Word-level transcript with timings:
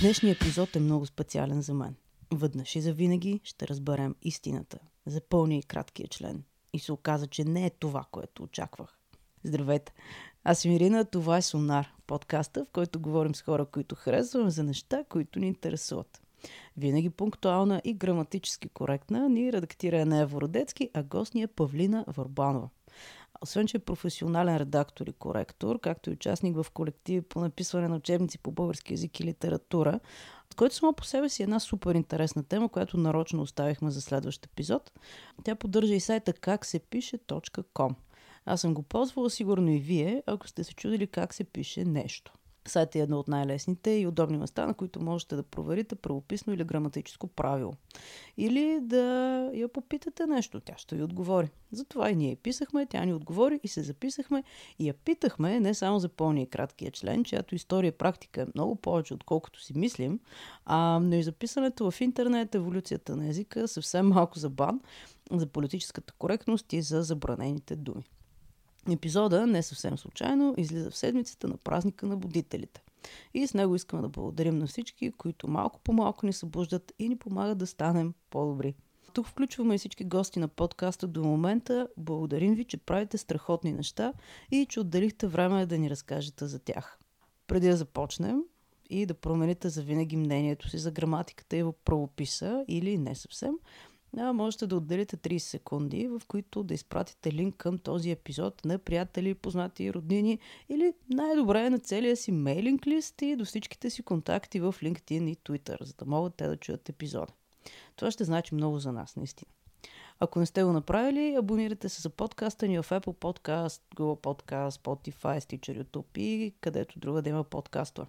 Днешният 0.00 0.42
епизод 0.42 0.76
е 0.76 0.80
много 0.80 1.06
специален 1.06 1.62
за 1.62 1.74
мен. 1.74 1.94
Веднъж 2.34 2.76
и 2.76 2.80
завинаги 2.80 3.40
ще 3.44 3.68
разберем 3.68 4.14
истината 4.22 4.78
за 5.06 5.20
пълния 5.20 5.58
и 5.58 5.62
краткия 5.62 6.08
член. 6.08 6.42
И 6.72 6.78
се 6.78 6.92
оказа, 6.92 7.26
че 7.26 7.44
не 7.44 7.66
е 7.66 7.70
това, 7.70 8.04
което 8.10 8.42
очаквах. 8.42 8.98
Здравейте! 9.44 9.92
Аз 10.44 10.58
съм 10.58 10.72
Ирина, 10.72 11.04
това 11.04 11.36
е 11.36 11.42
Сонар, 11.42 11.92
подкаста, 12.06 12.64
в 12.64 12.68
който 12.72 13.00
говорим 13.00 13.34
с 13.34 13.42
хора, 13.42 13.66
които 13.66 13.94
харесваме 13.94 14.50
за 14.50 14.62
неща, 14.62 15.04
които 15.08 15.38
ни 15.38 15.46
интересуват. 15.46 16.22
Винаги 16.76 17.10
пунктуална 17.10 17.82
и 17.84 17.94
граматически 17.94 18.68
коректна 18.68 19.28
ни 19.28 19.52
редактира 19.52 20.00
Енея 20.00 20.26
Вородецки, 20.26 20.90
а 20.94 21.02
гост 21.02 21.34
ни 21.34 21.42
е 21.42 21.46
Павлина 21.46 22.04
Върбанова. 22.08 22.68
Освен, 23.42 23.66
че 23.66 23.76
е 23.76 23.80
професионален 23.80 24.56
редактор 24.56 25.06
и 25.06 25.12
коректор, 25.12 25.80
както 25.80 26.10
и 26.10 26.12
участник 26.12 26.56
в 26.56 26.66
колективи 26.70 27.22
по 27.22 27.40
написване 27.40 27.88
на 27.88 27.96
учебници 27.96 28.38
по 28.38 28.52
български 28.52 28.92
язик 28.92 29.20
и 29.20 29.24
литература, 29.24 30.00
който 30.56 30.74
само 30.74 30.92
по 30.92 31.04
себе 31.04 31.28
си 31.28 31.42
е 31.42 31.44
една 31.44 31.60
супер 31.60 31.94
интересна 31.94 32.44
тема, 32.44 32.68
която 32.68 32.96
нарочно 32.96 33.42
оставихме 33.42 33.90
за 33.90 34.00
следващ 34.00 34.46
епизод. 34.46 34.92
Тя 35.44 35.54
поддържа 35.54 35.94
и 35.94 36.00
сайта 36.00 36.32
как 36.32 36.66
се 36.66 36.78
пише.com. 36.78 37.94
Аз 38.44 38.60
съм 38.60 38.74
го 38.74 38.82
ползвала, 38.82 39.30
сигурно 39.30 39.70
и 39.70 39.78
вие, 39.78 40.22
ако 40.26 40.48
сте 40.48 40.64
се 40.64 40.74
чудили 40.74 41.06
как 41.06 41.34
се 41.34 41.44
пише 41.44 41.84
нещо. 41.84 42.32
Сайт 42.68 42.96
е 42.96 42.98
едно 42.98 43.18
от 43.18 43.28
най-лесните 43.28 43.90
и 43.90 44.06
удобни 44.06 44.38
места, 44.38 44.66
на 44.66 44.74
които 44.74 45.00
можете 45.00 45.36
да 45.36 45.42
проверите 45.42 45.94
правописно 45.94 46.52
или 46.52 46.64
граматическо 46.64 47.26
правило. 47.26 47.72
Или 48.36 48.78
да 48.82 49.04
я 49.54 49.68
попитате 49.68 50.26
нещо, 50.26 50.60
тя 50.60 50.74
ще 50.76 50.96
ви 50.96 51.02
отговори. 51.02 51.50
Затова 51.72 52.10
и 52.10 52.16
ние 52.16 52.36
писахме, 52.36 52.86
тя 52.86 53.04
ни 53.04 53.14
отговори 53.14 53.60
и 53.62 53.68
се 53.68 53.82
записахме 53.82 54.44
и 54.78 54.88
я 54.88 54.94
питахме 54.94 55.60
не 55.60 55.74
само 55.74 55.98
за 55.98 56.08
пълния 56.08 56.42
и 56.42 56.50
краткия 56.50 56.90
член, 56.90 57.24
чиято 57.24 57.54
история 57.54 57.88
и 57.88 57.92
практика 57.92 58.42
е 58.42 58.46
много 58.54 58.76
повече, 58.76 59.14
отколкото 59.14 59.62
си 59.62 59.78
мислим, 59.78 60.20
а, 60.64 61.00
но 61.02 61.14
и 61.16 61.22
записането 61.22 61.90
в 61.90 62.00
интернет, 62.00 62.54
еволюцията 62.54 63.16
на 63.16 63.28
езика, 63.28 63.68
съвсем 63.68 64.08
малко 64.08 64.38
за 64.38 64.50
бан, 64.50 64.80
за 65.32 65.46
политическата 65.46 66.14
коректност 66.18 66.72
и 66.72 66.82
за 66.82 67.02
забранените 67.02 67.76
думи. 67.76 68.04
Епизода, 68.90 69.46
не 69.46 69.62
съвсем 69.62 69.98
случайно, 69.98 70.54
излиза 70.56 70.90
в 70.90 70.96
седмицата 70.96 71.48
на 71.48 71.56
празника 71.56 72.06
на 72.06 72.16
будителите. 72.16 72.82
И 73.34 73.46
с 73.46 73.54
него 73.54 73.74
искаме 73.74 74.02
да 74.02 74.08
благодарим 74.08 74.58
на 74.58 74.66
всички, 74.66 75.12
които 75.12 75.48
малко 75.48 75.80
по 75.80 75.92
малко 75.92 76.26
ни 76.26 76.32
събуждат 76.32 76.92
и 76.98 77.08
ни 77.08 77.16
помагат 77.16 77.58
да 77.58 77.66
станем 77.66 78.14
по-добри. 78.30 78.74
Тук 79.12 79.26
включваме 79.26 79.74
и 79.74 79.78
всички 79.78 80.04
гости 80.04 80.38
на 80.38 80.48
подкаста 80.48 81.06
до 81.06 81.24
момента. 81.24 81.88
Благодарим 81.96 82.54
ви, 82.54 82.64
че 82.64 82.76
правите 82.76 83.18
страхотни 83.18 83.72
неща 83.72 84.12
и 84.50 84.66
че 84.66 84.80
отделихте 84.80 85.26
време 85.26 85.66
да 85.66 85.78
ни 85.78 85.90
разкажете 85.90 86.46
за 86.46 86.58
тях. 86.58 86.98
Преди 87.46 87.68
да 87.68 87.76
започнем 87.76 88.42
и 88.90 89.06
да 89.06 89.14
промените 89.14 89.68
за 89.68 89.82
винаги 89.82 90.16
мнението 90.16 90.68
си 90.68 90.78
за 90.78 90.90
граматиката 90.90 91.56
и 91.56 91.64
правописа 91.84 92.64
или 92.68 92.98
не 92.98 93.14
съвсем, 93.14 93.54
а, 94.18 94.32
можете 94.32 94.66
да 94.66 94.76
отделите 94.76 95.16
30 95.16 95.38
секунди, 95.38 96.08
в 96.08 96.22
които 96.28 96.62
да 96.62 96.74
изпратите 96.74 97.32
линк 97.32 97.56
към 97.56 97.78
този 97.78 98.10
епизод 98.10 98.64
на 98.64 98.78
приятели, 98.78 99.34
познати, 99.34 99.92
роднини 99.92 100.38
или 100.68 100.92
най-добре 101.10 101.70
на 101.70 101.78
целия 101.78 102.16
си 102.16 102.32
мейлинг 102.32 102.86
лист 102.86 103.22
и 103.22 103.36
до 103.36 103.44
всичките 103.44 103.90
си 103.90 104.02
контакти 104.02 104.60
в 104.60 104.74
LinkedIn 104.82 105.30
и 105.30 105.36
Twitter, 105.36 105.84
за 105.84 105.92
да 105.92 106.04
могат 106.04 106.34
те 106.34 106.46
да 106.46 106.56
чуят 106.56 106.88
епизода. 106.88 107.32
Това 107.96 108.10
ще 108.10 108.24
значи 108.24 108.54
много 108.54 108.78
за 108.78 108.92
нас, 108.92 109.16
наистина. 109.16 109.50
Ако 110.22 110.38
не 110.38 110.46
сте 110.46 110.64
го 110.64 110.72
направили, 110.72 111.34
абонирайте 111.34 111.88
се 111.88 112.02
за 112.02 112.10
подкаста 112.10 112.68
ни 112.68 112.82
в 112.82 112.90
Apple 112.90 113.16
Podcast, 113.16 113.82
Google 113.96 114.20
Podcast, 114.20 114.82
Spotify, 114.82 115.40
Stitcher, 115.40 115.84
YouTube 115.84 116.18
и 116.18 116.54
където 116.60 116.98
друга 116.98 117.22
да 117.22 117.30
има 117.30 117.44
подкаства. 117.44 118.06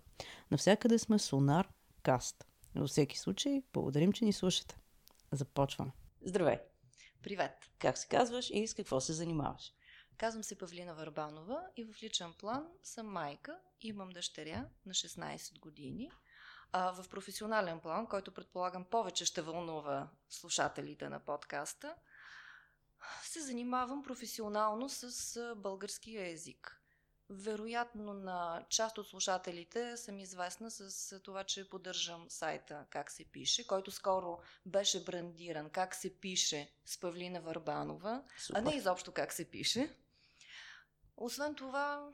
Навсякъде 0.52 0.99
сме 0.99 1.19
Sonar 1.19 1.66
Cast. 2.03 2.35
Във 2.75 2.89
всеки 2.89 3.19
случай, 3.19 3.61
благодарим, 3.73 4.11
че 4.11 4.25
ни 4.25 4.33
слушате. 4.33 4.81
Започваме. 5.32 5.92
Здравей! 6.26 6.60
Привет! 7.24 7.52
Как 7.80 7.97
се 7.97 8.08
казваш 8.08 8.50
и 8.50 8.68
с 8.68 8.74
какво 8.74 9.02
се 9.02 9.14
занимаваш? 9.14 9.74
Казвам 10.18 10.44
се 10.44 10.58
Павлина 10.58 10.94
Върбанова 10.94 11.68
и 11.78 11.84
в 11.84 12.03
личен 12.03 12.34
план 12.34 12.68
съм 12.84 13.08
майка. 13.08 13.59
Имам 13.81 14.09
дъщеря 14.09 14.70
на 14.86 14.94
16 14.94 15.59
години. 15.59 16.12
А 16.72 16.91
в 16.91 17.09
професионален 17.09 17.80
план, 17.80 18.08
който 18.08 18.34
предполагам 18.34 18.86
повече 18.86 19.25
ще 19.25 19.41
вълнува 19.41 20.09
слушателите 20.30 21.09
на 21.09 21.20
подкаста, 21.20 21.96
се 23.24 23.41
занимавам 23.41 24.03
професионално 24.03 24.90
с 24.90 25.56
българския 25.56 26.31
език. 26.31 26.81
Вероятно 27.34 28.14
на 28.14 28.66
част 28.69 28.97
от 28.97 29.08
слушателите 29.08 29.97
съм 29.97 30.19
известна 30.19 30.72
с 30.72 31.19
това, 31.19 31.44
че 31.44 31.69
поддържам 31.69 32.25
сайта 32.30 32.86
Как 32.90 33.12
се 33.12 33.25
пише, 33.25 33.68
който 33.68 33.92
скоро 33.92 34.40
беше 34.66 35.03
брандиран 35.03 35.70
Как 35.70 35.96
се 35.96 36.20
пише 36.20 36.72
с 36.86 37.00
Павлина 37.00 37.40
Върбанова, 37.40 38.24
Супер. 38.38 38.59
а 38.59 38.62
не 38.62 38.75
изобщо 38.75 39.12
как 39.12 39.34
се 39.34 39.50
пише. 39.50 39.96
Освен 41.18 41.56
това, 41.56 42.09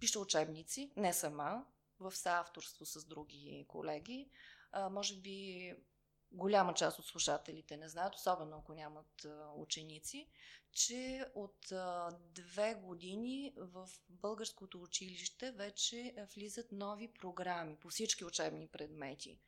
пиша 0.00 0.20
учебници, 0.20 0.92
не 0.96 1.12
сама, 1.12 1.64
в 2.00 2.16
съавторство 2.16 2.86
с 2.86 3.04
други 3.04 3.64
колеги. 3.68 4.28
А, 4.72 4.88
може 4.88 5.16
би 5.16 5.74
голяма 6.32 6.74
част 6.74 6.98
от 6.98 7.06
слушателите 7.06 7.76
не 7.76 7.88
знаят, 7.88 8.14
особено 8.14 8.56
ако 8.56 8.74
нямат 8.74 9.26
ученици, 9.56 10.28
че 10.72 11.26
от 11.34 11.72
две 12.34 12.74
години 12.74 13.54
в 13.56 13.88
българското 14.08 14.82
училище 14.82 15.50
вече 15.50 16.14
влизат 16.34 16.72
нови 16.72 17.12
програми 17.12 17.76
по 17.76 17.88
всички 17.88 18.24
учебни 18.24 18.68
предмети. 18.68 19.38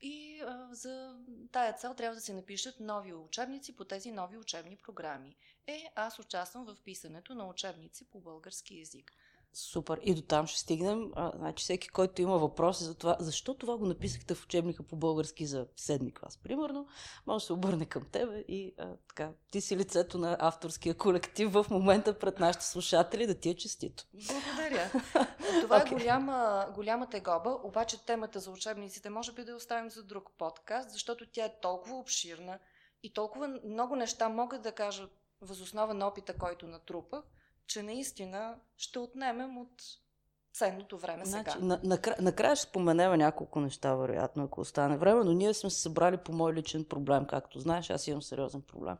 И 0.00 0.42
за 0.70 1.18
тая 1.52 1.72
цел 1.72 1.94
трябва 1.94 2.14
да 2.14 2.20
се 2.20 2.34
напишат 2.34 2.80
нови 2.80 3.14
учебници 3.14 3.76
по 3.76 3.84
тези 3.84 4.12
нови 4.12 4.38
учебни 4.38 4.76
програми. 4.76 5.36
Е, 5.66 5.92
аз 5.94 6.18
участвам 6.18 6.64
в 6.64 6.76
писането 6.84 7.34
на 7.34 7.48
учебници 7.48 8.10
по 8.10 8.20
български 8.20 8.78
язик. 8.78 9.12
Супер. 9.54 10.00
И 10.02 10.14
до 10.14 10.22
там 10.22 10.46
ще 10.46 10.58
стигнем. 10.58 11.12
А, 11.14 11.32
значи 11.36 11.62
всеки, 11.62 11.88
който 11.88 12.22
има 12.22 12.38
въпроси 12.38 12.84
за 12.84 12.94
това, 12.94 13.16
защо 13.20 13.54
това 13.54 13.76
го 13.76 13.86
написахте 13.86 14.34
в 14.34 14.44
учебника 14.44 14.82
по 14.82 14.96
български 14.96 15.46
за 15.46 15.66
седми 15.76 16.14
клас, 16.14 16.38
примерно, 16.42 16.86
може 17.26 17.42
да 17.42 17.46
се 17.46 17.52
обърне 17.52 17.86
към 17.86 18.04
тебе 18.12 18.44
и 18.48 18.74
а, 18.78 18.96
така, 19.08 19.30
ти 19.50 19.60
си 19.60 19.76
лицето 19.76 20.18
на 20.18 20.36
авторския 20.40 20.94
колектив 20.94 21.52
в 21.52 21.66
момента 21.70 22.18
пред 22.18 22.40
нашите 22.40 22.64
слушатели 22.64 23.26
да 23.26 23.34
ти 23.34 23.50
е 23.50 23.54
честито. 23.54 24.04
Благодаря. 24.12 24.90
Това 25.62 25.80
okay. 25.80 25.86
е 25.86 25.90
голяма, 25.90 26.66
голяма 26.74 27.10
тегоба, 27.10 27.58
обаче 27.62 28.04
темата 28.06 28.40
за 28.40 28.50
учебниците 28.50 29.10
може 29.10 29.32
би 29.32 29.44
да 29.44 29.50
я 29.50 29.56
оставим 29.56 29.90
за 29.90 30.02
друг 30.02 30.30
подкаст, 30.38 30.90
защото 30.90 31.26
тя 31.32 31.44
е 31.44 31.60
толкова 31.60 31.98
обширна 31.98 32.58
и 33.02 33.12
толкова 33.12 33.48
много 33.64 33.96
неща 33.96 34.28
могат 34.28 34.62
да 34.62 34.72
кажа 34.72 35.08
възоснова 35.40 35.94
на 35.94 36.06
опита, 36.06 36.38
който 36.38 36.66
натрупах, 36.66 37.24
че 37.66 37.82
наистина 37.82 38.54
ще 38.76 38.98
отнемем 38.98 39.58
от 39.58 39.82
ценното 40.54 40.98
време 40.98 41.24
значи, 41.24 41.50
сега. 41.50 41.64
На, 41.64 41.80
накрая, 41.84 42.16
накрая 42.20 42.56
ще 42.56 42.68
споменем 42.68 43.18
няколко 43.18 43.60
неща, 43.60 43.94
вероятно, 43.94 44.44
ако 44.44 44.60
остане 44.60 44.96
време, 44.96 45.24
но 45.24 45.32
ние 45.32 45.54
сме 45.54 45.70
се 45.70 45.80
събрали 45.80 46.16
по 46.16 46.32
мой 46.32 46.52
личен 46.52 46.84
проблем. 46.84 47.26
Както 47.26 47.58
знаеш, 47.58 47.90
аз 47.90 48.06
имам 48.06 48.22
сериозен 48.22 48.62
проблем. 48.62 48.96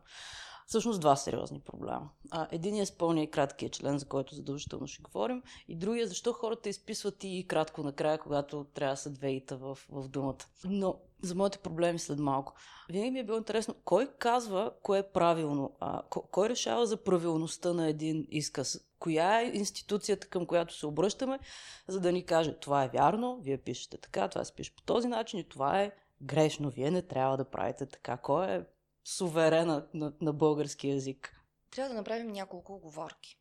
Всъщност 0.67 1.01
два 1.01 1.15
сериозни 1.15 1.59
проблема. 1.59 2.09
А, 2.31 2.47
единият 2.51 2.89
е 2.89 2.97
пълния 2.97 3.23
и 3.23 3.31
краткия 3.31 3.69
член, 3.69 3.99
за 3.99 4.05
който 4.05 4.35
задължително 4.35 4.87
ще 4.87 5.03
говорим. 5.03 5.43
И 5.67 5.75
другия, 5.75 6.07
защо 6.07 6.33
хората 6.33 6.69
изписват 6.69 7.23
и 7.23 7.45
кратко 7.47 7.83
накрая, 7.83 8.19
когато 8.19 8.63
трябва 8.63 8.93
да 8.93 8.97
са 8.97 9.09
две 9.09 9.31
ита 9.31 9.57
в, 9.57 9.77
в 9.89 10.07
думата. 10.07 10.45
Но 10.63 10.99
за 11.25 11.35
моите 11.35 11.57
проблеми 11.57 11.99
след 11.99 12.19
малко. 12.19 12.53
Винаги 12.89 13.11
ми 13.11 13.19
е 13.19 13.23
било 13.23 13.37
интересно, 13.37 13.75
кой 13.85 14.07
казва 14.19 14.71
кое 14.83 14.99
е 14.99 15.11
правилно? 15.11 15.75
А, 15.79 16.01
кой 16.09 16.49
решава 16.49 16.85
за 16.85 17.03
правилността 17.03 17.73
на 17.73 17.87
един 17.87 18.27
изказ? 18.29 18.79
Коя 18.99 19.41
е 19.41 19.51
институцията, 19.53 20.27
към 20.27 20.45
която 20.45 20.73
се 20.73 20.85
обръщаме, 20.85 21.39
за 21.87 21.99
да 21.99 22.11
ни 22.11 22.25
каже 22.25 22.59
това 22.59 22.83
е 22.83 22.89
вярно, 22.89 23.39
вие 23.41 23.57
пишете 23.57 23.97
така, 23.97 24.27
това 24.27 24.45
се 24.45 24.55
пише 24.55 24.75
по 24.75 24.81
този 24.81 25.07
начин 25.07 25.39
и 25.39 25.49
това 25.49 25.81
е 25.81 25.91
грешно, 26.21 26.69
вие 26.69 26.91
не 26.91 27.01
трябва 27.01 27.37
да 27.37 27.49
правите 27.49 27.85
така. 27.85 28.17
Кой 28.17 28.51
е 28.51 28.65
суверена 29.03 29.87
на, 29.93 30.13
на 30.21 30.33
български 30.33 30.89
язик? 30.89 31.41
Трябва 31.71 31.89
да 31.89 31.95
направим 31.95 32.27
няколко 32.27 32.73
оговорки. 32.73 33.39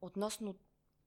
Относно 0.00 0.54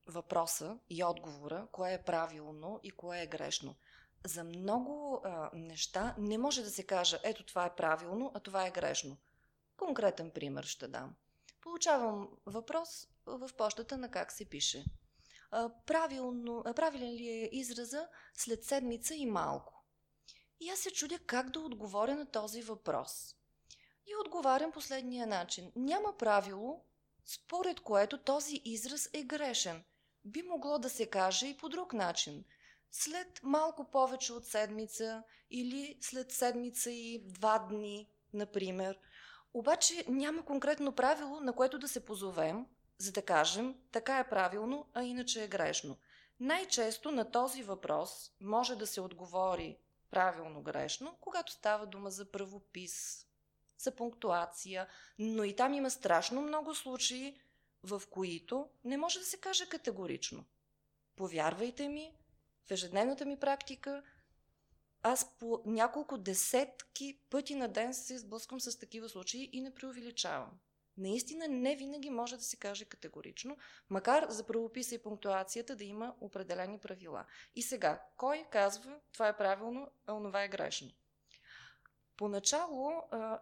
въпроса 0.08 0.80
и 0.90 1.04
отговора, 1.04 1.68
кое 1.72 1.94
е 1.94 2.04
правилно 2.04 2.80
и 2.84 2.92
кое 2.92 3.22
е 3.22 3.28
грешно. 3.28 3.76
За 4.26 4.44
много 4.44 5.22
а, 5.24 5.50
неща 5.54 6.16
не 6.18 6.38
може 6.38 6.64
да 6.64 6.70
се 6.70 6.84
каже, 6.84 7.20
ето 7.24 7.46
това 7.46 7.66
е 7.66 7.76
правилно, 7.76 8.32
а 8.34 8.40
това 8.40 8.68
е 8.68 8.72
грешно. 8.72 9.18
Конкретен 9.78 10.32
пример 10.32 10.64
ще 10.64 10.88
дам. 10.88 11.16
Получавам 11.62 12.30
въпрос 12.46 13.08
в 13.26 13.50
почтата 13.58 13.98
на 13.98 14.12
как 14.12 14.32
се 14.32 14.46
пише. 14.46 14.86
А, 15.52 15.70
правилно, 15.86 16.64
а, 16.66 16.74
правилен 16.74 17.14
ли 17.14 17.28
е 17.28 17.50
израза 17.52 18.08
след 18.34 18.64
седмица 18.64 19.16
и 19.16 19.26
малко? 19.26 19.84
И 20.60 20.70
аз 20.70 20.80
се 20.80 20.92
чудя 20.92 21.20
как 21.20 21.50
да 21.50 21.60
отговоря 21.60 22.16
на 22.16 22.26
този 22.26 22.62
въпрос. 22.62 23.36
И 24.06 24.16
отговарям 24.26 24.72
последния 24.72 25.28
начин. 25.28 25.72
Няма 25.76 26.18
правило, 26.18 26.82
според 27.26 27.80
което 27.80 28.18
този 28.18 28.62
израз 28.66 29.10
е 29.14 29.24
грешен. 29.24 29.84
Би 30.26 30.42
могло 30.42 30.80
да 30.80 30.90
се 30.90 31.10
каже 31.10 31.48
и 31.48 31.58
по 31.58 31.70
друг 31.70 31.94
начин. 31.94 32.46
След 32.96 33.40
малко 33.44 33.92
повече 33.92 34.34
от 34.34 34.46
седмица 34.46 35.24
или 35.52 35.98
след 36.02 36.32
седмица 36.32 36.92
и 36.92 37.24
два 37.26 37.60
дни, 37.60 38.10
например. 38.34 39.00
Обаче 39.54 40.06
няма 40.08 40.46
конкретно 40.46 40.92
правило, 40.96 41.40
на 41.40 41.54
което 41.54 41.80
да 41.80 41.88
се 41.88 42.06
позовем, 42.06 42.66
за 42.98 43.12
да 43.12 43.22
кажем 43.22 43.76
така 43.92 44.20
е 44.20 44.30
правилно, 44.30 44.88
а 44.94 45.04
иначе 45.04 45.44
е 45.44 45.48
грешно. 45.48 45.98
Най-често 46.40 47.12
на 47.12 47.32
този 47.32 47.64
въпрос 47.64 48.32
може 48.42 48.76
да 48.76 48.88
се 48.88 49.02
отговори 49.02 49.78
правилно-грешно, 50.12 51.18
когато 51.22 51.52
става 51.52 51.86
дума 51.86 52.12
за 52.12 52.32
правопис, 52.32 53.28
за 53.78 53.96
пунктуация, 53.96 54.88
но 55.20 55.44
и 55.44 55.56
там 55.56 55.74
има 55.74 55.92
страшно 55.92 56.42
много 56.42 56.76
случаи, 56.76 57.40
в 57.84 58.02
които 58.10 58.70
не 58.84 58.98
може 58.98 59.20
да 59.20 59.26
се 59.26 59.38
каже 59.38 59.70
категорично. 59.70 60.46
Повярвайте 61.16 61.88
ми, 61.88 62.14
в 62.68 62.72
ежедневната 62.72 63.26
ми 63.26 63.40
практика 63.40 64.04
аз 65.04 65.38
по 65.40 65.62
няколко 65.66 66.18
десетки 66.18 67.20
пъти 67.30 67.56
на 67.56 67.68
ден 67.68 67.94
се 67.94 68.18
сблъсквам 68.18 68.62
с 68.62 68.80
такива 68.80 69.10
случаи 69.10 69.50
и 69.54 69.62
не 69.62 69.74
преувеличавам. 69.74 70.60
Наистина 70.98 71.48
не 71.48 71.76
винаги 71.76 72.10
може 72.10 72.38
да 72.38 72.44
се 72.44 72.58
каже 72.58 72.86
категорично, 72.86 73.58
макар 73.90 74.30
за 74.30 74.44
правописа 74.44 74.96
и 74.96 75.02
пунктуацията 75.02 75.76
да 75.76 75.84
има 75.84 76.16
определени 76.22 76.80
правила. 76.80 77.26
И 77.56 77.62
сега, 77.62 78.04
кой 78.18 78.46
казва 78.52 79.00
това 79.14 79.28
е 79.28 79.38
правилно, 79.38 79.92
а 80.06 80.14
онова 80.14 80.44
е 80.44 80.50
грешно? 80.50 80.92
Поначало 82.18 82.92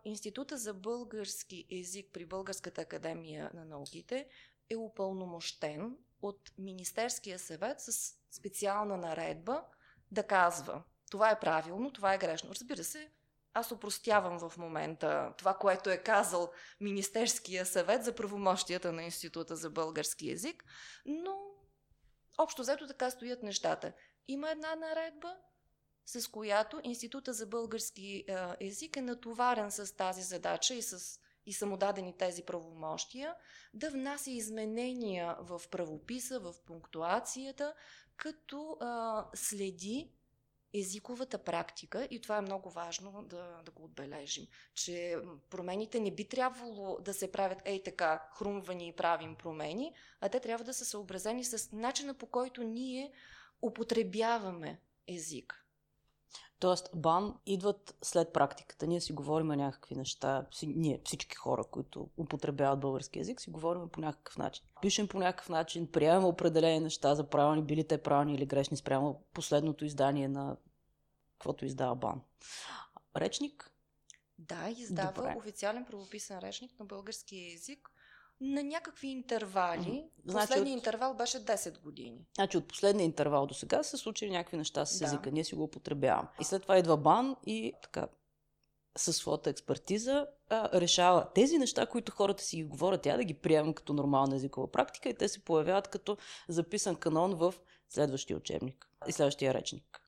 Института 0.06 0.58
за 0.58 0.74
български 0.74 1.68
език 1.72 2.10
при 2.14 2.26
Българската 2.26 2.82
академия 2.82 3.52
на 3.54 3.66
науките 3.66 4.28
е 4.70 4.76
упълномощен 4.76 5.98
от 6.22 6.52
Министерския 6.58 7.40
съвет 7.40 7.82
с 7.82 8.21
специална 8.32 8.98
наредба 8.98 9.64
да 10.12 10.28
казва 10.28 10.84
това 11.12 11.32
е 11.32 11.40
правилно, 11.40 11.94
това 11.94 12.14
е 12.14 12.18
грешно. 12.18 12.50
Разбира 12.50 12.84
се, 12.84 13.12
аз 13.54 13.72
опростявам 13.72 14.40
в 14.40 14.58
момента 14.58 15.34
това, 15.38 15.54
което 15.54 15.90
е 15.90 15.98
казал 15.98 16.52
Министерския 16.80 17.66
съвет 17.66 18.04
за 18.04 18.16
правомощията 18.16 18.92
на 18.92 19.04
Института 19.04 19.56
за 19.56 19.70
български 19.70 20.30
язик, 20.30 20.64
но 21.06 21.38
общо 22.38 22.62
взето 22.62 22.88
така 22.88 23.10
стоят 23.10 23.44
нещата. 23.44 23.94
Има 24.28 24.52
една 24.52 24.76
наредба, 24.76 25.38
с 26.06 26.28
която 26.32 26.80
Института 26.84 27.34
за 27.34 27.48
български 27.48 28.26
език 28.60 28.98
е 28.98 29.02
натоварен 29.02 29.72
с 29.72 29.96
тази 29.96 30.22
задача 30.22 30.74
и 30.74 30.82
с 30.82 31.20
и 31.46 31.54
са 31.54 31.66
му 31.66 31.78
дадени 31.78 32.18
тези 32.18 32.44
правомощия, 32.44 33.36
да 33.74 33.90
внася 33.90 34.32
изменения 34.32 35.38
в 35.40 35.62
правописа, 35.72 36.40
в 36.40 36.54
пунктуацията, 36.66 37.74
като 38.22 38.78
а, 38.80 39.26
следи 39.34 40.10
езиковата 40.74 41.38
практика, 41.38 42.08
и 42.12 42.22
това 42.22 42.38
е 42.38 42.42
много 42.42 42.70
важно 42.70 43.24
да, 43.24 43.62
да 43.66 43.72
го 43.72 43.84
отбележим, 43.84 44.48
че 44.74 45.18
промените 45.50 46.00
не 46.00 46.12
би 46.12 46.30
трябвало 46.30 46.98
да 47.02 47.14
се 47.14 47.32
правят 47.32 47.62
ей 47.66 47.84
така, 47.84 48.30
хрумвани 48.36 48.88
и 48.88 48.96
правим 48.96 49.36
промени, 49.36 49.94
а 50.22 50.30
те 50.30 50.40
трябва 50.40 50.66
да 50.66 50.74
са 50.74 50.86
съобразени 50.86 51.44
с 51.44 51.72
начина 51.72 52.14
по 52.14 52.26
който 52.26 52.64
ние 52.64 53.12
употребяваме 53.62 54.80
език. 55.08 55.66
Тоест, 56.62 56.90
бан 56.96 57.40
идват 57.46 57.96
след 58.02 58.34
практиката. 58.34 58.88
Ние 58.88 59.02
си 59.02 59.14
говорим 59.14 59.48
някакви 59.48 59.96
неща, 59.96 60.46
ние 60.64 61.02
всички 61.06 61.36
хора, 61.36 61.64
които 61.64 62.10
употребяват 62.18 62.80
български 62.80 63.20
язик, 63.20 63.42
си 63.42 63.50
говорим 63.50 63.90
по 63.90 64.02
някакъв 64.02 64.38
начин. 64.38 64.66
Пишем 64.82 65.08
по 65.08 65.20
някакъв 65.20 65.50
начин, 65.50 65.92
приемаме 65.92 66.28
определени 66.28 66.80
неща 66.80 67.16
за 67.16 67.30
правилни, 67.30 67.64
били 67.64 67.88
те 67.88 68.04
правилни 68.04 68.34
или 68.36 68.46
грешни 68.46 68.78
спрямо 68.78 69.24
последното 69.34 69.86
издание 69.86 70.28
на 70.28 70.58
каквото 71.38 71.66
издава 71.66 71.96
бан. 71.96 72.22
Речник? 73.18 73.72
Да, 74.40 74.70
издава 74.78 75.14
Добре. 75.14 75.36
официален 75.38 75.86
правописан 75.86 76.40
речник 76.40 76.80
на 76.80 76.86
български 76.86 77.52
язик 77.52 77.92
на 78.42 78.64
някакви 78.64 79.08
интервали. 79.08 80.10
Значи 80.26 80.48
Последният 80.48 80.78
от... 80.78 80.86
интервал 80.86 81.14
беше 81.14 81.46
10 81.46 81.82
години. 81.82 82.26
Значи 82.36 82.58
от 82.58 82.68
последния 82.68 83.06
интервал 83.06 83.46
до 83.46 83.54
сега 83.54 83.84
са 83.84 83.98
случили 83.98 84.32
някакви 84.32 84.58
неща 84.58 84.86
с 84.86 85.02
езика. 85.02 85.22
Да. 85.22 85.32
Ние 85.32 85.44
си 85.44 85.56
го 85.56 85.64
употребяваме. 85.64 86.30
И 86.42 86.44
след 86.44 86.62
това 86.62 86.78
идва 86.78 86.98
бан 86.98 87.36
и 87.46 87.74
така 87.84 88.08
със 88.98 89.18
своята 89.18 89.50
експертиза 89.50 90.28
а, 90.50 90.82
решава 90.82 91.28
тези 91.36 91.58
неща, 91.58 91.86
които 91.86 92.12
хората 92.12 92.44
си 92.44 92.56
ги 92.58 92.64
говорят, 92.64 93.02
тя 93.02 93.18
да 93.18 93.24
ги 93.24 93.34
приемам 93.34 93.74
като 93.74 93.94
нормална 93.94 94.36
езикова 94.36 94.72
практика 94.72 95.10
и 95.10 95.14
те 95.14 95.28
се 95.28 95.46
появяват 95.46 95.88
като 95.88 96.18
записан 96.48 96.96
канон 96.96 97.36
в 97.36 97.54
следващия 97.90 98.38
учебник 98.38 98.88
и 99.08 99.12
следващия 99.12 99.54
речник. 99.54 100.02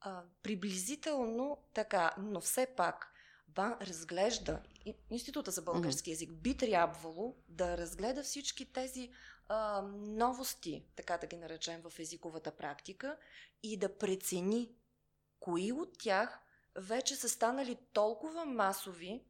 А, 0.00 0.22
приблизително 0.42 1.58
така, 1.74 2.10
но 2.18 2.40
все 2.40 2.66
пак 2.76 3.12
БАН 3.54 3.76
разглежда, 3.80 4.62
Института 5.10 5.50
за 5.50 5.62
български 5.62 6.10
язик 6.10 6.32
би 6.32 6.56
трябвало 6.56 7.36
да 7.48 7.78
разгледа 7.78 8.22
всички 8.22 8.72
тези 8.72 9.10
а, 9.48 9.82
новости, 9.92 10.84
така 10.96 11.18
да 11.18 11.26
ги 11.26 11.36
наречем 11.36 11.82
в 11.82 11.98
езиковата 11.98 12.50
практика 12.50 13.16
и 13.62 13.76
да 13.76 13.98
прецени 13.98 14.70
кои 15.40 15.72
от 15.72 15.98
тях 15.98 16.40
вече 16.74 17.16
са 17.16 17.28
станали 17.28 17.78
толкова 17.92 18.44
масови, 18.44 19.24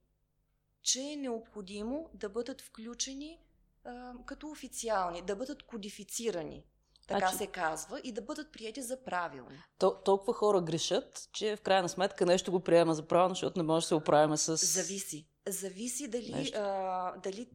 че 0.82 1.00
е 1.00 1.16
необходимо 1.16 2.10
да 2.14 2.28
бъдат 2.28 2.60
включени 2.60 3.40
а, 3.84 4.12
като 4.26 4.50
официални, 4.50 5.22
да 5.22 5.36
бъдат 5.36 5.62
кодифицирани 5.62 6.64
така 7.10 7.28
значи, 7.28 7.36
се 7.36 7.46
казва, 7.46 8.00
и 8.04 8.12
да 8.12 8.22
бъдат 8.22 8.52
прияти 8.52 8.82
за 8.82 9.04
правилни. 9.04 9.62
То, 9.78 9.94
толкова 10.04 10.34
хора 10.34 10.60
грешат, 10.60 11.28
че 11.32 11.56
в 11.56 11.60
крайна 11.60 11.88
сметка 11.88 12.26
нещо 12.26 12.52
го 12.52 12.60
приема 12.60 12.94
за 12.94 13.06
правилно, 13.06 13.34
защото 13.34 13.58
не 13.58 13.62
може 13.62 13.84
да 13.84 13.88
се 13.88 13.94
оправяме 13.94 14.36
с... 14.36 14.56
Зависи. 14.56 15.28
Зависи 15.48 16.08
дали, 16.08 16.52
а, 16.56 17.12
дали 17.22 17.48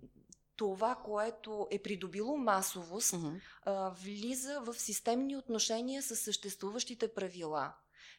това, 0.56 0.96
което 0.96 1.68
е 1.72 1.80
придобило 1.80 2.38
масовост, 2.38 3.12
uh-huh. 3.12 3.40
а, 3.64 3.90
влиза 3.90 4.62
в 4.62 4.74
системни 4.74 5.38
отношения 5.38 6.02
с 6.04 6.16
съществуващите 6.16 7.14
правила. 7.14 7.74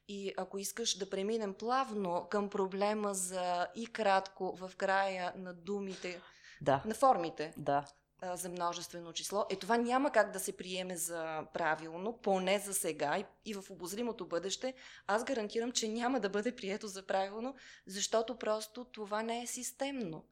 И 0.08 0.32
ако 0.36 0.58
искаш 0.58 0.98
да 0.98 1.10
преминем 1.10 1.54
плавно 1.54 2.26
към 2.30 2.50
проблема 2.50 3.14
за 3.14 3.66
и 3.76 3.86
кратко 3.86 4.56
в 4.56 4.72
края 4.76 5.32
на 5.36 5.54
думите, 5.54 6.20
да. 6.60 6.82
на 6.86 6.94
формите. 6.94 7.54
Да 7.56 7.84
за 8.22 8.48
множествено 8.48 9.12
число. 9.12 9.46
Е, 9.50 9.56
това 9.56 9.76
няма 9.76 10.12
как 10.12 10.30
да 10.30 10.40
се 10.40 10.56
приеме 10.56 10.96
за 10.96 11.46
правилно, 11.52 12.18
поне 12.22 12.58
за 12.58 12.74
сега 12.74 13.24
и, 13.44 13.54
в 13.54 13.70
обозримото 13.70 14.26
бъдеще. 14.26 14.74
Аз 15.06 15.24
гарантирам, 15.24 15.72
че 15.72 15.88
няма 15.88 16.20
да 16.20 16.28
бъде 16.28 16.56
прието 16.56 16.88
за 16.88 17.06
правилно, 17.06 17.54
защото 17.86 18.38
просто 18.38 18.84
това 18.84 19.22
не 19.22 19.42
е 19.42 19.46
системно. 19.46 20.24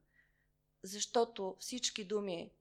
Защото 0.83 1.55
всички 1.59 2.03
думи 2.03 2.51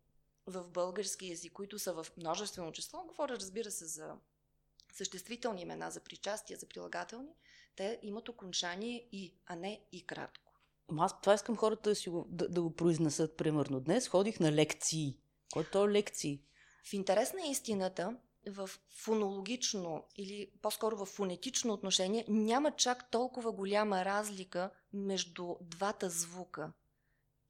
в 0.46 0.64
български 0.68 1.28
язик, 1.28 1.52
които 1.52 1.78
са 1.78 1.92
в 1.92 2.06
множествено 2.16 2.72
число, 2.72 3.04
говоря, 3.04 3.36
разбира 3.36 3.70
се, 3.70 3.86
за 3.86 4.14
съществителни 4.92 5.62
имена, 5.62 5.90
за 5.90 6.00
причастия, 6.00 6.58
за 6.58 6.66
прилагателни, 6.66 7.34
те 7.76 7.98
имат 8.02 8.28
окончание 8.28 9.08
и, 9.12 9.34
а 9.46 9.56
не 9.56 9.80
и 9.92 10.06
кратко. 10.06 10.43
Аз 10.98 11.20
това 11.20 11.34
искам 11.34 11.56
хората 11.56 11.90
да, 11.90 11.96
си 11.96 12.08
го, 12.08 12.26
да, 12.28 12.48
да 12.48 12.62
го 12.62 12.76
произнесат. 12.76 13.36
Примерно 13.36 13.80
днес 13.80 14.08
ходих 14.08 14.40
на 14.40 14.52
лекции. 14.52 15.18
Който 15.52 15.84
е 15.84 15.88
лекции? 15.88 16.42
В 16.84 16.92
интерес 16.92 17.32
на 17.32 17.46
истината, 17.50 18.16
в 18.48 18.70
фонологично 18.90 20.04
или 20.16 20.50
по-скоро 20.62 20.96
в 20.96 21.06
фонетично 21.06 21.72
отношение 21.72 22.24
няма 22.28 22.70
чак 22.70 23.10
толкова 23.10 23.52
голяма 23.52 24.04
разлика 24.04 24.70
между 24.92 25.56
двата 25.60 26.10
звука 26.10 26.72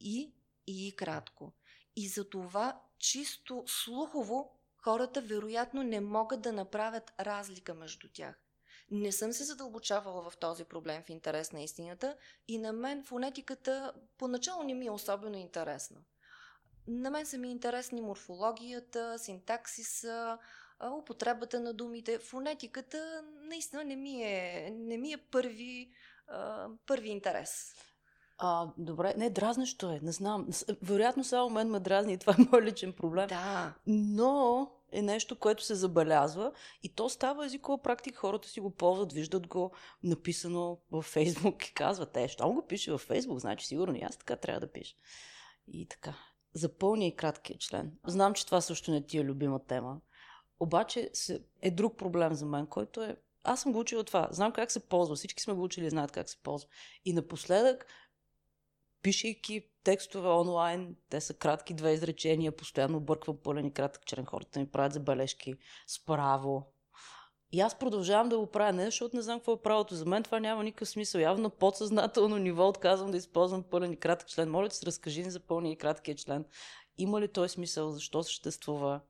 и 0.00 0.34
и 0.66 0.96
кратко. 0.96 1.52
И 1.96 2.08
за 2.08 2.28
това 2.28 2.80
чисто 2.98 3.64
слухово 3.66 4.50
хората 4.76 5.22
вероятно 5.22 5.82
не 5.82 6.00
могат 6.00 6.40
да 6.40 6.52
направят 6.52 7.12
разлика 7.20 7.74
между 7.74 8.08
тях. 8.12 8.43
Не 8.90 9.12
съм 9.12 9.32
се 9.32 9.44
задълбочавала 9.44 10.30
в 10.30 10.36
този 10.36 10.64
проблем 10.64 11.02
в 11.02 11.10
интерес 11.10 11.52
на 11.52 11.62
истината 11.62 12.16
и 12.48 12.58
на 12.58 12.72
мен 12.72 13.04
фонетиката 13.04 13.92
поначало 14.18 14.62
не 14.62 14.74
ми 14.74 14.86
е 14.86 14.90
особено 14.90 15.36
интересна. 15.36 15.96
На 16.86 17.10
мен 17.10 17.26
са 17.26 17.38
ми 17.38 17.50
интересни 17.50 18.00
морфологията, 18.00 19.18
синтаксиса, 19.18 20.38
употребата 20.98 21.60
на 21.60 21.74
думите. 21.74 22.18
Фонетиката 22.18 23.22
наистина 23.48 23.84
не 23.84 23.96
ми 23.96 24.22
е, 24.22 24.70
не 24.78 24.96
ми 24.96 25.12
е 25.12 25.16
първи, 25.16 25.90
първи 26.86 27.08
интерес. 27.08 27.74
А, 28.38 28.68
добре, 28.78 29.14
не, 29.16 29.30
дразнещо 29.30 29.90
е, 29.90 30.00
не 30.02 30.12
знам. 30.12 30.48
Вероятно 30.82 31.24
само 31.24 31.50
мен 31.50 31.70
ме 31.70 31.80
дразни 31.80 32.12
и 32.12 32.18
това 32.18 32.32
е 32.38 32.46
мой 32.52 32.62
личен 32.62 32.92
проблем. 32.92 33.28
Да. 33.28 33.74
Но 33.86 34.70
е 34.94 35.02
нещо, 35.02 35.38
което 35.38 35.64
се 35.64 35.74
забелязва 35.74 36.52
и 36.82 36.94
то 36.94 37.08
става 37.08 37.46
езикова 37.46 37.82
практика. 37.82 38.18
Хората 38.18 38.48
си 38.48 38.60
го 38.60 38.70
ползват, 38.70 39.12
виждат 39.12 39.46
го 39.46 39.72
написано 40.02 40.78
във 40.90 41.04
Фейсбук 41.04 41.66
и 41.66 41.74
казват, 41.74 42.16
е, 42.16 42.28
що 42.28 42.52
го 42.52 42.66
пише 42.66 42.92
във 42.92 43.00
Фейсбук, 43.00 43.38
значи 43.38 43.66
сигурно 43.66 43.96
и 43.96 44.02
аз 44.02 44.16
така 44.16 44.36
трябва 44.36 44.60
да 44.60 44.72
пиша. 44.72 44.96
И 45.68 45.88
така. 45.88 46.14
За 46.54 46.78
пълния 46.78 47.08
и 47.08 47.16
краткия 47.16 47.58
член. 47.58 47.92
Знам, 48.06 48.34
че 48.34 48.46
това 48.46 48.60
също 48.60 48.90
не 48.90 49.06
ти 49.06 49.18
е 49.18 49.24
любима 49.24 49.64
тема. 49.64 50.00
Обаче 50.60 51.10
е 51.62 51.70
друг 51.70 51.96
проблем 51.96 52.34
за 52.34 52.46
мен, 52.46 52.66
който 52.66 53.02
е 53.02 53.16
аз 53.44 53.60
съм 53.60 53.72
го 53.72 53.78
учила 53.78 54.04
това. 54.04 54.28
Знам 54.30 54.52
как 54.52 54.70
се 54.70 54.80
ползва. 54.80 55.16
Всички 55.16 55.42
сме 55.42 55.54
го 55.54 55.62
учили 55.62 55.86
и 55.86 55.90
знаят 55.90 56.12
как 56.12 56.28
се 56.28 56.36
ползва. 56.42 56.68
И 57.04 57.12
напоследък, 57.12 57.86
пишейки 59.04 59.62
текстове 59.84 60.28
онлайн, 60.28 60.96
те 61.10 61.20
са 61.20 61.34
кратки 61.34 61.74
две 61.74 61.92
изречения, 61.92 62.52
постоянно 62.52 62.96
обърквам 62.96 63.36
пълен 63.36 63.66
и 63.66 63.72
кратък 63.72 64.06
член. 64.06 64.24
Хората 64.24 64.60
ми 64.60 64.66
правят 64.66 64.92
забележки 64.92 65.54
справо. 65.86 66.72
И 67.52 67.60
аз 67.60 67.78
продължавам 67.78 68.28
да 68.28 68.38
го 68.38 68.46
правя, 68.46 68.72
не 68.72 68.84
защото 68.84 69.16
не 69.16 69.22
знам 69.22 69.38
какво 69.38 69.52
е 69.52 69.62
правото. 69.62 69.94
За 69.94 70.04
мен 70.04 70.22
това 70.22 70.40
няма 70.40 70.64
никакъв 70.64 70.88
смисъл. 70.88 71.20
Явно 71.20 71.42
на 71.42 71.50
подсъзнателно 71.50 72.38
ниво 72.38 72.68
отказвам 72.68 73.10
да 73.10 73.16
използвам 73.16 73.62
пълен 73.62 73.92
и 73.92 73.96
кратък 73.96 74.28
член. 74.28 74.50
Моля 74.50 74.68
ти 74.68 74.76
се, 74.76 74.86
разкажи 74.86 75.22
за 75.22 75.40
пълния 75.40 75.72
и 75.72 75.78
краткия 75.78 76.14
член. 76.14 76.44
Има 76.98 77.20
ли 77.20 77.28
той 77.28 77.48
смисъл? 77.48 77.90
Защо 77.90 78.22
съществува? 78.22 79.00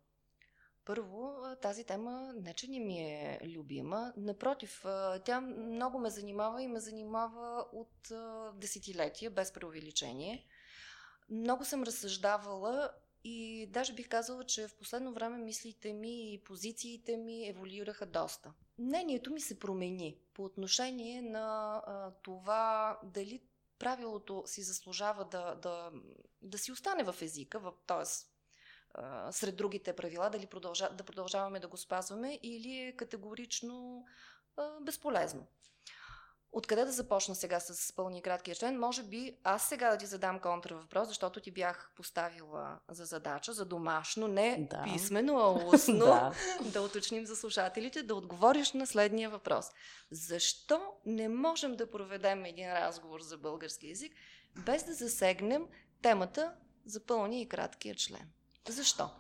Първо, 0.85 1.37
тази 1.63 1.85
тема 1.85 2.33
не 2.37 2.55
че 2.55 2.71
не 2.71 2.79
ми 2.79 2.99
е 2.99 3.41
любима. 3.45 4.13
Напротив, 4.17 4.85
тя 5.25 5.41
много 5.41 5.99
ме 5.99 6.11
занимава 6.11 6.63
и 6.63 6.69
ме 6.69 6.81
занимава 6.81 7.67
от 7.73 8.13
десетилетия, 8.59 9.31
без 9.31 9.53
преувеличение. 9.53 10.47
Много 11.31 11.65
съм 11.65 11.83
разсъждавала 11.83 12.91
и 13.25 13.67
даже 13.67 13.95
бих 13.95 14.09
казала, 14.09 14.45
че 14.45 14.69
в 14.69 14.77
последно 14.77 15.13
време 15.13 15.39
мислите 15.39 15.93
ми 15.93 16.35
и 16.35 16.45
позициите 16.45 17.17
ми 17.17 17.49
еволюираха 17.49 18.07
доста. 18.07 18.53
Мнението 18.79 19.33
ми 19.33 19.41
се 19.41 19.59
промени 19.59 20.19
по 20.35 20.45
отношение 20.45 21.23
на 21.23 21.83
това 22.23 22.99
дали 23.05 23.43
правилото 23.79 24.43
си 24.47 24.63
заслужава 24.63 25.25
да, 25.25 25.55
да, 25.55 25.91
да 26.43 26.59
си 26.59 26.73
остане 26.73 27.05
в 27.05 27.23
езика, 27.23 27.61
т.е. 27.87 28.34
сред 29.31 29.57
другите 29.57 29.93
правила, 29.93 30.31
дали 30.31 30.47
продължа, 30.47 30.89
да 30.89 31.05
продължаваме 31.05 31.61
да 31.61 31.69
го 31.69 31.77
спазваме 31.77 32.39
или 32.43 32.79
е 32.79 32.97
категорично 32.97 34.05
а, 34.57 34.81
безполезно. 34.81 35.47
Откъде 36.57 36.85
да 36.85 36.93
започна 36.93 37.35
сега 37.35 37.61
с 37.61 37.93
пълния 37.93 38.23
краткия 38.23 38.55
член? 38.55 38.79
Може 38.79 39.03
би 39.03 39.37
аз 39.45 39.69
сега 39.69 39.91
да 39.91 39.99
ти 39.99 40.07
задам 40.07 40.41
контравъпрос, 40.41 41.09
защото 41.09 41.41
ти 41.41 41.51
бях 41.51 41.91
поставила 41.97 42.79
за 42.89 43.05
задача, 43.05 43.53
за 43.53 43.65
домашно, 43.65 44.29
не 44.29 44.67
да. 44.71 44.83
писмено, 44.83 45.39
а 45.39 45.65
устно, 45.75 45.99
да. 45.99 46.35
да 46.73 46.83
уточним 46.83 47.27
за 47.27 47.37
слушателите, 47.37 48.03
да 48.03 48.15
отговориш 48.15 48.73
на 48.73 48.87
следния 48.87 49.31
въпрос. 49.31 49.67
Защо 50.11 50.81
не 51.07 51.29
можем 51.29 51.77
да 51.77 51.91
проведем 51.91 52.45
един 52.45 52.73
разговор 52.73 53.21
за 53.21 53.39
български 53.39 53.89
язик, 53.89 54.13
без 54.57 54.85
да 54.85 54.95
засегнем 54.95 55.67
темата 56.03 56.55
за 56.87 57.07
пълния 57.07 57.41
и 57.41 57.49
краткия 57.49 57.95
член? 57.95 58.34
Защо? 58.69 59.11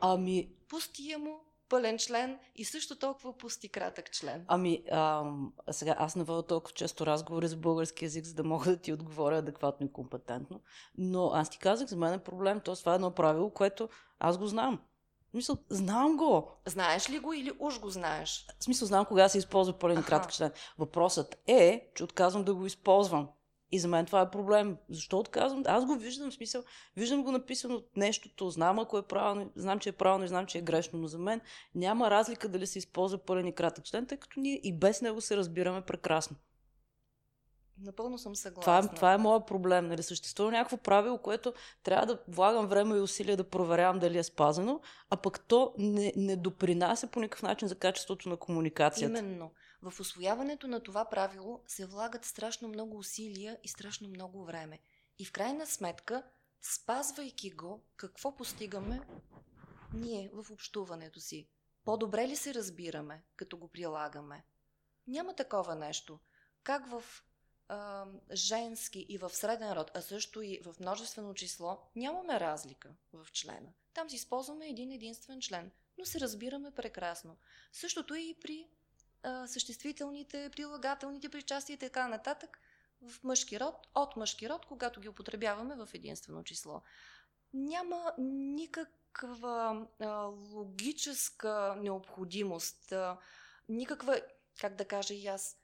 Ами... 0.00 0.52
Пустия 0.68 1.18
му 1.18 1.46
пълен 1.68 1.98
член 1.98 2.38
и 2.54 2.64
също 2.64 2.98
толкова 2.98 3.36
пусти 3.38 3.68
кратък 3.68 4.12
член. 4.12 4.44
Ами, 4.48 4.82
а, 4.92 5.24
сега 5.70 5.94
аз 5.98 6.16
не 6.16 6.24
водя 6.24 6.42
толкова 6.42 6.74
често 6.74 7.06
разговори 7.06 7.48
за 7.48 7.56
български 7.56 8.04
язик, 8.04 8.24
за 8.24 8.34
да 8.34 8.44
мога 8.44 8.70
да 8.70 8.76
ти 8.76 8.92
отговоря 8.92 9.38
адекватно 9.38 9.86
и 9.86 9.92
компетентно. 9.92 10.60
Но 10.98 11.30
аз 11.34 11.50
ти 11.50 11.58
казах, 11.58 11.88
за 11.88 11.96
мен 11.96 12.14
е 12.14 12.24
проблем. 12.24 12.60
То 12.60 12.76
това 12.76 12.92
е 12.92 12.94
едно 12.94 13.10
правило, 13.10 13.50
което 13.50 13.88
аз 14.18 14.38
го 14.38 14.46
знам. 14.46 14.80
В 15.28 15.30
смисъл, 15.30 15.56
знам 15.68 16.16
го. 16.16 16.50
Знаеш 16.66 17.10
ли 17.10 17.18
го 17.18 17.32
или 17.32 17.52
уж 17.58 17.80
го 17.80 17.90
знаеш? 17.90 18.46
В 18.60 18.64
смисъл, 18.64 18.88
знам 18.88 19.04
кога 19.04 19.28
се 19.28 19.38
използва 19.38 19.78
пълен 19.78 20.02
кратък 20.02 20.32
член. 20.32 20.52
Въпросът 20.78 21.38
е, 21.46 21.90
че 21.94 22.04
отказвам 22.04 22.44
да 22.44 22.54
го 22.54 22.66
използвам. 22.66 23.28
И 23.72 23.78
за 23.78 23.88
мен 23.88 24.06
това 24.06 24.20
е 24.20 24.30
проблем. 24.30 24.76
Защо 24.88 25.18
отказвам? 25.18 25.62
Аз 25.66 25.86
го 25.86 25.94
виждам, 25.94 26.30
в 26.30 26.34
смисъл, 26.34 26.62
виждам 26.96 27.24
го 27.24 27.32
написано 27.32 27.74
от 27.74 27.96
нещото, 27.96 28.50
знам 28.50 28.78
ако 28.78 28.98
е 28.98 29.02
правилно, 29.02 29.50
знам, 29.56 29.78
че 29.78 29.88
е 29.88 29.92
правилно 29.92 30.24
и 30.24 30.28
знам, 30.28 30.46
че 30.46 30.58
е 30.58 30.62
грешно, 30.62 30.98
но 30.98 31.08
за 31.08 31.18
мен 31.18 31.40
няма 31.74 32.10
разлика 32.10 32.48
дали 32.48 32.66
се 32.66 32.78
използва 32.78 33.18
пълен 33.18 33.46
и 33.46 33.54
кратък 33.54 33.84
член, 33.84 34.06
тъй 34.06 34.18
като 34.18 34.40
ние 34.40 34.60
и 34.62 34.78
без 34.78 35.02
него 35.02 35.20
се 35.20 35.36
разбираме 35.36 35.80
прекрасно. 35.80 36.36
Напълно 37.80 38.18
съм 38.18 38.36
съгласна. 38.36 38.62
Това 38.62 38.78
е, 38.78 38.96
това 38.96 39.12
е 39.12 39.18
моят 39.18 39.46
проблем. 39.46 39.88
Нали? 39.88 40.02
Съществува 40.02 40.52
някакво 40.52 40.76
правило, 40.76 41.18
което 41.18 41.52
трябва 41.82 42.06
да 42.06 42.18
влагам 42.28 42.66
време 42.66 42.96
и 42.96 43.00
усилия 43.00 43.36
да 43.36 43.44
проверявам 43.44 43.98
дали 43.98 44.18
е 44.18 44.22
спазено, 44.22 44.80
а 45.10 45.16
пък 45.16 45.40
то 45.40 45.74
не, 45.78 46.12
не 46.16 46.36
допринася 46.36 47.06
по 47.06 47.20
никакъв 47.20 47.42
начин 47.42 47.68
за 47.68 47.74
качеството 47.74 48.28
на 48.28 48.36
комуникацията. 48.36 49.18
Именно. 49.18 49.50
В 49.90 50.00
освояването 50.00 50.68
на 50.68 50.80
това 50.80 51.04
правило 51.04 51.62
се 51.66 51.86
влагат 51.86 52.24
страшно 52.24 52.68
много 52.68 52.98
усилия 52.98 53.58
и 53.62 53.68
страшно 53.68 54.08
много 54.08 54.44
време. 54.44 54.78
И 55.18 55.24
в 55.24 55.32
крайна 55.32 55.66
сметка, 55.66 56.22
спазвайки 56.62 57.50
го, 57.50 57.82
какво 57.96 58.36
постигаме 58.36 59.00
ние 59.94 60.30
в 60.32 60.50
общуването 60.50 61.20
си? 61.20 61.48
По-добре 61.84 62.28
ли 62.28 62.36
се 62.36 62.54
разбираме, 62.54 63.22
като 63.36 63.56
го 63.56 63.68
прилагаме? 63.68 64.44
Няма 65.06 65.34
такова 65.34 65.74
нещо. 65.74 66.18
Как 66.62 66.88
в 66.90 67.04
а, 67.68 68.06
женски 68.32 69.06
и 69.08 69.18
в 69.18 69.30
среден 69.30 69.72
род, 69.72 69.90
а 69.94 70.00
също 70.00 70.42
и 70.42 70.60
в 70.64 70.74
множествено 70.80 71.34
число, 71.34 71.78
нямаме 71.96 72.40
разлика 72.40 72.94
в 73.12 73.26
члена. 73.32 73.72
Там 73.94 74.10
си 74.10 74.16
използваме 74.16 74.68
един 74.68 74.90
единствен 74.90 75.40
член, 75.40 75.70
но 75.98 76.04
се 76.04 76.20
разбираме 76.20 76.70
прекрасно. 76.70 77.36
Същото 77.72 78.14
е 78.14 78.20
и 78.20 78.36
при 78.40 78.68
съществителните, 79.46 80.50
прилагателните 80.56 81.28
причастия 81.28 81.74
и 81.74 81.78
така 81.78 82.08
нататък 82.08 82.60
в 83.02 83.24
мъжки 83.24 83.60
род, 83.60 83.74
от 83.94 84.16
мъжки 84.16 84.48
род, 84.48 84.66
когато 84.66 85.00
ги 85.00 85.08
употребяваме 85.08 85.76
в 85.76 85.88
единствено 85.94 86.44
число. 86.44 86.82
Няма 87.54 88.12
никаква 88.18 89.86
а, 90.00 90.06
логическа 90.52 91.76
необходимост, 91.78 92.92
а, 92.92 93.18
никаква, 93.68 94.20
как 94.60 94.74
да 94.74 94.84
кажа 94.84 95.14
и 95.14 95.26
аз, 95.26 95.56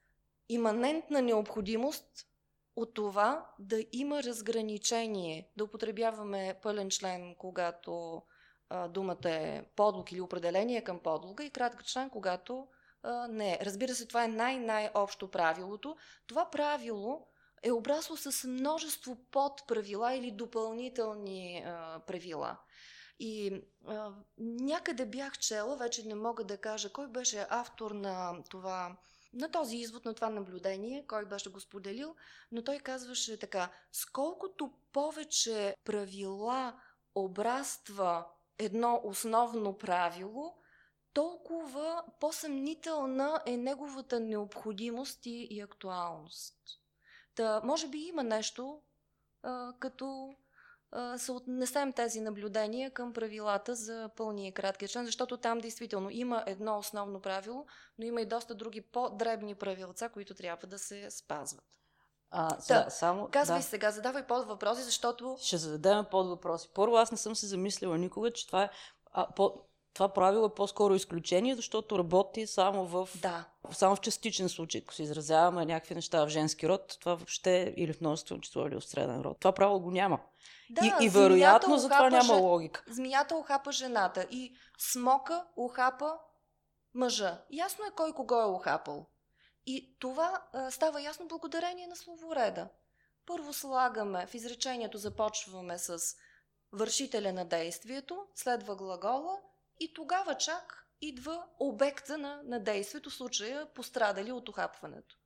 иманентна 0.48 1.22
необходимост 1.22 2.26
от 2.76 2.94
това 2.94 3.50
да 3.58 3.84
има 3.92 4.22
разграничение, 4.22 5.48
да 5.56 5.64
употребяваме 5.64 6.58
пълен 6.62 6.90
член, 6.90 7.34
когато 7.38 8.22
а, 8.68 8.88
думата 8.88 9.30
е 9.30 9.64
подлог 9.76 10.12
или 10.12 10.20
определение 10.20 10.84
към 10.84 10.98
подлога 10.98 11.44
и 11.44 11.50
кратък 11.50 11.84
член, 11.84 12.10
когато 12.10 12.68
не. 13.28 13.58
Разбира 13.62 13.94
се, 13.94 14.06
това 14.06 14.24
е 14.24 14.28
най-най-общо 14.28 15.30
правилото. 15.30 15.96
Това 16.26 16.50
правило 16.50 17.26
е 17.62 17.72
обрасло 17.72 18.16
с 18.16 18.48
множество 18.48 19.16
подправила 19.30 20.14
или 20.14 20.30
допълнителни 20.30 21.62
а, 21.66 22.00
правила. 22.06 22.58
И 23.18 23.62
а, 23.86 24.10
някъде 24.38 25.06
бях 25.06 25.38
чела, 25.38 25.76
вече 25.76 26.06
не 26.06 26.14
мога 26.14 26.44
да 26.44 26.56
кажа 26.56 26.92
кой 26.92 27.08
беше 27.08 27.46
автор 27.50 27.90
на 27.90 28.34
това 28.50 28.96
на 29.34 29.50
този 29.50 29.76
извод, 29.76 30.04
на 30.04 30.14
това 30.14 30.30
наблюдение, 30.30 31.04
кой 31.08 31.24
беше 31.24 31.50
го 31.50 31.60
споделил, 31.60 32.14
но 32.52 32.64
той 32.64 32.78
казваше 32.78 33.38
така, 33.38 33.70
сколкото 33.92 34.72
повече 34.92 35.76
правила 35.84 36.80
обраства 37.14 38.26
едно 38.58 39.00
основно 39.04 39.78
правило, 39.78 40.54
толкова 41.14 42.02
по-съмнителна 42.20 43.42
е 43.46 43.56
неговата 43.56 44.20
необходимост 44.20 45.26
и, 45.26 45.48
и 45.50 45.60
актуалност. 45.60 46.56
Та, 47.34 47.60
може 47.64 47.88
би 47.88 47.98
има 47.98 48.22
нещо, 48.22 48.82
а, 49.42 49.72
като 49.78 50.34
се 51.16 51.32
отнесем 51.32 51.92
тези 51.92 52.20
наблюдения 52.20 52.90
към 52.90 53.12
правилата 53.12 53.74
за 53.74 54.10
пълния 54.16 54.48
и 54.48 54.54
краткия 54.54 54.88
член, 54.88 55.06
защото 55.06 55.36
там 55.36 55.58
действително 55.58 56.10
има 56.10 56.44
едно 56.46 56.78
основно 56.78 57.20
правило, 57.20 57.66
но 57.98 58.04
има 58.04 58.20
и 58.20 58.26
доста 58.26 58.54
други 58.54 58.80
по-дребни 58.80 59.54
правилца, 59.54 60.08
които 60.08 60.34
трябва 60.34 60.66
да 60.66 60.78
се 60.78 61.10
спазват. 61.10 61.64
А, 62.30 62.56
да, 62.68 62.90
само, 62.90 63.28
казвай 63.32 63.58
да. 63.58 63.62
сега, 63.62 63.90
задавай 63.90 64.26
под 64.26 64.46
въпроси, 64.46 64.82
защото... 64.82 65.36
Ще 65.40 65.56
зададем 65.56 66.04
под 66.10 66.28
въпроси. 66.28 66.68
Първо, 66.74 66.96
аз 66.96 67.10
не 67.10 67.18
съм 67.18 67.36
се 67.36 67.46
замислила 67.46 67.98
никога, 67.98 68.32
че 68.32 68.46
това 68.46 68.62
е 68.62 68.70
а, 69.12 69.34
по, 69.34 69.64
това 69.94 70.08
правило 70.08 70.46
е 70.46 70.54
по-скоро 70.54 70.94
изключение, 70.94 71.56
защото 71.56 71.98
работи 71.98 72.46
само 72.46 72.86
в, 72.86 73.08
да. 73.22 73.44
само 73.72 73.96
в 73.96 74.00
частичен 74.00 74.48
случай. 74.48 74.80
Ако 74.84 74.94
се 74.94 75.02
изразяваме 75.02 75.66
някакви 75.66 75.94
неща 75.94 76.24
в 76.24 76.28
женски 76.28 76.68
род, 76.68 76.96
това 77.00 77.14
въобще 77.14 77.74
или 77.76 77.92
в 77.92 78.00
множествено 78.00 78.40
число, 78.40 78.66
или 78.66 78.74
в 78.74 78.84
среден 78.84 79.20
род. 79.20 79.38
Това 79.40 79.52
правило 79.52 79.80
го 79.80 79.90
няма. 79.90 80.20
Да, 80.70 80.96
и, 81.00 81.06
и 81.06 81.08
вероятно 81.08 81.78
за 81.78 81.88
това 81.88 82.10
няма 82.10 82.34
логика. 82.34 82.84
Змията 82.88 83.36
охапа 83.36 83.72
жената 83.72 84.26
и 84.30 84.56
смока 84.78 85.44
охапа 85.56 86.18
мъжа. 86.94 87.42
Ясно 87.50 87.84
е 87.84 87.94
кой 87.96 88.12
кого 88.12 88.40
е 88.40 88.44
охапал. 88.44 89.06
И 89.66 89.96
това 89.98 90.42
а, 90.52 90.70
става 90.70 91.02
ясно 91.02 91.28
благодарение 91.28 91.86
на 91.86 91.96
словореда. 91.96 92.68
Първо 93.26 93.52
слагаме, 93.52 94.26
в 94.26 94.34
изречението 94.34 94.98
започваме 94.98 95.78
с 95.78 95.98
вършителя 96.72 97.32
на 97.32 97.44
действието, 97.44 98.26
следва 98.34 98.76
глагола 98.76 99.38
и 99.80 99.94
тогава 99.94 100.34
чак 100.34 100.86
идва 101.00 101.46
обекта 101.58 102.18
на, 102.18 102.42
на 102.44 102.60
действието, 102.60 103.10
случая 103.10 103.66
пострадали 103.74 104.32
от 104.32 104.48
охапването. 104.48 105.18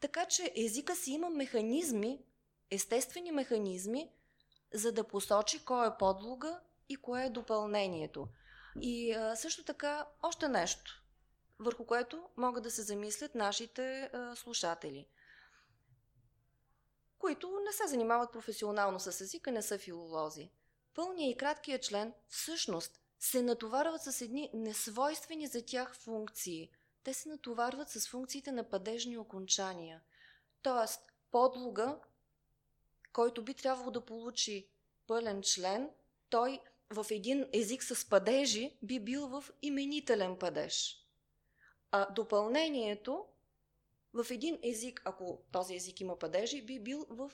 Така 0.00 0.26
че 0.26 0.52
езика 0.56 0.96
си 0.96 1.10
има 1.10 1.30
механизми, 1.30 2.24
естествени 2.70 3.32
механизми, 3.32 4.12
за 4.74 4.92
да 4.92 5.04
посочи 5.04 5.64
кой 5.64 5.86
е 5.86 5.96
подлога 5.98 6.60
и 6.88 6.96
кое 6.96 7.24
е 7.24 7.30
допълнението. 7.30 8.28
И 8.80 9.12
а, 9.12 9.36
също 9.36 9.64
така, 9.64 10.06
още 10.22 10.48
нещо. 10.48 11.02
върху 11.58 11.86
което 11.86 12.28
могат 12.36 12.62
да 12.62 12.70
се 12.70 12.82
замислят 12.82 13.34
нашите 13.34 14.10
а, 14.12 14.36
слушатели, 14.36 15.08
които 17.18 17.60
не 17.64 17.72
се 17.72 17.86
занимават 17.86 18.32
професионално 18.32 19.00
с 19.00 19.20
езика, 19.20 19.52
не 19.52 19.62
са 19.62 19.78
филолози. 19.78 20.50
Пълният 20.94 21.34
и 21.34 21.36
краткият 21.36 21.82
член 21.82 22.14
всъщност 22.28 23.03
се 23.18 23.42
натоварват 23.42 24.02
с 24.02 24.20
едни 24.20 24.50
несвойствени 24.54 25.46
за 25.46 25.66
тях 25.66 25.96
функции. 25.96 26.70
Те 27.02 27.14
се 27.14 27.28
натоварват 27.28 27.90
с 27.90 28.08
функциите 28.08 28.52
на 28.52 28.68
падежни 28.68 29.18
окончания. 29.18 30.02
Тоест, 30.62 31.00
подлога, 31.30 31.98
който 33.12 33.44
би 33.44 33.54
трябвало 33.54 33.90
да 33.90 34.00
получи 34.00 34.68
пълен 35.06 35.42
член, 35.42 35.90
той 36.30 36.60
в 36.90 37.06
един 37.10 37.48
език 37.52 37.82
с 37.82 38.08
падежи 38.08 38.76
би 38.82 39.00
бил 39.00 39.28
в 39.28 39.44
именителен 39.62 40.38
падеж. 40.38 41.00
А 41.90 42.10
допълнението 42.10 43.26
в 44.14 44.26
един 44.30 44.58
език, 44.62 45.02
ако 45.04 45.42
този 45.52 45.74
език 45.74 46.00
има 46.00 46.18
падежи, 46.18 46.62
би 46.62 46.80
бил 46.80 47.06
в 47.08 47.32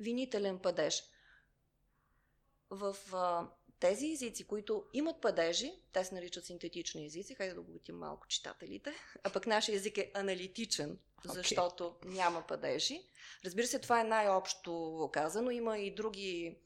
винителен 0.00 0.58
падеж. 0.58 1.04
В 2.70 2.96
а, 3.12 3.48
тези 3.80 4.12
езици, 4.12 4.44
които 4.44 4.84
имат 4.92 5.20
падежи, 5.20 5.72
те 5.92 6.04
се 6.04 6.14
наричат 6.14 6.44
синтетични 6.44 7.06
езици, 7.06 7.34
хайде 7.34 7.54
да 7.54 7.60
обогатим 7.60 7.96
малко 7.96 8.26
читателите, 8.26 8.94
а 9.24 9.32
пък 9.32 9.46
нашия 9.46 9.76
език 9.76 9.98
е 9.98 10.10
аналитичен, 10.14 10.98
защото 11.24 11.84
okay. 11.84 12.04
няма 12.04 12.46
падежи. 12.46 13.02
Разбира 13.44 13.66
се, 13.66 13.78
това 13.78 14.00
е 14.00 14.04
най-общо 14.04 15.10
казано. 15.12 15.50
Има 15.50 15.78
и 15.78 15.94
други 15.94 16.58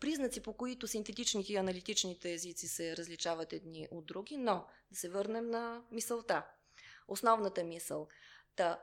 признаци, 0.00 0.42
по 0.42 0.52
които 0.52 0.88
синтетичните 0.88 1.52
и 1.52 1.56
аналитичните 1.56 2.32
езици 2.32 2.68
се 2.68 2.96
различават 2.96 3.52
едни 3.52 3.88
от 3.90 4.06
други, 4.06 4.36
но 4.36 4.64
да 4.90 4.98
се 4.98 5.08
върнем 5.08 5.50
на 5.50 5.82
мисълта. 5.90 6.46
Основната 7.08 7.64
мисъл. 7.64 8.08
Та, 8.56 8.82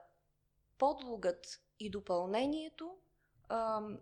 подлогът 0.78 1.62
и 1.80 1.90
допълнението 1.90 2.98
ам, 3.50 4.00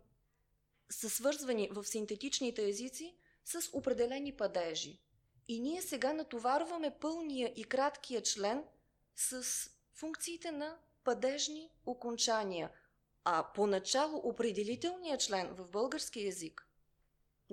са 0.89 1.09
свързвани 1.09 1.69
в 1.71 1.83
синтетичните 1.83 2.69
езици 2.69 3.15
с 3.45 3.69
определени 3.73 4.37
падежи. 4.37 4.99
И 5.47 5.59
ние 5.59 5.81
сега 5.81 6.13
натоварваме 6.13 6.95
пълния 7.01 7.53
и 7.55 7.63
краткия 7.63 8.21
член 8.21 8.63
с 9.15 9.43
функциите 9.93 10.51
на 10.51 10.77
падежни 11.03 11.69
окончания. 11.85 12.69
А 13.23 13.47
поначало 13.55 14.21
определителният 14.23 15.21
член 15.21 15.55
в 15.55 15.69
български 15.69 16.25
язик 16.25 16.67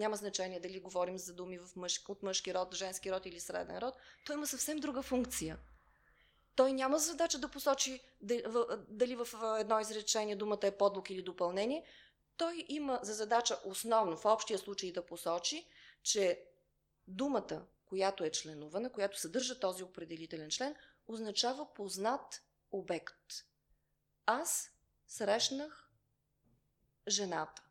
няма 0.00 0.16
значение 0.16 0.60
дали 0.60 0.80
говорим 0.80 1.18
за 1.18 1.32
думи 1.32 1.58
в 1.58 1.76
мъж, 1.76 2.04
от 2.08 2.22
мъжки 2.22 2.54
род, 2.54 2.74
женски 2.74 3.12
род 3.12 3.26
или 3.26 3.40
среден 3.40 3.78
род, 3.78 3.94
той 4.26 4.36
има 4.36 4.46
съвсем 4.46 4.78
друга 4.78 5.02
функция. 5.02 5.58
Той 6.56 6.72
няма 6.72 6.98
задача 6.98 7.38
да 7.38 7.48
посочи 7.48 8.00
дали 8.88 9.16
в 9.16 9.28
едно 9.58 9.80
изречение 9.80 10.36
думата 10.36 10.58
е 10.62 10.76
подлог 10.76 11.10
или 11.10 11.22
допълнение. 11.22 11.84
Той 12.36 12.64
има 12.68 13.00
за 13.02 13.14
задача 13.14 13.58
основно, 13.64 14.16
в 14.16 14.24
общия 14.24 14.58
случай 14.58 14.92
да 14.92 15.06
посочи, 15.06 15.66
че 16.02 16.44
думата, 17.06 17.66
която 17.86 18.24
е 18.24 18.30
членувана, 18.30 18.92
която 18.92 19.20
съдържа 19.20 19.60
този 19.60 19.82
определителен 19.82 20.50
член, 20.50 20.76
означава 21.08 21.74
познат 21.74 22.42
обект. 22.72 23.46
Аз 24.26 24.70
срещнах 25.06 25.90
жената. 27.08 27.62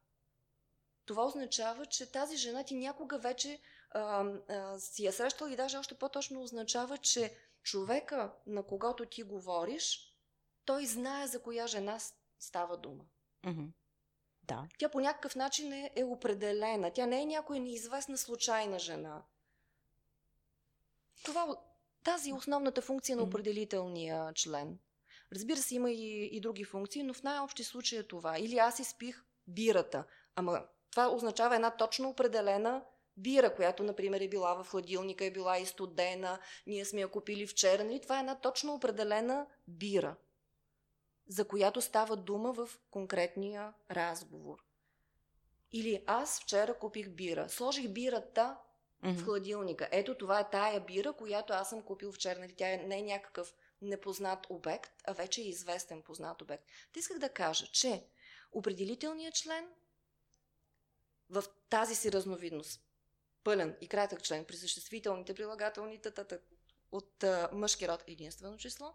Това 1.06 1.26
означава, 1.26 1.86
че 1.86 2.12
тази 2.12 2.38
жена 2.38 2.64
ти 2.64 2.76
някога 2.76 3.18
вече 3.18 3.62
а, 3.92 4.26
а, 4.50 4.80
си 4.80 5.04
я 5.04 5.14
срещала 5.14 5.52
и 5.52 5.56
даже 5.56 5.78
още 5.78 5.96
по-точно 5.96 6.42
означава, 6.42 6.98
че 6.98 7.36
човека, 7.64 8.34
на 8.48 8.64
когото 8.64 9.06
ти 9.06 9.24
говориш, 9.24 10.16
той 10.66 10.86
знае 10.86 11.28
за 11.28 11.42
коя 11.42 11.68
жена 11.68 12.00
става 12.40 12.78
дума. 12.78 13.06
Mm-hmm. 13.44 13.72
Да. 14.50 14.68
Тя 14.78 14.90
по 14.90 15.00
някакъв 15.00 15.36
начин 15.36 15.74
е, 15.74 15.92
е 15.96 16.04
определена. 16.04 16.92
Тя 16.92 17.06
не 17.06 17.22
е 17.22 17.26
някоя 17.26 17.60
неизвестна 17.60 18.18
случайна 18.18 18.80
жена. 18.80 19.24
Това, 21.24 21.58
тази 22.04 22.30
е 22.30 22.34
основната 22.34 22.82
функция 22.82 23.18
на 23.18 23.24
определителния 23.24 24.34
член. 24.34 24.80
Разбира 25.34 25.58
се, 25.58 25.76
има 25.76 25.92
и, 25.92 26.30
и 26.32 26.40
други 26.42 26.64
функции, 26.64 27.04
но 27.04 27.14
в 27.14 27.24
най-общи 27.24 27.64
случаи 27.64 27.98
е 27.98 28.04
това. 28.04 28.40
Или 28.40 28.58
аз 28.58 28.80
изпих 28.80 29.24
бирата. 29.48 30.04
Ама 30.36 30.66
това 30.92 31.10
означава 31.10 31.56
една 31.56 31.72
точно 31.72 32.10
определена 32.10 32.84
бира, 33.18 33.56
която, 33.56 33.84
например, 33.84 34.22
е 34.22 34.28
била 34.28 34.64
в 34.64 34.70
хладилника, 34.70 35.26
е 35.26 35.32
била 35.32 35.58
и 35.58 35.66
студена, 35.66 36.40
ние 36.68 36.86
сме 36.86 37.02
я 37.02 37.08
купили 37.08 37.48
вчера. 37.48 37.84
Нали? 37.84 38.02
Това 38.02 38.18
е 38.18 38.20
една 38.20 38.36
точно 38.36 38.74
определена 38.74 39.46
бира, 39.68 40.16
за 41.30 41.48
която 41.48 41.82
става 41.82 42.18
дума 42.18 42.54
в 42.54 42.70
конкретния 42.92 43.74
разговор. 43.92 44.64
Или 45.72 46.04
аз 46.08 46.42
вчера 46.42 46.74
купих 46.74 47.10
бира. 47.10 47.50
Сложих 47.50 47.90
бирата 47.90 48.58
mm-hmm. 49.04 49.14
в 49.14 49.24
хладилника. 49.24 49.90
Ето 49.92 50.18
това 50.18 50.40
е 50.40 50.50
тая 50.50 50.80
бира, 50.82 51.14
която 51.14 51.54
аз 51.54 51.70
съм 51.70 51.82
купил 51.82 52.12
вчера. 52.12 52.40
Нали? 52.40 52.56
Тя 52.56 52.74
е 52.74 52.78
не 52.78 53.00
е 53.00 53.04
някакъв 53.04 53.54
непознат 53.82 54.48
обект, 54.50 54.92
а 55.06 55.14
вече 55.14 55.42
е 55.42 55.50
известен 55.50 56.02
познат 56.02 56.42
обект. 56.42 56.64
Та 56.94 57.00
исках 57.00 57.20
да 57.20 57.30
кажа, 57.30 57.68
че 57.72 58.04
определителният 58.52 59.36
член 59.36 59.68
в 61.30 61.44
тази 61.70 61.96
си 61.96 62.12
разновидност, 62.12 62.82
пълен 63.44 63.78
и 63.82 63.88
кратък 63.88 64.24
член 64.24 64.46
при 64.46 64.56
съществителните, 64.56 65.34
прилагателните 65.34 66.12
тата, 66.12 66.40
от 66.92 67.24
а, 67.24 67.50
мъжки 67.54 67.88
род 67.88 68.04
единствено 68.08 68.58
число, 68.58 68.94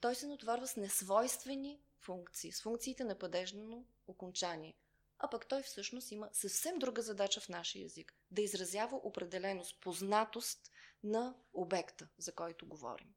той 0.00 0.14
се 0.14 0.26
натоварва 0.26 0.66
с 0.66 0.76
несвойствени 0.76 1.80
функции, 2.00 2.52
с 2.52 2.62
функциите 2.62 3.04
на 3.04 3.18
падежно 3.18 3.86
окончание. 4.06 4.74
А 5.18 5.30
пък 5.30 5.48
той 5.48 5.62
всъщност 5.62 6.10
има 6.10 6.28
съвсем 6.32 6.78
друга 6.78 7.02
задача 7.02 7.40
в 7.40 7.48
нашия 7.48 7.82
язик 7.82 8.14
да 8.30 8.42
изразява 8.42 8.96
определеност, 8.96 9.80
познатост 9.80 10.70
на 11.02 11.34
обекта, 11.52 12.08
за 12.18 12.34
който 12.34 12.66
говорим. 12.66 13.14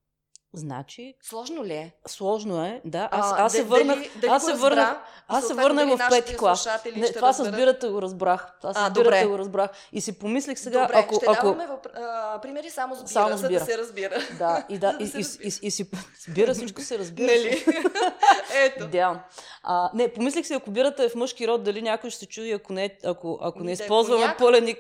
Значи. 0.54 1.14
Сложно 1.22 1.66
ли 1.66 1.74
е? 1.74 1.92
Сложно 2.08 2.66
е, 2.66 2.82
да. 2.86 3.10
Аз, 3.12 3.34
аз 3.38 3.52
се 3.52 3.64
върнах. 3.64 3.96
Дали, 3.96 4.10
дали 4.16 4.32
аз 4.32 4.46
се 4.46 4.54
върнах. 4.54 4.98
Аз 5.28 5.48
се 5.48 5.54
върнах 5.54 5.98
в 5.98 6.10
пети 6.10 6.38
клас. 6.38 6.68
Не, 6.96 7.12
това 7.12 7.34
с 7.34 7.52
бирата 7.52 7.92
го 7.92 8.02
разбрах. 8.02 8.58
Това 8.62 8.74
с 8.74 8.92
бирата 8.92 9.28
го 9.28 9.38
разбрах. 9.38 9.70
И 9.92 10.02
си 10.02 10.20
помислих 10.20 10.60
сега. 10.60 10.82
Добре, 10.82 10.94
ако, 10.98 11.16
ще 11.16 11.26
ако... 11.30 11.46
даваме 11.46 11.68
въп... 11.68 11.88
а, 11.96 12.42
примери 12.42 12.70
само 12.70 12.96
с 12.96 13.00
бира, 13.00 13.08
само 13.08 13.38
с 13.38 13.42
бира. 13.42 13.60
за 13.60 13.60
да 13.60 13.72
се 13.72 13.78
разбира. 13.78 14.16
Да, 14.38 14.66
и 14.70 14.78
да, 14.78 14.98
и, 15.00 15.04
и, 15.04 15.26
и, 15.48 15.68
и, 15.68 15.72
си 15.72 15.90
с 16.20 16.32
бира 16.34 16.54
всичко 16.54 16.82
се 16.82 17.00
разбира. 17.00 17.28
Нали? 17.28 17.66
Ето. 18.56 18.84
Идеално. 18.84 19.20
А, 19.64 19.92
не, 19.94 20.14
помислих 20.14 20.48
си, 20.48 20.54
ако 20.54 20.72
бирата 20.72 21.04
е 21.04 21.10
в 21.10 21.16
мъжки 21.16 21.48
род, 21.48 21.64
дали 21.64 21.82
някой 21.82 22.10
ще 22.10 22.20
се 22.20 22.26
чуди, 22.26 22.52
ако 22.52 22.74
не, 22.74 22.98
ако, 23.06 23.40
ако 23.42 23.64
не 23.64 23.72
използваме 23.72 24.36
пълен 24.38 24.76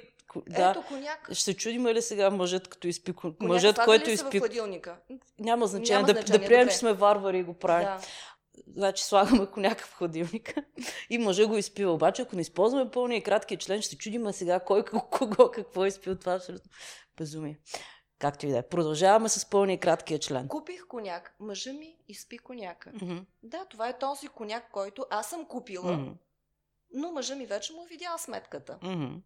да. 0.47 0.69
Ето 0.69 0.83
коняк. 0.87 1.29
Ще 1.33 1.53
чудим 1.53 1.87
ли 1.87 2.01
сега 2.01 2.29
мъжът, 2.29 2.67
като 2.67 2.87
изпи... 2.87 3.13
Коняк, 3.13 3.41
мъжът, 3.41 3.79
който 3.85 4.09
изпи... 4.09 4.41
Няма 5.39 5.67
значение. 5.67 6.01
Няма 6.01 6.13
да, 6.13 6.13
значение. 6.13 6.39
да 6.39 6.45
приемем, 6.45 6.67
че 6.67 6.77
сме 6.77 6.93
варвари 6.93 7.39
и 7.39 7.43
го 7.43 7.53
правим. 7.53 7.87
Да. 7.87 8.01
Значи 8.75 9.03
слагаме 9.03 9.45
коняка 9.45 9.85
в 9.85 9.93
хладилника 9.93 10.63
и 11.09 11.17
мъжа 11.17 11.47
го 11.47 11.57
изпива. 11.57 11.91
Обаче, 11.91 12.21
ако 12.21 12.35
не 12.35 12.41
използваме 12.41 12.91
пълния 12.91 13.17
и 13.17 13.23
краткия 13.23 13.57
член, 13.57 13.81
ще 13.81 13.89
се 13.89 13.97
чудим 13.97 14.33
сега 14.33 14.59
кой 14.59 14.85
кого 14.85 15.51
какво 15.51 15.85
е 15.85 15.87
изпил. 15.87 16.15
Това 16.15 16.33
е 16.33 16.39
безумие. 17.17 17.59
Както 18.19 18.45
и 18.45 18.49
да 18.49 18.57
е. 18.57 18.67
Продължаваме 18.67 19.29
с 19.29 19.49
пълния 19.49 19.73
и 19.73 19.79
краткия 19.79 20.19
член. 20.19 20.47
Купих 20.47 20.87
коняк. 20.87 21.35
Мъжа 21.39 21.73
ми 21.73 21.97
изпи 22.07 22.37
коняка. 22.37 22.91
Mm-hmm. 22.91 23.25
Да, 23.43 23.65
това 23.65 23.89
е 23.89 23.97
този 23.97 24.27
коняк, 24.27 24.71
който 24.71 25.05
аз 25.09 25.29
съм 25.29 25.45
купила. 25.45 25.91
Mm-hmm. 25.91 26.13
Но 26.93 27.11
мъжа 27.11 27.35
ми 27.35 27.45
вече 27.45 27.73
му 27.73 27.83
е 27.83 27.87
видял 27.87 28.17
сметката. 28.17 28.79
Mm-hmm. 28.83 29.21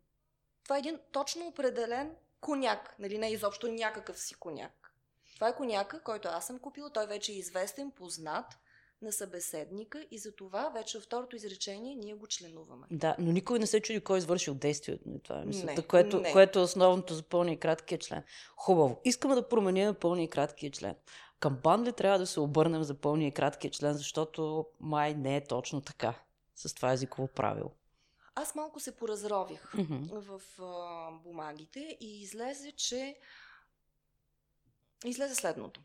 Това 0.64 0.76
е 0.76 0.80
един 0.80 1.00
точно 1.12 1.48
определен 1.48 2.16
коняк, 2.42 2.96
нали 3.00 3.18
не 3.18 3.32
изобщо 3.32 3.68
някакъв 3.68 4.20
си 4.20 4.36
коняк. 4.36 4.94
Това 5.36 5.50
е 5.50 5.56
коняка, 5.56 6.04
който 6.04 6.28
аз 6.28 6.48
съм 6.48 6.60
купила, 6.60 6.90
той 6.90 7.08
вече 7.08 7.32
е 7.32 7.36
известен, 7.36 7.92
познат 7.92 8.46
на 9.02 9.12
събеседника 9.12 10.06
и 10.12 10.18
за 10.18 10.36
това 10.36 10.70
вече 10.70 10.98
във 10.98 11.06
второто 11.06 11.36
изречение 11.36 11.96
ние 11.96 12.14
го 12.14 12.28
членуваме. 12.28 12.88
Да, 12.92 13.16
но 13.20 13.32
никой 13.32 13.60
не 13.60 13.68
се 13.68 13.80
чуди 13.80 14.00
кой 14.00 14.18
е 14.18 14.20
извършил 14.20 14.54
действието. 14.54 15.04
Това 15.24 15.42
е 15.42 15.46
мисълта, 15.46 15.74
не, 15.74 15.88
което, 15.88 16.20
не. 16.20 16.32
което 16.32 16.60
е 16.60 16.62
основното 16.62 17.14
за 17.14 17.24
пълния 17.24 17.54
и 17.54 17.60
краткия 17.60 17.98
член. 17.98 18.24
Хубаво. 18.56 19.02
Искаме 19.06 19.36
да 19.36 19.50
променим 19.50 19.96
пълния 19.96 20.24
и 20.24 20.30
краткия 20.30 20.72
член. 20.72 20.96
Към 21.40 21.56
бан 21.64 21.84
ли 21.84 21.94
трябва 21.94 22.20
да 22.20 22.28
се 22.28 22.40
обърнем 22.40 22.84
за 22.84 22.94
пълния 22.94 23.28
и 23.28 23.32
краткия 23.32 23.72
член, 23.72 23.94
защото 23.94 24.66
май 24.80 25.14
не 25.14 25.38
е 25.38 25.44
точно 25.44 25.82
така 25.82 26.14
с 26.56 26.74
това 26.74 26.92
езиково 26.92 27.28
правило. 27.28 27.72
Аз 28.36 28.56
малко 28.56 28.80
се 28.80 28.96
поразрових 28.96 29.72
mm-hmm. 29.72 30.20
в 30.20 30.42
а, 30.62 31.12
бумагите 31.12 31.98
и 32.00 32.22
излезе, 32.22 32.72
че 32.72 33.20
излезе 35.06 35.36
следното. 35.36 35.82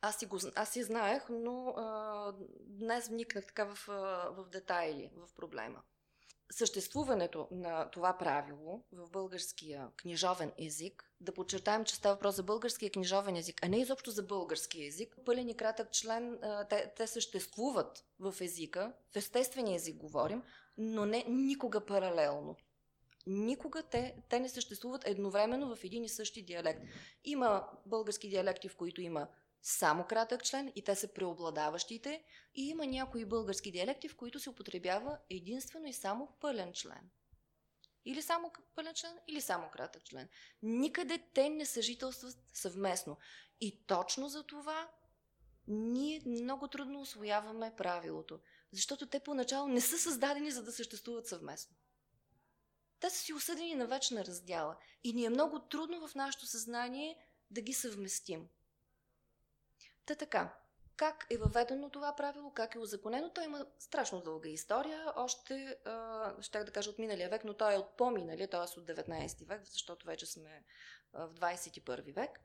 Аз 0.00 0.18
си, 0.18 0.26
го, 0.26 0.38
аз 0.54 0.70
си 0.70 0.82
знаех, 0.82 1.22
но 1.30 1.68
а, 1.68 2.34
днес 2.60 3.08
вникнах 3.08 3.46
така 3.46 3.64
в, 3.64 3.86
в 4.36 4.44
детайли 4.50 5.10
в 5.16 5.34
проблема. 5.34 5.82
съществуването 6.50 7.48
на 7.50 7.90
това 7.90 8.18
правило 8.18 8.82
в 8.92 9.10
българския 9.10 9.88
книжовен 9.96 10.52
език, 10.58 11.10
да 11.20 11.34
подчертаем, 11.34 11.84
че 11.84 11.94
става 11.94 12.14
въпрос 12.14 12.34
за 12.34 12.42
българския 12.42 12.90
книжовен 12.90 13.36
език, 13.36 13.64
а 13.64 13.68
не 13.68 13.80
изобщо 13.80 14.10
за 14.10 14.22
български 14.22 14.84
език. 14.84 15.16
Пълен 15.24 15.48
и 15.48 15.56
кратък 15.56 15.92
член, 15.92 16.38
те, 16.70 16.92
те 16.96 17.06
съществуват 17.06 18.04
в 18.20 18.34
езика, 18.40 18.92
в 19.12 19.16
естествения 19.16 19.76
език 19.76 19.96
говорим, 19.96 20.42
но 20.78 21.06
не 21.06 21.24
никога 21.28 21.86
паралелно. 21.86 22.56
Никога 23.26 23.82
те, 23.82 24.16
те 24.28 24.40
не 24.40 24.48
съществуват 24.48 25.08
едновременно 25.08 25.76
в 25.76 25.84
един 25.84 26.04
и 26.04 26.08
същи 26.08 26.42
диалект. 26.42 26.82
Има 27.24 27.68
български 27.86 28.28
диалекти, 28.28 28.68
в 28.68 28.76
които 28.76 29.00
има 29.00 29.28
само 29.62 30.04
кратък 30.04 30.44
член 30.44 30.72
и 30.76 30.84
те 30.84 30.94
са 30.94 31.08
преобладаващите 31.08 32.24
и 32.54 32.68
има 32.68 32.86
някои 32.86 33.24
български 33.24 33.72
диалекти, 33.72 34.08
в 34.08 34.16
които 34.16 34.40
се 34.40 34.50
употребява 34.50 35.18
единствено 35.30 35.86
и 35.86 35.92
само 35.92 36.28
пълен 36.40 36.72
член. 36.72 37.10
Или 38.04 38.22
само 38.22 38.52
пълен 38.74 38.94
член, 38.94 39.18
или 39.28 39.40
само 39.40 39.70
кратък 39.72 40.04
член. 40.04 40.28
Никъде 40.62 41.18
те 41.34 41.48
не 41.48 41.66
съжителстват 41.66 42.36
съвместно. 42.52 43.16
И 43.60 43.86
точно 43.86 44.28
за 44.28 44.42
това 44.42 44.88
ние 45.68 46.22
много 46.26 46.68
трудно 46.68 47.00
освояваме 47.00 47.74
правилото. 47.76 48.40
Защото 48.72 49.06
те 49.06 49.20
поначало 49.20 49.68
не 49.68 49.80
са 49.80 49.98
създадени 49.98 50.50
за 50.50 50.62
да 50.62 50.72
съществуват 50.72 51.26
съвместно. 51.26 51.76
Те 53.00 53.10
са 53.10 53.16
си 53.16 53.32
осъдени 53.32 53.74
на 53.74 53.86
вечна 53.86 54.24
раздяла. 54.24 54.76
И 55.04 55.12
ни 55.12 55.24
е 55.24 55.30
много 55.30 55.60
трудно 55.60 56.08
в 56.08 56.14
нашето 56.14 56.46
съзнание 56.46 57.18
да 57.50 57.60
ги 57.60 57.72
съвместим. 57.72 58.48
Та 60.06 60.14
така, 60.14 60.56
как 60.96 61.26
е 61.30 61.36
въведено 61.36 61.90
това 61.90 62.16
правило, 62.16 62.52
как 62.52 62.74
е 62.74 62.78
узаконено. 62.78 63.30
Той 63.30 63.44
има 63.44 63.66
страшно 63.78 64.20
дълга 64.20 64.48
история, 64.48 65.12
още, 65.16 65.78
ще 66.40 66.64
да 66.64 66.72
кажа 66.72 66.90
от 66.90 66.98
миналия 66.98 67.30
век, 67.30 67.44
но 67.44 67.54
той 67.54 67.74
е 67.74 67.78
от 67.78 67.96
по-миналия, 67.96 68.50
т.е. 68.50 68.80
от 68.80 68.86
19 68.88 69.46
век, 69.46 69.66
защото 69.66 70.06
вече 70.06 70.26
сме 70.26 70.64
в 71.12 71.34
21 71.34 72.14
век. 72.14 72.40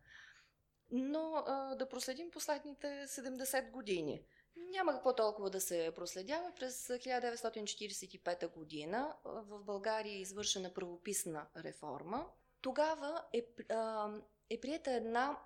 Но 0.92 1.44
да 1.80 1.88
проследим 1.90 2.32
последните 2.32 2.88
70 2.88 3.72
години. 3.72 4.26
Няма 4.56 4.94
какво 4.94 5.16
толкова 5.16 5.50
да 5.50 5.62
се 5.62 5.92
проследява. 5.96 6.52
През 6.56 6.88
1945 6.88 8.54
година 8.54 9.16
в 9.26 9.64
България 9.64 10.14
е 10.14 10.22
извършена 10.22 10.74
правописна 10.74 11.48
реформа. 11.58 12.28
Тогава 12.62 13.24
е, 13.34 13.46
е 14.50 14.62
прията 14.62 14.92
една 14.92 15.38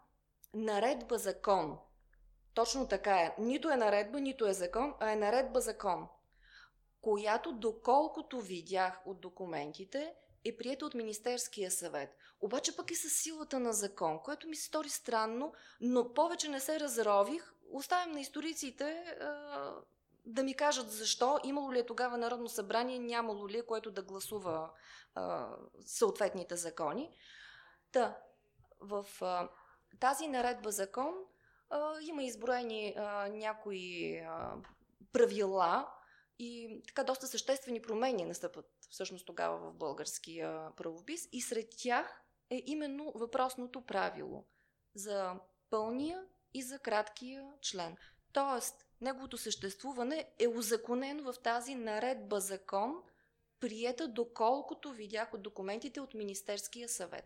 наредба 0.54 1.18
закон, 1.18 1.78
точно 2.54 2.88
така 2.88 3.18
е. 3.18 3.36
Нито 3.40 3.70
е 3.70 3.76
наредба, 3.76 4.20
нито 4.20 4.48
е 4.48 4.54
закон, 4.54 4.94
а 5.00 5.12
е 5.12 5.16
наредба 5.16 5.62
закон, 5.62 6.08
която, 7.02 7.54
доколкото 7.54 8.42
видях 8.42 9.02
от 9.06 9.22
документите, 9.22 10.16
е 10.46 10.58
прията 10.58 10.86
от 10.86 10.94
Министерския 10.94 11.72
съвет. 11.72 12.18
Обаче 12.42 12.76
пък 12.76 12.92
и 12.92 12.96
с 12.96 13.10
силата 13.10 13.60
на 13.60 13.74
закон, 13.74 14.20
което 14.24 14.48
ми 14.48 14.56
се 14.56 14.66
стори 14.66 14.90
странно, 14.90 15.54
но 15.82 16.14
повече 16.14 16.50
не 16.50 16.60
се 16.60 16.80
разрових. 16.80 17.54
Оставям 17.72 18.12
на 18.12 18.20
историците 18.20 19.18
да 20.26 20.44
ми 20.44 20.56
кажат 20.56 20.92
защо, 20.92 21.40
имало 21.44 21.74
ли 21.74 21.80
е 21.80 21.86
тогава 21.86 22.18
Народно 22.18 22.50
събрание, 22.50 23.00
нямало 23.00 23.50
ли 23.50 23.58
е, 23.58 23.66
което 23.66 23.92
да 23.92 24.04
гласува 24.04 24.70
съответните 25.86 26.56
закони. 26.56 27.12
Та, 27.92 28.18
в 28.80 29.06
тази 30.00 30.28
наредба 30.28 30.72
закон 30.72 31.14
има 32.02 32.24
изброени 32.24 32.96
някои 33.30 34.22
правила 35.14 35.92
и 36.40 36.82
така 36.88 37.04
доста 37.04 37.28
съществени 37.28 37.82
промени 37.82 38.26
настъпват 38.26 38.72
всъщност 38.90 39.26
тогава 39.26 39.58
в 39.58 39.74
българския 39.74 40.70
правопис 40.76 41.30
и 41.32 41.42
сред 41.42 41.70
тях 41.78 42.22
е 42.50 42.64
именно 42.66 43.12
въпросното 43.16 43.82
правило 43.82 44.46
за 44.96 45.34
пълния 45.70 46.24
и 46.54 46.62
за 46.62 46.80
краткия 46.80 47.52
член. 47.62 47.98
Тоест, 48.34 48.86
неговото 49.02 49.38
съществуване 49.38 50.30
е 50.40 50.48
узаконено 50.48 51.34
в 51.34 51.40
тази 51.40 51.76
наредба 51.76 52.40
закон, 52.40 52.94
приета 53.60 54.08
доколкото 54.08 54.92
видях 54.92 55.34
от 55.34 55.42
документите 55.42 56.02
от 56.02 56.14
Министерския 56.14 56.90
съвет. 56.90 57.26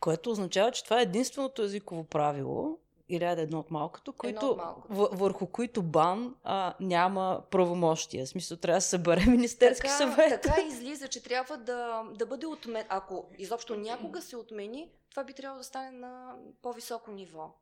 Което 0.00 0.30
означава, 0.30 0.72
че 0.72 0.84
това 0.84 1.00
е 1.00 1.02
единственото 1.02 1.62
езиково 1.62 2.04
правило, 2.04 2.78
е 3.10 3.42
едно 3.42 3.58
от 3.58 3.70
малкото, 3.70 4.12
които, 4.12 4.50
от 4.50 4.56
малкото. 4.56 5.08
Върху 5.12 5.46
които 5.46 5.82
бан 5.82 6.34
а, 6.44 6.74
няма 6.80 7.42
правомощия. 7.50 8.26
В 8.26 8.28
смисъл, 8.28 8.56
трябва 8.56 8.78
да 8.78 8.82
събере 8.82 9.24
Министерски 9.28 9.86
така, 9.86 9.96
съвет. 9.96 10.42
Така 10.42 10.60
излиза, 10.60 11.08
че 11.08 11.22
трябва 11.22 11.56
да, 11.56 12.02
да 12.14 12.26
бъде 12.26 12.46
отмен. 12.46 12.84
Ако 12.88 13.30
изобщо 13.38 13.76
някога 13.76 14.22
се 14.22 14.36
отмени, 14.36 14.88
това 15.10 15.24
би 15.24 15.32
трябвало 15.32 15.58
да 15.58 15.64
стане 15.64 15.90
на 15.90 16.34
по-високо 16.62 17.10
ниво. 17.10 17.54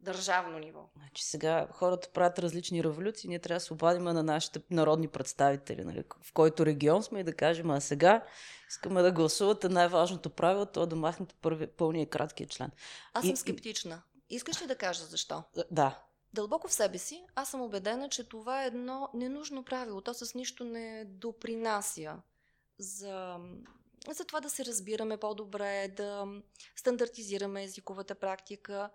Държавно 0.00 0.58
ниво. 0.58 0.90
Значи 0.96 1.24
сега 1.24 1.68
хората 1.72 2.08
правят 2.08 2.38
различни 2.38 2.84
революции, 2.84 3.28
ние 3.28 3.38
трябва 3.38 3.56
да 3.56 3.64
се 3.64 3.72
обадим 3.72 4.04
на 4.04 4.22
нашите 4.22 4.60
народни 4.70 5.08
представители, 5.08 5.84
нали, 5.84 6.04
в 6.22 6.32
който 6.32 6.66
регион 6.66 7.02
сме 7.02 7.20
и 7.20 7.24
да 7.24 7.32
кажем, 7.32 7.70
а 7.70 7.80
сега 7.80 8.24
искаме 8.68 9.02
да 9.02 9.12
гласувате 9.12 9.68
най-важното 9.68 10.30
правило, 10.30 10.66
то 10.66 10.82
е 10.82 10.86
да 10.86 10.96
махнете 10.96 11.34
първи, 11.42 11.66
пълния 11.66 12.02
и 12.02 12.10
краткия 12.10 12.46
член. 12.46 12.70
Аз 13.14 13.24
съм 13.24 13.34
и, 13.34 13.36
скептична. 13.36 14.02
Искаш 14.30 14.62
ли 14.62 14.66
да 14.66 14.76
кажа 14.76 15.04
защо? 15.04 15.42
Да. 15.70 16.04
Дълбоко 16.32 16.68
в 16.68 16.72
себе 16.72 16.98
си, 16.98 17.26
аз 17.34 17.50
съм 17.50 17.60
убедена, 17.60 18.08
че 18.08 18.28
това 18.28 18.62
е 18.62 18.66
едно 18.66 19.08
ненужно 19.14 19.64
правило. 19.64 20.00
То 20.00 20.14
с 20.14 20.34
нищо 20.34 20.64
не 20.64 21.04
допринася 21.04 22.22
за, 22.78 23.38
за 24.10 24.24
това 24.24 24.40
да 24.40 24.50
се 24.50 24.64
разбираме 24.64 25.16
по-добре, 25.16 25.88
да 25.88 26.26
стандартизираме 26.76 27.64
езиковата 27.64 28.14
практика. 28.14 28.90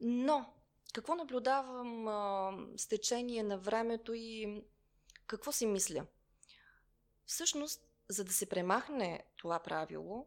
Но, 0.00 0.52
какво 0.94 1.14
наблюдавам 1.14 2.08
а, 2.08 2.52
с 2.76 2.86
течение 2.88 3.42
на 3.42 3.58
времето 3.58 4.12
и 4.14 4.62
какво 5.26 5.52
си 5.52 5.66
мисля? 5.66 6.06
Всъщност, 7.26 7.82
за 8.08 8.24
да 8.24 8.32
се 8.32 8.48
премахне 8.48 9.24
това 9.36 9.58
правило, 9.58 10.26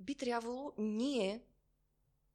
би 0.00 0.14
трябвало 0.14 0.72
ние 0.78 1.42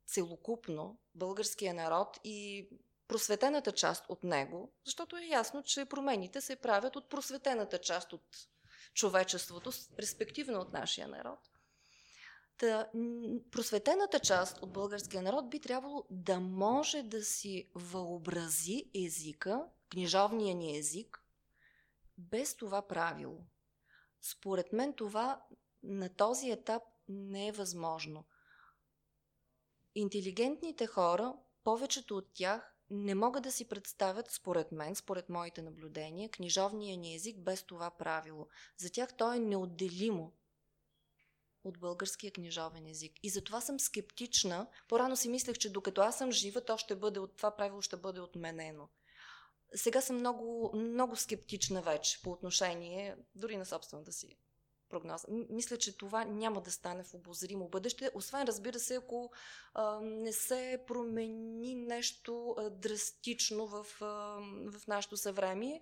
целокупно 0.07 0.97
българския 1.15 1.73
народ 1.73 2.19
и 2.23 2.69
просветената 3.07 3.71
част 3.71 4.05
от 4.09 4.23
него, 4.23 4.71
защото 4.85 5.17
е 5.17 5.25
ясно, 5.25 5.63
че 5.63 5.85
промените 5.85 6.41
се 6.41 6.55
правят 6.55 6.95
от 6.95 7.09
просветената 7.09 7.77
част 7.77 8.13
от 8.13 8.47
човечеството, 8.93 9.71
респективно 9.99 10.59
от 10.59 10.73
нашия 10.73 11.07
народ. 11.07 11.39
Та, 12.57 12.89
просветената 13.51 14.19
част 14.19 14.59
от 14.61 14.73
българския 14.73 15.21
народ 15.21 15.49
би 15.49 15.59
трябвало 15.59 16.03
да 16.09 16.39
може 16.39 17.03
да 17.03 17.23
си 17.23 17.69
въобрази 17.75 18.85
езика, 18.95 19.65
книжовния 19.89 20.55
ни 20.55 20.77
език, 20.77 21.23
без 22.17 22.55
това 22.55 22.87
правило. 22.87 23.45
Според 24.21 24.73
мен 24.73 24.93
това 24.93 25.41
на 25.83 26.09
този 26.09 26.51
етап 26.51 26.83
не 27.09 27.47
е 27.47 27.51
възможно– 27.51 28.25
Интелигентните 29.97 30.87
хора, 30.87 31.33
повечето 31.63 32.17
от 32.17 32.33
тях, 32.33 32.75
не 32.89 33.15
могат 33.15 33.43
да 33.43 33.51
си 33.51 33.69
представят, 33.69 34.31
според 34.31 34.71
мен, 34.71 34.95
според 34.95 35.29
моите 35.29 35.61
наблюдения, 35.61 36.29
книжовния 36.29 36.97
ни 36.97 37.15
език 37.15 37.39
без 37.39 37.63
това 37.63 37.89
правило. 37.89 38.47
За 38.77 38.89
тях 38.89 39.17
то 39.17 39.33
е 39.33 39.39
неотделимо 39.39 40.33
от 41.63 41.79
българския 41.79 42.31
книжовен 42.31 42.87
език. 42.87 43.13
И 43.23 43.29
затова 43.29 43.61
съм 43.61 43.79
скептична. 43.79 44.67
По-рано 44.87 45.15
си 45.15 45.29
мислех, 45.29 45.57
че 45.57 45.71
докато 45.71 46.01
аз 46.01 46.17
съм 46.17 46.31
жива, 46.31 46.65
то 46.65 46.77
ще 46.77 46.95
бъде 46.95 47.19
от 47.19 47.37
това 47.37 47.55
правило 47.55 47.81
ще 47.81 47.97
бъде 47.97 48.19
отменено. 48.19 48.89
Сега 49.75 50.01
съм 50.01 50.15
много, 50.15 50.71
много 50.75 51.15
скептична 51.15 51.81
вече 51.81 52.21
по 52.21 52.31
отношение 52.31 53.17
дори 53.35 53.57
на 53.57 53.65
собствената 53.65 54.11
си 54.11 54.37
прогноза. 54.89 55.27
Мисля, 55.49 55.77
че 55.77 55.97
това 55.97 56.25
няма 56.25 56.61
да 56.61 56.71
стане 56.71 57.03
в 57.03 57.13
обозримо 57.13 57.67
бъдеще, 57.67 58.11
освен 58.13 58.43
разбира 58.43 58.79
се, 58.79 58.95
ако 58.95 59.31
а, 59.73 59.99
не 60.01 60.33
се 60.33 60.83
промени 60.87 61.75
нещо 61.75 62.55
а, 62.57 62.69
драстично 62.69 63.67
в, 63.67 63.85
а, 64.01 64.05
в 64.71 64.87
нашето 64.87 65.17
съвремие. 65.17 65.81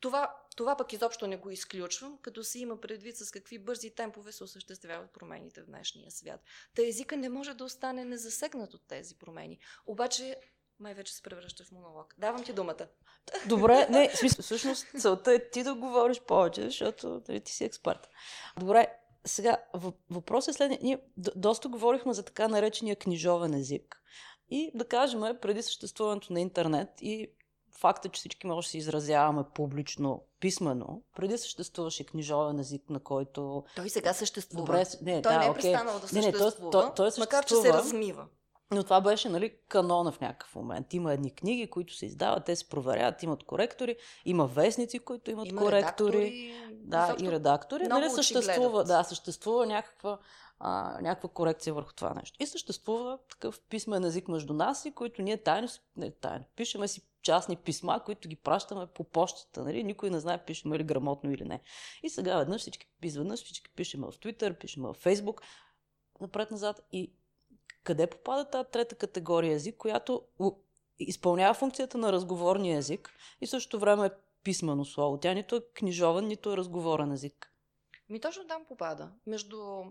Това, 0.00 0.36
това 0.56 0.76
пък 0.76 0.92
изобщо 0.92 1.26
не 1.26 1.36
го 1.36 1.50
изключвам, 1.50 2.18
като 2.22 2.44
се 2.44 2.58
има 2.58 2.80
предвид 2.80 3.16
с 3.16 3.30
какви 3.30 3.58
бързи 3.58 3.90
темпове 3.90 4.32
се 4.32 4.44
осъществяват 4.44 5.12
промените 5.12 5.62
в 5.62 5.66
днешния 5.66 6.10
свят. 6.10 6.40
Та 6.74 6.86
езика 6.86 7.16
не 7.16 7.28
може 7.28 7.54
да 7.54 7.64
остане 7.64 8.04
незасегнат 8.04 8.74
от 8.74 8.82
тези 8.88 9.14
промени. 9.14 9.58
Обаче 9.86 10.36
май 10.80 10.94
вече 10.94 11.14
се 11.14 11.22
превръща 11.22 11.64
в 11.64 11.72
монолог. 11.72 12.14
Давам 12.18 12.44
ти 12.44 12.52
думата. 12.52 12.86
Добре, 13.46 13.86
не, 13.90 14.10
смисъл, 14.14 14.42
всъщност 14.42 14.86
целта 14.98 15.32
е 15.32 15.50
ти 15.50 15.62
да 15.62 15.74
говориш 15.74 16.20
повече, 16.20 16.62
защото 16.62 17.22
нали, 17.28 17.40
ти 17.40 17.52
си 17.52 17.64
експерт. 17.64 18.08
Добре, 18.60 18.86
сега 19.24 19.56
въпросът 20.10 20.54
е 20.54 20.56
следния. 20.56 20.78
Ние 20.82 20.98
доста 21.16 21.68
говорихме 21.68 22.12
за 22.12 22.22
така 22.22 22.48
наречения 22.48 22.96
книжовен 22.96 23.54
език. 23.54 24.02
И 24.50 24.70
да 24.74 24.84
кажем, 24.88 25.20
преди 25.42 25.62
съществуването 25.62 26.32
на 26.32 26.40
интернет 26.40 26.88
и 27.02 27.30
факта, 27.78 28.08
че 28.08 28.18
всички 28.18 28.46
може 28.46 28.66
да 28.66 28.70
се 28.70 28.78
изразяваме 28.78 29.44
публично, 29.54 30.24
писмено, 30.40 31.02
преди 31.16 31.38
съществуваше 31.38 32.06
книжовен 32.06 32.58
език, 32.60 32.90
на 32.90 33.00
който... 33.00 33.64
Той 33.76 33.90
сега 33.90 34.14
съществува. 34.14 34.66
Добре, 34.66 34.84
не, 35.02 35.22
той 35.22 35.32
да, 35.32 35.38
не 35.38 35.46
е 35.46 35.50
окей. 35.50 35.72
престанал 35.72 35.98
да 36.00 36.06
Не, 36.12 36.20
не, 36.20 36.32
той- 36.32 36.40
съществува, 36.40 36.70
той- 36.70 36.94
той 36.94 37.10
макар 37.18 37.44
че 37.44 37.48
се 37.48 37.54
съществува. 37.54 37.78
размива. 37.78 38.26
Но 38.70 38.84
това 38.84 39.00
беше, 39.00 39.28
нали, 39.28 39.54
канона 39.68 40.12
в 40.12 40.20
някакъв 40.20 40.54
момент. 40.54 40.94
Има 40.94 41.12
едни 41.12 41.30
книги, 41.30 41.70
които 41.70 41.94
се 41.94 42.06
издават, 42.06 42.44
те 42.44 42.56
се 42.56 42.68
проверяват, 42.68 43.22
имат 43.22 43.42
коректори, 43.42 43.96
има 44.24 44.46
вестници, 44.46 44.98
които 44.98 45.30
имат 45.30 45.48
Има 45.48 45.60
коректори. 45.60 46.16
редактори. 46.16 46.54
Да, 46.72 47.16
и 47.20 47.30
редактори. 47.32 47.84
много 47.84 48.00
Нали, 48.00 48.10
съществува, 48.10 48.84
да, 48.84 49.04
съществува 49.04 49.66
някаква, 49.66 50.18
а, 50.58 50.98
някаква 51.00 51.28
корекция 51.28 51.74
върху 51.74 51.92
това 51.92 52.14
нещо. 52.14 52.36
И 52.40 52.46
съществува 52.46 53.18
такъв 53.30 53.60
писмен 53.60 54.04
език 54.04 54.28
между 54.28 54.52
нас 54.52 54.84
и 54.84 54.90
които 54.90 55.22
ние 55.22 55.36
тайно, 55.36 55.68
не 55.96 56.10
тайно, 56.10 56.44
пишеме 56.56 56.88
си 56.88 57.02
частни 57.22 57.56
писма, 57.56 58.00
които 58.04 58.28
ги 58.28 58.36
пращаме 58.36 58.86
по 58.86 59.04
почтата. 59.04 59.64
Нали? 59.64 59.84
Никой 59.84 60.10
не 60.10 60.20
знае 60.20 60.44
пишеме 60.44 60.78
ли 60.78 60.84
грамотно 60.84 61.32
или 61.32 61.44
не. 61.44 61.60
И 62.02 62.10
сега 62.10 62.38
веднъж 62.38 62.60
всички, 62.60 62.86
изведнъж 63.02 63.44
всички 63.44 63.70
пишеме 63.70 64.06
в 64.06 64.12
Twitter, 64.12 64.58
пишеме 64.58 64.88
в 64.88 64.94
Facebook, 64.94 65.40
напред-назад. 66.20 66.80
И 66.92 67.12
къде 67.84 68.06
попада 68.06 68.44
тази 68.44 68.68
трета 68.72 68.94
категория 68.94 69.54
език, 69.54 69.76
която 69.76 70.22
изпълнява 70.98 71.54
функцията 71.54 71.98
на 71.98 72.12
разговорния 72.12 72.78
език 72.78 73.10
и 73.40 73.46
в 73.46 73.50
същото 73.50 73.78
време 73.78 74.06
е 74.06 74.10
писмено 74.44 74.84
слово. 74.84 75.18
Тя 75.18 75.34
нито 75.34 75.56
е 75.56 75.60
книжовен, 75.74 76.26
нито 76.26 76.52
е 76.52 76.56
разговорен 76.56 77.12
език. 77.12 77.52
Ми 78.08 78.20
точно 78.20 78.46
там 78.48 78.64
попада. 78.68 79.10
Между 79.26 79.82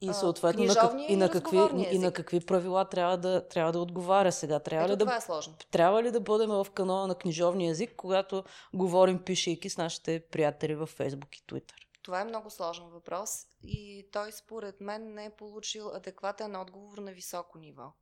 И 0.00 0.14
съответно 0.14 0.64
на, 0.64 0.74
как, 0.74 0.92
и, 1.08 1.16
на 1.16 1.30
какви, 1.30 1.58
и 1.90 1.98
на 1.98 2.12
какви 2.12 2.40
правила 2.40 2.84
трябва 2.84 3.16
да, 3.16 3.48
трябва 3.48 3.72
да 3.72 3.78
отговаря 3.78 4.32
сега. 4.32 4.60
Трябва 4.60 4.84
Ето 4.84 4.92
ли, 4.92 5.06
да, 5.06 5.16
е 5.16 5.20
сложно. 5.20 5.54
трябва 5.70 6.02
ли 6.02 6.10
да 6.10 6.20
бъдем 6.20 6.50
в 6.50 6.66
канона 6.74 7.06
на 7.06 7.14
книжовния 7.14 7.70
език, 7.70 7.96
когато 7.96 8.44
говорим 8.74 9.18
пишейки 9.24 9.70
с 9.70 9.76
нашите 9.76 10.20
приятели 10.30 10.74
във 10.74 10.98
Facebook 10.98 11.36
и 11.36 11.42
Twitter? 11.42 11.87
Това 12.08 12.20
е 12.20 12.24
много 12.24 12.50
сложен 12.50 12.88
въпрос 12.88 13.46
и 13.62 14.08
той 14.12 14.32
според 14.32 14.80
мен 14.80 15.14
не 15.14 15.24
е 15.24 15.36
получил 15.36 15.88
адекватен 15.88 16.56
отговор 16.56 16.98
на 16.98 17.12
високо 17.12 17.58
ниво. 17.58 17.92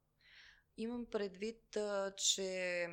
Имам 0.77 1.07
предвид, 1.07 1.77
че 2.16 2.88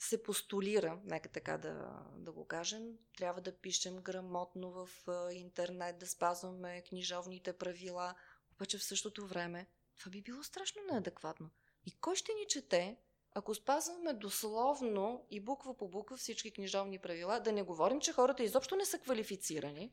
се 0.00 0.22
постулира, 0.22 1.00
нека 1.04 1.28
така 1.28 1.58
да, 1.58 2.02
да 2.16 2.32
го 2.32 2.46
кажем, 2.46 2.82
трябва 3.16 3.40
да 3.40 3.56
пишем 3.56 3.96
грамотно 3.96 4.70
в 4.70 4.88
интернет, 5.32 5.98
да 5.98 6.06
спазваме 6.06 6.82
книжовните 6.88 7.52
правила, 7.52 8.14
обаче 8.52 8.78
в 8.78 8.84
същото 8.84 9.26
време 9.26 9.66
това 9.98 10.10
би 10.10 10.22
било 10.22 10.42
страшно 10.42 10.82
неадекватно. 10.90 11.50
И 11.86 11.98
кой 12.00 12.16
ще 12.16 12.32
ни 12.32 12.46
чете, 12.48 12.96
ако 13.32 13.54
спазваме 13.54 14.12
дословно 14.12 15.26
и 15.30 15.40
буква 15.40 15.76
по 15.76 15.88
буква 15.88 16.16
всички 16.16 16.50
книжовни 16.50 16.98
правила, 16.98 17.40
да 17.40 17.52
не 17.52 17.62
говорим, 17.62 18.00
че 18.00 18.12
хората 18.12 18.42
изобщо 18.42 18.76
не 18.76 18.84
са 18.84 18.98
квалифицирани, 18.98 19.92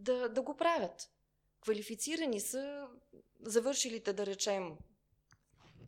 да, 0.00 0.28
да 0.28 0.42
го 0.42 0.56
правят. 0.56 1.10
Квалифицирани 1.60 2.40
са 2.40 2.88
завършилите, 3.40 4.12
да 4.12 4.26
речем, 4.26 4.76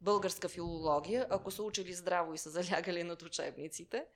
българска 0.03 0.49
филология, 0.49 1.27
ако 1.31 1.51
са 1.51 1.63
учили 1.63 1.95
здраво 1.95 2.35
и 2.35 2.39
са 2.39 2.51
залягали 2.51 3.03
над 3.03 3.23
учебниците. 3.23 4.07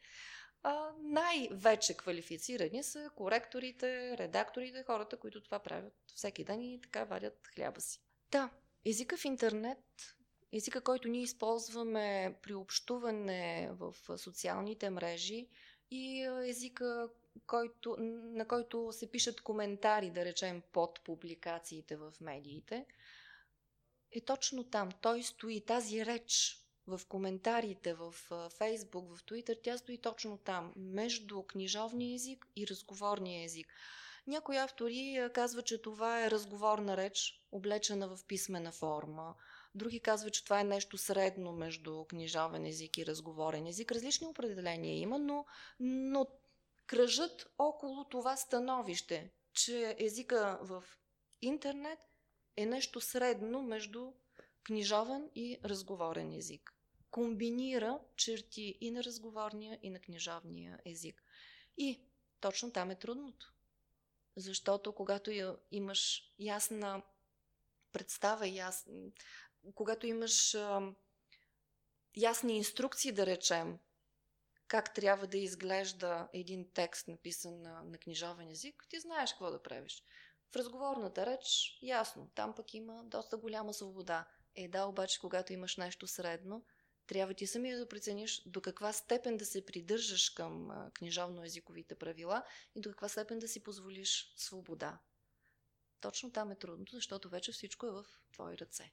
Най-вече 0.98 1.96
квалифицирани 1.96 2.82
са 2.82 3.10
коректорите, 3.16 4.18
редакторите, 4.18 4.84
хората, 4.86 5.16
които 5.16 5.42
това 5.42 5.58
правят 5.58 5.94
всеки 6.14 6.44
ден 6.44 6.60
и 6.60 6.80
така 6.80 7.04
вадят 7.04 7.48
хляба 7.54 7.80
си. 7.80 8.00
Да, 8.30 8.50
езика 8.84 9.16
в 9.16 9.24
интернет, 9.24 9.78
езика, 10.52 10.80
който 10.80 11.08
ние 11.08 11.22
използваме 11.22 12.38
при 12.42 12.54
общуване 12.54 13.70
в 13.72 13.94
социалните 14.18 14.90
мрежи 14.90 15.48
и 15.90 16.22
езика, 16.44 17.08
който, 17.46 17.96
на 17.98 18.48
който 18.48 18.92
се 18.92 19.10
пишат 19.10 19.40
коментари, 19.40 20.10
да 20.10 20.24
речем, 20.24 20.62
под 20.72 21.00
публикациите 21.04 21.96
в 21.96 22.12
медиите, 22.20 22.86
е 24.12 24.20
точно 24.20 24.64
там. 24.64 24.88
Той 25.00 25.22
стои, 25.22 25.60
тази 25.60 26.06
реч 26.06 26.58
в 26.86 27.00
коментарите, 27.08 27.94
в 27.94 28.14
Фейсбук, 28.58 29.16
в 29.16 29.24
Твитър, 29.24 29.56
тя 29.62 29.78
стои 29.78 29.98
точно 29.98 30.38
там, 30.38 30.72
между 30.76 31.42
книжовния 31.42 32.14
език 32.14 32.46
и 32.56 32.66
разговорния 32.66 33.44
език. 33.44 33.66
Някои 34.26 34.56
автори 34.56 35.28
казват, 35.34 35.66
че 35.66 35.82
това 35.82 36.24
е 36.24 36.30
разговорна 36.30 36.96
реч, 36.96 37.42
облечена 37.52 38.16
в 38.16 38.24
писмена 38.26 38.72
форма. 38.72 39.34
Други 39.74 40.00
казват, 40.00 40.32
че 40.32 40.44
това 40.44 40.60
е 40.60 40.64
нещо 40.64 40.98
средно 40.98 41.52
между 41.52 42.04
книжовен 42.04 42.66
език 42.66 42.98
и 42.98 43.06
разговорен 43.06 43.66
език. 43.66 43.92
Различни 43.92 44.26
определения 44.26 44.98
има, 44.98 45.18
но, 45.18 45.46
но 45.80 46.26
кръжат 46.86 47.46
около 47.58 48.04
това 48.04 48.36
становище, 48.36 49.32
че 49.52 49.96
езика 49.98 50.58
в 50.62 50.84
интернет 51.42 51.98
е 52.56 52.66
нещо 52.66 53.00
средно 53.00 53.62
между 53.62 54.12
книжовен 54.62 55.30
и 55.34 55.58
разговорен 55.64 56.32
език. 56.32 56.72
Комбинира 57.10 58.00
черти 58.16 58.78
и 58.80 58.90
на 58.90 59.04
разговорния, 59.04 59.78
и 59.82 59.90
на 59.90 60.00
книжовния 60.00 60.80
език. 60.84 61.22
И 61.76 62.00
точно 62.40 62.72
там 62.72 62.90
е 62.90 62.98
трудното. 62.98 63.54
Защото 64.36 64.94
когато 64.94 65.56
имаш 65.70 66.32
ясна 66.38 67.02
представа, 67.92 68.48
яс... 68.48 68.86
когато 69.74 70.06
имаш 70.06 70.56
ясни 72.16 72.56
инструкции, 72.56 73.12
да 73.12 73.26
речем, 73.26 73.78
как 74.68 74.94
трябва 74.94 75.26
да 75.26 75.38
изглежда 75.38 76.28
един 76.32 76.68
текст, 76.74 77.08
написан 77.08 77.62
на, 77.62 77.82
на 77.82 77.98
книжовен 77.98 78.50
език, 78.50 78.86
ти 78.88 79.00
знаеш 79.00 79.30
какво 79.30 79.50
да 79.50 79.62
правиш. 79.62 80.02
В 80.52 80.56
разговорната 80.56 81.26
реч, 81.26 81.78
ясно, 81.82 82.30
там 82.34 82.54
пък 82.54 82.74
има 82.74 83.04
доста 83.04 83.36
голяма 83.36 83.74
свобода. 83.74 84.28
Е, 84.54 84.68
да, 84.68 84.84
обаче, 84.84 85.20
когато 85.20 85.52
имаш 85.52 85.76
нещо 85.76 86.06
средно, 86.06 86.64
трябва 87.06 87.34
ти 87.34 87.46
самия 87.46 87.78
да 87.78 87.88
прецениш 87.88 88.42
до 88.46 88.60
каква 88.60 88.92
степен 88.92 89.36
да 89.36 89.46
се 89.46 89.66
придържаш 89.66 90.30
към 90.30 90.68
книжовно-езиковите 90.94 91.94
правила 91.94 92.42
и 92.74 92.80
до 92.80 92.90
каква 92.90 93.08
степен 93.08 93.38
да 93.38 93.48
си 93.48 93.62
позволиш 93.62 94.32
свобода. 94.36 94.98
Точно 96.00 96.32
там 96.32 96.50
е 96.50 96.58
трудното, 96.58 96.94
защото 96.94 97.28
вече 97.28 97.52
всичко 97.52 97.86
е 97.86 97.90
в 97.90 98.04
твои 98.32 98.58
ръце. 98.58 98.92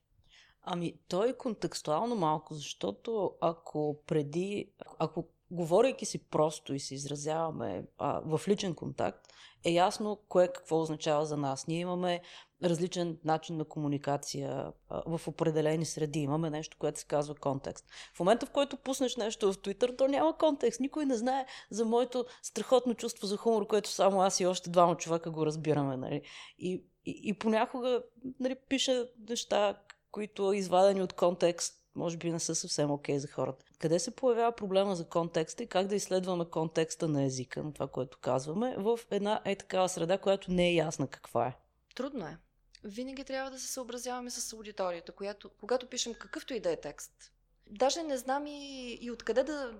Ами, 0.61 0.99
то 1.07 1.23
е 1.23 1.37
контекстуално 1.37 2.15
малко, 2.15 2.53
защото 2.53 3.37
ако 3.41 4.03
преди, 4.07 4.73
ако 4.99 5.29
говорейки 5.53 6.05
си 6.05 6.19
просто 6.19 6.73
и 6.73 6.79
се 6.79 6.95
изразяваме 6.95 7.83
а, 7.97 8.21
в 8.25 8.47
личен 8.47 8.75
контакт, 8.75 9.27
е 9.65 9.71
ясно 9.71 10.19
кое 10.29 10.47
какво 10.47 10.81
означава 10.81 11.25
за 11.25 11.37
нас. 11.37 11.67
Ние 11.67 11.79
имаме 11.79 12.21
различен 12.63 13.17
начин 13.23 13.57
на 13.57 13.65
комуникация 13.65 14.71
а, 14.89 15.17
в 15.17 15.27
определени 15.27 15.85
среди. 15.85 16.19
Имаме 16.19 16.49
нещо, 16.49 16.77
което 16.79 16.99
се 16.99 17.05
казва 17.05 17.35
контекст. 17.35 17.85
В 18.13 18.19
момента, 18.19 18.45
в 18.45 18.51
който 18.51 18.77
пуснеш 18.77 19.15
нещо 19.15 19.53
в 19.53 19.57
Twitter, 19.57 19.97
то 19.97 20.07
няма 20.07 20.37
контекст. 20.37 20.79
Никой 20.79 21.05
не 21.05 21.15
знае 21.15 21.45
за 21.71 21.85
моето 21.85 22.25
страхотно 22.41 22.93
чувство 22.93 23.27
за 23.27 23.37
хумор, 23.37 23.67
което 23.67 23.89
само 23.89 24.21
аз 24.21 24.39
и 24.39 24.45
още 24.45 24.69
двама 24.69 24.97
човека 24.97 25.31
го 25.31 25.45
разбираме. 25.45 25.97
Нали? 25.97 26.21
И, 26.59 26.83
и, 27.05 27.21
и 27.23 27.33
понякога 27.33 28.03
нали, 28.39 28.55
пиша 28.69 29.07
неща, 29.29 29.77
които 30.11 30.53
извадени 30.53 31.01
от 31.01 31.13
контекст, 31.13 31.83
може 31.95 32.17
би 32.17 32.31
не 32.31 32.39
са 32.39 32.55
съвсем 32.55 32.91
окей 32.91 33.19
за 33.19 33.27
хората. 33.27 33.65
Къде 33.83 33.99
се 33.99 34.11
появява 34.11 34.51
проблема 34.51 34.95
за 34.95 35.05
контекста 35.05 35.63
и 35.63 35.67
как 35.67 35.87
да 35.87 35.95
изследваме 35.95 36.45
контекста 36.45 37.07
на 37.07 37.23
езика, 37.23 37.63
на 37.63 37.73
това, 37.73 37.87
което 37.87 38.17
казваме, 38.21 38.75
в 38.77 38.99
една 39.11 39.41
е 39.45 39.55
такава 39.55 39.89
среда, 39.89 40.17
която 40.17 40.51
не 40.51 40.69
е 40.69 40.73
ясна 40.73 41.07
каква 41.07 41.47
е? 41.47 41.57
Трудно 41.95 42.25
е. 42.25 42.37
Винаги 42.83 43.23
трябва 43.23 43.51
да 43.51 43.59
се 43.59 43.67
съобразяваме 43.67 44.29
с 44.29 44.53
аудиторията, 44.53 45.11
която, 45.11 45.49
когато 45.59 45.87
пишем 45.87 46.13
какъвто 46.13 46.53
и 46.53 46.59
да 46.59 46.71
е 46.71 46.81
текст. 46.81 47.33
Даже 47.69 48.03
не 48.03 48.17
знам 48.17 48.47
и, 48.47 48.93
и 49.01 49.11
откъде 49.11 49.43
да, 49.43 49.73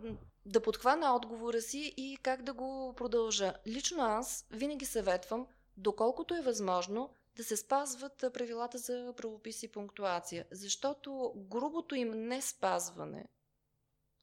да 0.45 0.61
подхвана 0.61 1.15
отговора 1.15 1.61
си 1.61 1.93
и 1.97 2.17
как 2.23 2.43
да 2.43 2.53
го 2.53 2.93
продължа. 2.97 3.53
Лично 3.67 4.03
аз 4.03 4.45
винаги 4.51 4.85
съветвам, 4.85 5.47
доколкото 5.77 6.35
е 6.35 6.41
възможно, 6.41 7.09
да 7.35 7.43
се 7.43 7.57
спазват 7.57 8.25
правилата 8.33 8.77
за 8.77 9.13
правопис 9.17 9.63
и 9.63 9.71
пунктуация, 9.71 10.45
защото 10.51 11.33
грубото 11.35 11.95
им 11.95 12.11
не 12.11 12.41
спазване, 12.41 13.25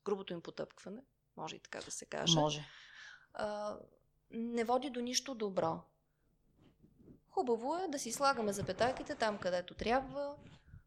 грубото 0.05 0.33
им 0.33 0.41
потъпкване, 0.43 1.03
може 1.37 1.57
и 1.57 1.59
така 1.59 1.81
да 1.81 1.91
се 1.91 2.05
каже, 2.05 2.39
Може. 2.39 2.65
а, 3.35 3.77
не 4.31 4.65
води 4.65 4.91
до 4.91 5.01
нищо 5.01 5.35
добро. 5.35 5.81
Хубаво 7.31 7.77
е 7.77 7.89
да 7.89 7.99
си 7.99 8.13
слагаме 8.13 8.53
запетайките 8.53 9.15
там, 9.15 9.39
където 9.39 9.75
трябва. 9.75 10.37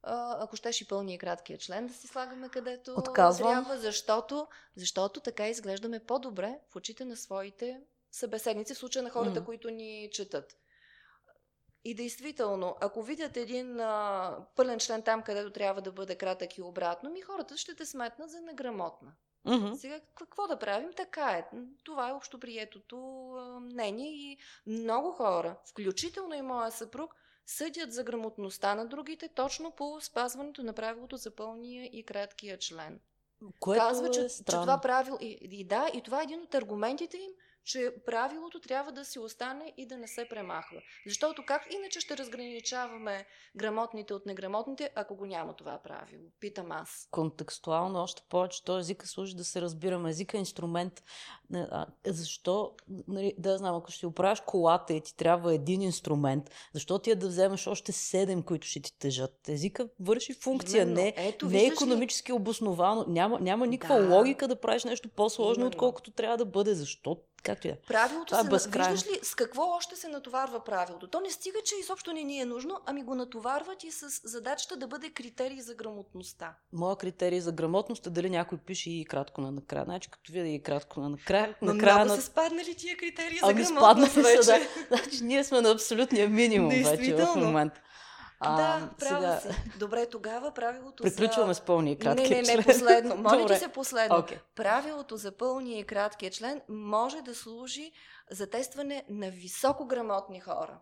А, 0.04 0.44
ако 0.44 0.56
щеш 0.56 0.82
и 0.82 0.88
пълния 0.88 1.16
и 1.16 1.18
краткия 1.18 1.58
член, 1.58 1.88
да 1.88 1.94
си 1.94 2.08
слагаме 2.08 2.50
където 2.50 2.94
Отказвам. 2.98 3.52
трябва, 3.52 3.78
защото, 3.78 4.48
защото 4.76 5.20
така 5.20 5.48
изглеждаме 5.48 6.00
по-добре 6.00 6.60
в 6.70 6.76
очите 6.76 7.06
на 7.06 7.16
своите 7.18 7.82
събеседници, 8.12 8.74
в 8.74 8.78
случая 8.78 9.04
на 9.04 9.10
хората, 9.10 9.40
М. 9.40 9.46
които 9.46 9.70
ни 9.70 10.10
четат. 10.14 10.58
И 11.86 11.96
действително, 11.96 12.76
ако 12.82 13.04
видят 13.04 13.38
един 13.38 13.80
а, 13.80 14.38
пълен 14.56 14.80
член 14.80 15.02
там, 15.02 15.22
където 15.22 15.52
трябва 15.52 15.82
да 15.82 15.92
бъде 15.92 16.16
кратък 16.16 16.58
и 16.58 16.62
обратно, 16.62 17.10
ми 17.10 17.22
хората 17.22 17.58
ще 17.58 17.76
те 17.76 17.86
сметнат 17.86 18.30
за 18.30 18.42
неграмотна. 18.42 19.12
Мгм. 19.46 19.74
Сега 19.76 20.00
какво 20.16 20.48
да 20.48 20.60
правим? 20.60 20.94
Така 20.96 21.32
е. 21.32 21.46
Това 21.84 22.10
е 22.10 22.14
общоприетото 22.14 23.30
а, 23.32 23.60
мнение 23.60 24.12
и 24.12 24.38
много 24.68 25.12
хора, 25.12 25.56
включително 25.66 26.36
и 26.36 26.42
моя 26.42 26.72
съпруг, 26.72 27.16
съдят 27.46 27.94
за 27.94 28.04
грамотността 28.04 28.76
на 28.76 28.86
другите 28.86 29.28
точно 29.28 29.72
по 29.72 30.02
спазването 30.02 30.64
на 30.64 30.74
правилото 30.74 31.18
за 31.18 31.36
пълния 31.36 31.86
и 31.86 32.04
краткия 32.06 32.58
член. 32.58 33.00
Което 33.60 33.84
Казва, 33.84 34.08
е 34.08 34.12
че, 34.12 34.22
че 34.22 34.30
странно. 34.30 34.64
това 34.64 34.82
правило... 34.82 35.18
И, 35.22 35.38
и 35.42 35.64
да, 35.64 35.90
и 35.94 36.02
това 36.02 36.20
е 36.20 36.24
един 36.24 36.42
от 36.42 36.56
аргументите 36.56 37.18
им, 37.18 37.32
че 37.66 37.94
правилото 38.06 38.60
трябва 38.60 38.92
да 38.92 39.06
си 39.06 39.20
остане 39.20 39.74
и 39.78 39.88
да 39.88 39.98
не 39.98 40.08
се 40.08 40.28
премахва. 40.30 40.82
Защото 41.08 41.44
как 41.46 41.62
иначе 41.74 42.00
ще 42.00 42.18
разграничаваме 42.18 43.26
грамотните 43.56 44.14
от 44.14 44.26
неграмотните, 44.26 44.90
ако 44.96 45.16
го 45.16 45.26
няма 45.26 45.56
това 45.56 45.80
правило? 45.84 46.24
Питам 46.40 46.72
аз. 46.72 47.08
контекстуално 47.12 48.00
още 48.00 48.22
повече. 48.30 48.64
Той 48.64 48.80
езика 48.80 49.08
служи 49.08 49.36
да 49.36 49.44
се 49.44 49.62
разбираме. 49.62 50.10
Езика 50.10 50.38
е 50.38 50.40
инструмент. 50.40 51.04
Защо, 52.06 52.72
нали, 53.08 53.34
да 53.38 53.58
знам, 53.58 53.76
ако 53.76 53.92
ще 53.92 54.08
оправиш 54.08 54.40
колата 54.46 54.94
и 54.94 55.02
ти 55.02 55.16
трябва 55.16 55.54
един 55.54 55.82
инструмент, 55.82 56.52
защо 56.74 57.00
ти 57.00 57.12
е 57.12 57.16
да 57.16 57.28
вземеш 57.28 57.68
още 57.68 57.92
седем, 57.92 58.44
които 58.44 58.68
ще 58.68 58.80
ти 58.82 59.00
тежат? 59.00 59.50
Езика 59.50 59.88
върши 60.00 60.34
функция, 60.34 60.82
Именно. 60.82 60.96
не, 60.96 61.14
Ето, 61.18 61.46
не 61.46 61.58
е 61.58 61.62
виждаш 61.62 61.82
ли? 61.82 61.84
економически 61.84 62.32
обосновано. 62.34 63.06
Няма, 63.08 63.40
няма 63.40 63.68
никаква 63.68 64.02
Да. 64.02 64.16
логика 64.16 64.48
да 64.48 64.60
правиш 64.60 64.84
нещо 64.84 65.10
по-сложно, 65.10 65.54
Именно. 65.62 65.68
отколкото 65.68 66.12
трябва 66.12 66.38
да 66.38 66.46
бъде. 66.46 66.74
Защо? 66.74 67.18
Както 67.44 67.68
и 67.68 67.72
да. 67.72 67.78
Правилото 67.88 68.26
Това 68.26 68.40
е 68.40 68.44
се... 68.44 68.50
безкрайно. 68.50 68.92
Виждаш 68.92 69.12
ли 69.12 69.20
с 69.24 69.36
какво 69.36 69.62
още 69.62 69.96
се 69.96 70.08
натоварва 70.08 70.64
правилото? 70.64 71.08
То 71.08 71.20
не 71.20 71.30
стига, 71.30 71.58
че 71.66 71.76
изобщо 71.82 72.14
не 72.14 72.24
ни 72.24 72.40
е 72.40 72.46
нужно, 72.46 72.80
ами 72.86 73.04
го 73.04 73.16
натоварват 73.16 73.84
и 73.84 73.92
с 73.92 74.22
задачата 74.24 74.78
да 74.78 74.88
бъде 74.88 75.10
критерий 75.10 75.62
за 75.62 75.76
грамотността. 75.76 76.56
Моя 76.74 76.96
критерий 76.96 77.40
за 77.40 77.52
грамотност 77.52 78.08
е 78.08 78.10
дали 78.10 78.30
някой 78.30 78.58
пише 78.58 78.90
и 78.90 79.06
кратко 79.06 79.42
на 79.42 79.52
накрая. 79.52 79.86
Значи, 79.86 80.10
като 80.10 80.32
видя 80.32 80.48
и 80.48 80.64
кратко 80.64 81.00
на 81.00 81.10
накрая, 81.10 81.56
Но 81.62 81.74
накрая 81.74 81.96
много 81.96 82.10
на 82.10 82.16
са 82.16 82.22
спаднали 82.22 82.76
тия 82.76 82.98
критерии 82.98 83.38
за 83.38 83.46
Ами 83.46 83.64
грамотност 83.64 84.12
спаднаха 84.12 84.22
вече. 84.22 84.44
са, 84.44 84.60
да. 84.90 84.98
Значи 84.98 85.24
ние 85.24 85.44
сме 85.44 85.62
на 85.62 85.72
абсолютния 85.72 86.30
минимум 86.30 86.70
вече 86.70 87.16
в 87.16 87.36
момента. 87.36 87.82
А, 88.46 88.56
да, 88.58 88.90
права 89.00 89.40
сега, 89.42 89.54
си. 89.54 89.62
Добре, 89.80 90.06
тогава 90.06 90.52
правилото 90.52 91.04
Приключваме 91.04 91.54
за... 91.54 91.60
с 91.60 91.62
пълния 91.62 91.92
и 91.92 92.00
краткия 92.00 92.30
Не, 92.30 92.36
не, 92.36 92.44
член. 92.44 92.58
не, 92.58 92.64
последно. 92.64 93.16
Моля 93.18 93.48
ти 93.48 93.56
се 93.56 93.68
последно. 93.68 94.18
Окей. 94.18 94.38
Правилото 94.56 95.18
за 95.18 95.32
пълния 95.32 95.80
и 95.80 95.84
краткия 95.84 96.32
член 96.32 96.62
може 96.70 97.22
да 97.22 97.36
служи 97.36 97.92
за 98.32 98.50
тестване 98.50 99.04
на 99.10 99.30
високограмотни 99.30 100.40
хора. 100.40 100.78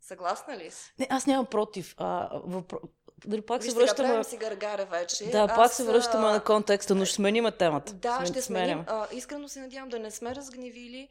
Съгласна 0.00 0.56
ли 0.56 0.70
си? 0.70 0.94
Не, 0.98 1.06
аз 1.10 1.26
нямам 1.26 1.46
против. 1.46 1.94
А, 1.98 2.28
въпро... 2.44 2.78
Дали 3.26 3.40
пак 3.40 3.62
Виж, 3.62 3.70
се 3.70 3.74
сега 3.74 3.84
връщаме... 3.86 4.08
правим 4.08 4.24
си 4.24 4.36
гаргара 4.36 4.84
вече. 4.84 5.30
Да, 5.30 5.38
Аз, 5.38 5.54
пак 5.56 5.72
се 5.72 5.84
връщаме 5.84 6.26
а, 6.26 6.30
на 6.30 6.44
контекста, 6.44 6.94
но 6.94 7.04
ще 7.04 7.14
смениме 7.14 7.52
темата. 7.52 7.92
Да, 7.92 8.16
Сме- 8.16 8.26
ще 8.26 8.42
сменим. 8.42 8.66
сменяме. 8.66 8.84
А, 8.88 9.06
искрено 9.12 9.48
се 9.48 9.60
надявам 9.60 9.88
да 9.88 9.98
не 9.98 10.10
сме 10.10 10.34
разгневили 10.34 11.08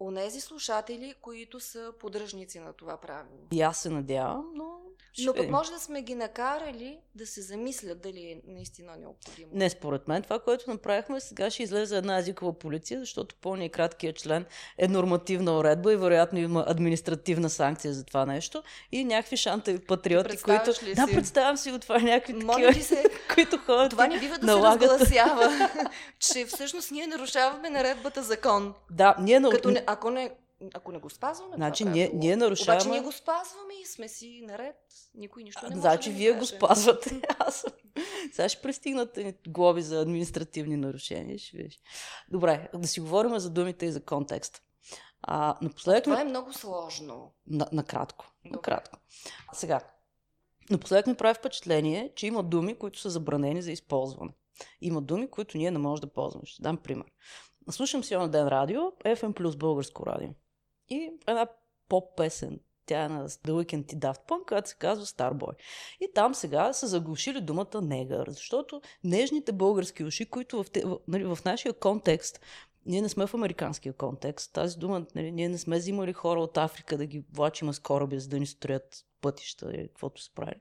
онези 0.00 0.40
слушатели, 0.40 1.14
които 1.20 1.60
са 1.60 1.92
поддръжници 2.00 2.58
на 2.58 2.72
това 2.72 2.96
правило. 2.96 3.38
И 3.52 3.62
аз 3.62 3.82
се 3.82 3.90
надявам, 3.90 4.52
но... 4.54 4.86
Но 5.24 5.34
пък 5.34 5.50
може 5.50 5.70
да 5.70 5.80
сме 5.80 6.02
ги 6.02 6.14
накарали 6.14 6.98
да 7.14 7.26
се 7.26 7.42
замислят 7.42 8.00
дали 8.00 8.20
е 8.20 8.40
наистина 8.46 8.96
необходимо. 8.96 9.50
Не, 9.52 9.70
според 9.70 10.08
мен 10.08 10.22
това, 10.22 10.38
което 10.38 10.70
направихме, 10.70 11.20
сега 11.20 11.50
ще 11.50 11.62
излезе 11.62 11.96
една 11.96 12.18
езикова 12.18 12.52
полиция, 12.52 13.00
защото 13.00 13.34
пълният 13.34 13.68
и 13.68 13.72
краткия 13.72 14.12
член 14.12 14.44
е 14.78 14.88
нормативна 14.88 15.58
уредба 15.58 15.92
и 15.92 15.96
вероятно 15.96 16.38
има 16.38 16.64
административна 16.68 17.50
санкция 17.50 17.94
за 17.94 18.04
това 18.04 18.26
нещо. 18.26 18.62
И 18.92 19.04
някакви 19.04 19.36
шанта 19.36 19.78
патриоти, 19.88 20.36
които... 20.36 20.84
ли 20.84 20.94
Да, 20.94 21.06
си? 21.06 21.14
представям 21.14 21.56
си 21.56 21.72
го 21.72 21.78
това, 21.78 21.98
някакви 21.98 22.32
Моля 22.32 22.66
такива, 22.66 22.84
се, 22.84 23.04
които 23.34 23.58
ходят 23.58 23.90
това 23.90 24.06
не 24.06 24.18
бива 24.18 24.38
да 24.38 24.46
налагат... 24.46 24.90
се 24.90 24.98
разгласява, 24.98 25.70
че 26.18 26.46
всъщност 26.46 26.90
ние 26.90 27.06
нарушаваме 27.06 27.70
наредбата 27.70 28.22
закон. 28.22 28.74
Да, 28.90 29.16
ние 29.20 29.40
на... 29.40 29.50
Като 29.50 29.70
ако, 29.86 30.10
не, 30.10 30.36
ако 30.74 30.92
не 30.92 30.98
го 30.98 31.10
спазваме, 31.10 31.56
Значи 31.56 31.82
това 31.82 31.92
ние- 31.92 32.10
ние 32.14 32.36
нарушаваме- 32.36 32.74
Обаче 32.76 32.88
ние 32.90 33.00
го 33.00 33.12
спазваме 33.12 33.74
и 33.82 33.86
сме 33.86 34.08
си 34.08 34.40
наред. 34.44 34.76
Никой 35.14 35.42
нищо 35.42 35.60
не 35.62 35.68
може 35.70 35.80
Значи 35.80 36.10
да 36.10 36.16
вие 36.16 36.32
го 36.32 36.38
каже. 36.38 36.56
спазвате. 36.56 37.20
Аз. 37.38 37.66
Сега 38.32 38.48
ще 38.48 38.62
пристигнат 38.62 39.18
глоби 39.48 39.82
за 39.82 40.00
административни 40.00 40.76
нарушения. 40.76 41.38
Ще 41.38 41.56
видиш. 41.56 41.80
Добре, 42.30 42.68
да 42.74 42.88
си 42.88 43.00
говорим 43.00 43.38
за 43.38 43.50
думите 43.50 43.86
и 43.86 43.92
за 43.92 44.04
контекста. 44.04 44.60
А, 45.22 45.56
напоследък... 45.62 46.04
Това 46.04 46.20
е 46.20 46.24
много 46.24 46.52
сложно. 46.52 47.34
На, 47.46 47.68
накратко. 47.72 48.24
Добре. 48.44 48.56
Накратко. 48.56 48.98
Сега. 49.52 49.80
Напоследък 50.70 51.06
ми 51.06 51.14
прави 51.14 51.34
впечатление, 51.34 52.12
че 52.16 52.26
има 52.26 52.42
думи, 52.42 52.74
които 52.74 52.98
са 53.00 53.10
забранени 53.10 53.62
за 53.62 53.72
използване. 53.72 54.32
Има 54.80 55.02
думи, 55.02 55.30
които 55.30 55.58
ние 55.58 55.70
не 55.70 55.78
можем 55.78 56.00
да 56.00 56.12
ползваме. 56.12 56.46
Ще 56.46 56.62
дам 56.62 56.76
пример. 56.76 57.06
Слушам 57.70 58.04
си 58.04 58.16
на 58.16 58.28
ден 58.28 58.48
радио, 58.48 58.80
FM 59.04 59.32
плюс 59.32 59.56
българско 59.56 60.06
радио. 60.06 60.28
И 60.88 61.10
една 61.26 61.46
поп-песен, 61.88 62.60
тя 62.86 63.04
е 63.04 63.08
на 63.08 63.28
The 63.28 63.50
Weeknd 63.50 63.94
и 63.94 63.98
Daft 63.98 64.28
Punk, 64.28 64.48
която 64.48 64.68
се 64.68 64.76
казва 64.76 65.06
Starboy. 65.06 65.52
И 66.00 66.12
там 66.14 66.34
сега 66.34 66.72
са 66.72 66.86
заглушили 66.86 67.40
думата 67.40 67.82
негър, 67.82 68.30
защото 68.30 68.80
нежните 69.04 69.52
български 69.52 70.04
уши, 70.04 70.30
които 70.30 70.62
в, 70.62 70.70
те, 70.70 70.84
в, 70.84 70.98
нали, 71.08 71.24
в 71.24 71.38
нашия 71.44 71.72
контекст 71.72 72.40
ние 72.86 73.02
не 73.02 73.08
сме 73.08 73.26
в 73.26 73.34
американския 73.34 73.92
контекст. 73.92 74.52
Тази 74.52 74.78
дума, 74.78 75.06
нали, 75.14 75.32
ние 75.32 75.48
не 75.48 75.58
сме 75.58 75.78
взимали 75.78 76.12
хора 76.12 76.40
от 76.40 76.56
Африка 76.56 76.98
да 76.98 77.06
ги 77.06 77.24
влачим 77.32 77.72
с 77.72 77.78
кораби, 77.78 78.20
за 78.20 78.28
да 78.28 78.38
ни 78.38 78.46
строят 78.46 79.04
пътища 79.20 79.70
или 79.74 79.88
каквото 79.88 80.22
се 80.22 80.34
прави. 80.34 80.60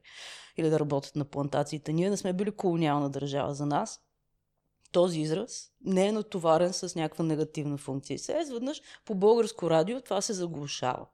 Или 0.57 0.69
да 0.69 0.79
работят 0.79 1.15
на 1.15 1.25
плантациите. 1.25 1.93
Ние 1.93 2.09
не 2.09 2.17
сме 2.17 2.33
били 2.33 2.51
колониална 2.51 3.09
държава 3.09 3.53
за 3.53 3.65
нас. 3.65 4.01
Този 4.95 5.19
израз 5.19 5.71
не 5.81 6.07
е 6.07 6.11
натоварен 6.11 6.73
с 6.73 6.95
някаква 6.95 7.25
негативна 7.25 7.77
функция. 7.77 8.19
Сега 8.19 8.41
изведнъж 8.41 8.81
по 9.05 9.15
българско 9.15 9.69
радио 9.69 10.01
това 10.01 10.21
се 10.21 10.33
заглушава. 10.33 11.05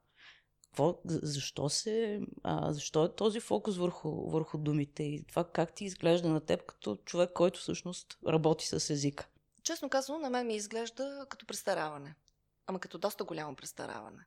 Какво, 0.64 0.98
за- 1.04 1.20
защо, 1.22 1.68
се, 1.68 2.20
а, 2.42 2.72
защо 2.72 3.04
е 3.04 3.14
този 3.14 3.40
фокус 3.40 3.76
върху, 3.76 4.30
върху 4.30 4.58
думите 4.58 5.02
и 5.02 5.24
това 5.26 5.44
как 5.44 5.72
ти 5.72 5.84
изглежда 5.84 6.28
на 6.28 6.40
теб 6.40 6.66
като 6.66 6.96
човек, 6.96 7.30
който 7.34 7.60
всъщност 7.60 8.18
работи 8.28 8.66
с 8.66 8.90
езика? 8.90 9.28
Честно 9.62 9.88
казано, 9.88 10.18
на 10.18 10.30
мен 10.30 10.46
ми 10.46 10.54
изглежда 10.54 11.26
като 11.28 11.46
престараване. 11.46 12.14
Ама 12.66 12.80
като 12.80 12.98
доста 12.98 13.24
голямо 13.24 13.56
престараване. 13.56 14.26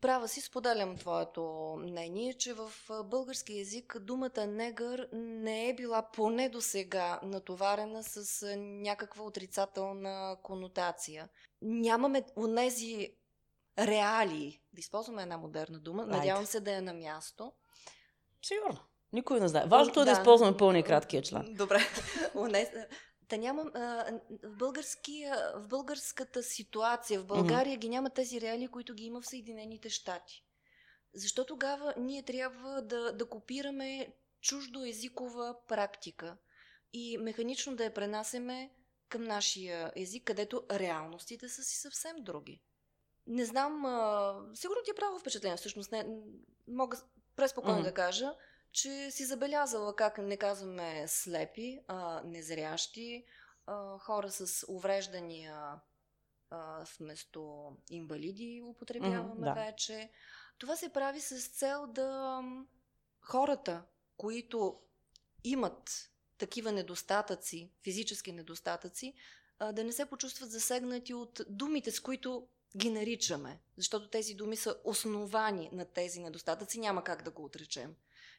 Права 0.00 0.28
си, 0.28 0.40
споделям 0.40 0.96
твоето 0.96 1.42
мнение, 1.78 2.34
че 2.34 2.54
в 2.54 2.72
български 3.04 3.58
язик 3.58 3.96
думата 4.00 4.46
негър 4.46 5.08
не 5.12 5.68
е 5.68 5.74
била 5.74 6.10
поне 6.12 6.48
до 6.48 6.60
сега 6.60 7.20
натоварена 7.22 8.02
с 8.02 8.46
някаква 8.56 9.24
отрицателна 9.24 10.36
конотация. 10.42 11.28
Нямаме 11.62 12.24
онези 12.36 13.08
реалии, 13.78 14.60
да 14.72 14.80
използваме 14.80 15.22
една 15.22 15.36
модерна 15.38 15.78
дума, 15.78 16.02
Айде. 16.02 16.16
надявам 16.16 16.46
се 16.46 16.60
да 16.60 16.76
е 16.76 16.80
на 16.80 16.94
място, 16.94 17.52
Сигурно. 18.42 18.78
Никой 19.12 19.40
не 19.40 19.48
знае. 19.48 19.66
Важното 19.66 20.00
е 20.00 20.04
да, 20.04 20.12
Да. 20.14 20.20
използваме 20.20 20.56
пълния 20.56 20.80
и 20.80 20.84
краткия 20.84 21.22
член. 21.22 21.54
Добре. 21.54 21.78
Та 23.30 23.36
нямам. 23.36 23.70
А, 23.74 24.12
в, 24.42 24.56
български, 24.56 25.24
в 25.54 25.68
българската 25.68 26.42
ситуация, 26.42 27.20
в 27.20 27.26
България 27.26 27.76
ги 27.76 27.88
няма 27.88 28.10
тези 28.10 28.40
реалии, 28.40 28.68
които 28.68 28.94
ги 28.94 29.04
има 29.04 29.20
в 29.20 29.26
Съединените 29.26 29.90
щати. 29.90 30.44
Защо 31.14 31.44
тогава 31.44 31.94
ние 31.96 32.22
трябва 32.22 32.82
да, 32.82 33.12
да 33.12 33.28
копираме 33.28 34.14
чуждо 34.40 34.84
езикова 34.84 35.56
практика 35.68 36.36
и 36.92 37.18
механично 37.18 37.76
да 37.76 37.84
я 37.84 37.94
пренасеме 37.94 38.70
към 39.08 39.24
нашия 39.24 39.92
език, 39.96 40.24
където 40.24 40.62
реалностите 40.70 41.48
са 41.48 41.62
си 41.62 41.76
съвсем 41.76 42.16
други. 42.20 42.62
Не 43.26 43.44
знам, 43.44 43.84
а, 43.84 44.34
сигурно 44.54 44.82
ти 44.84 44.90
е 44.90 44.94
право 44.94 45.18
впечатление, 45.18 45.56
всъщност 45.56 45.92
не, 45.92 46.06
мога 46.68 46.98
преспокойно 47.36 47.78
Мгм. 47.78 47.88
да 47.88 47.94
кажа, 47.94 48.34
че 48.72 49.10
си 49.10 49.24
забелязала 49.24 49.96
как 49.96 50.18
не 50.18 50.36
казваме 50.36 51.04
слепи, 51.08 51.80
а 51.88 52.22
незрящи, 52.24 53.24
а, 53.66 53.98
хора 53.98 54.30
с 54.30 54.66
увреждания 54.68 55.80
а, 56.50 56.84
вместо 56.98 57.72
инвалиди 57.90 58.62
употребяваме 58.64 59.34
Мгм, 59.34 59.44
да. 59.44 59.52
вече. 59.52 60.10
Това 60.58 60.76
се 60.76 60.88
прави 60.88 61.20
с 61.20 61.48
цел 61.48 61.86
да 61.86 62.42
хората, 63.20 63.82
които 64.16 64.80
имат 65.44 66.10
такива 66.38 66.72
недостатъци, 66.72 67.70
физически 67.84 68.32
недостатъци, 68.32 69.14
да 69.72 69.84
не 69.84 69.92
се 69.92 70.06
почувстват 70.06 70.50
засегнати 70.50 71.14
от 71.14 71.40
думите, 71.48 71.90
с 71.90 72.00
които 72.00 72.48
ги 72.76 72.90
наричаме. 72.90 73.60
Защото 73.76 74.08
тези 74.08 74.34
думи 74.34 74.56
са 74.56 74.76
основани 74.84 75.70
на 75.72 75.84
тези 75.84 76.20
недостатъци, 76.20 76.80
няма 76.80 77.04
как 77.04 77.22
да 77.22 77.30
го 77.30 77.44
отречем. 77.44 77.94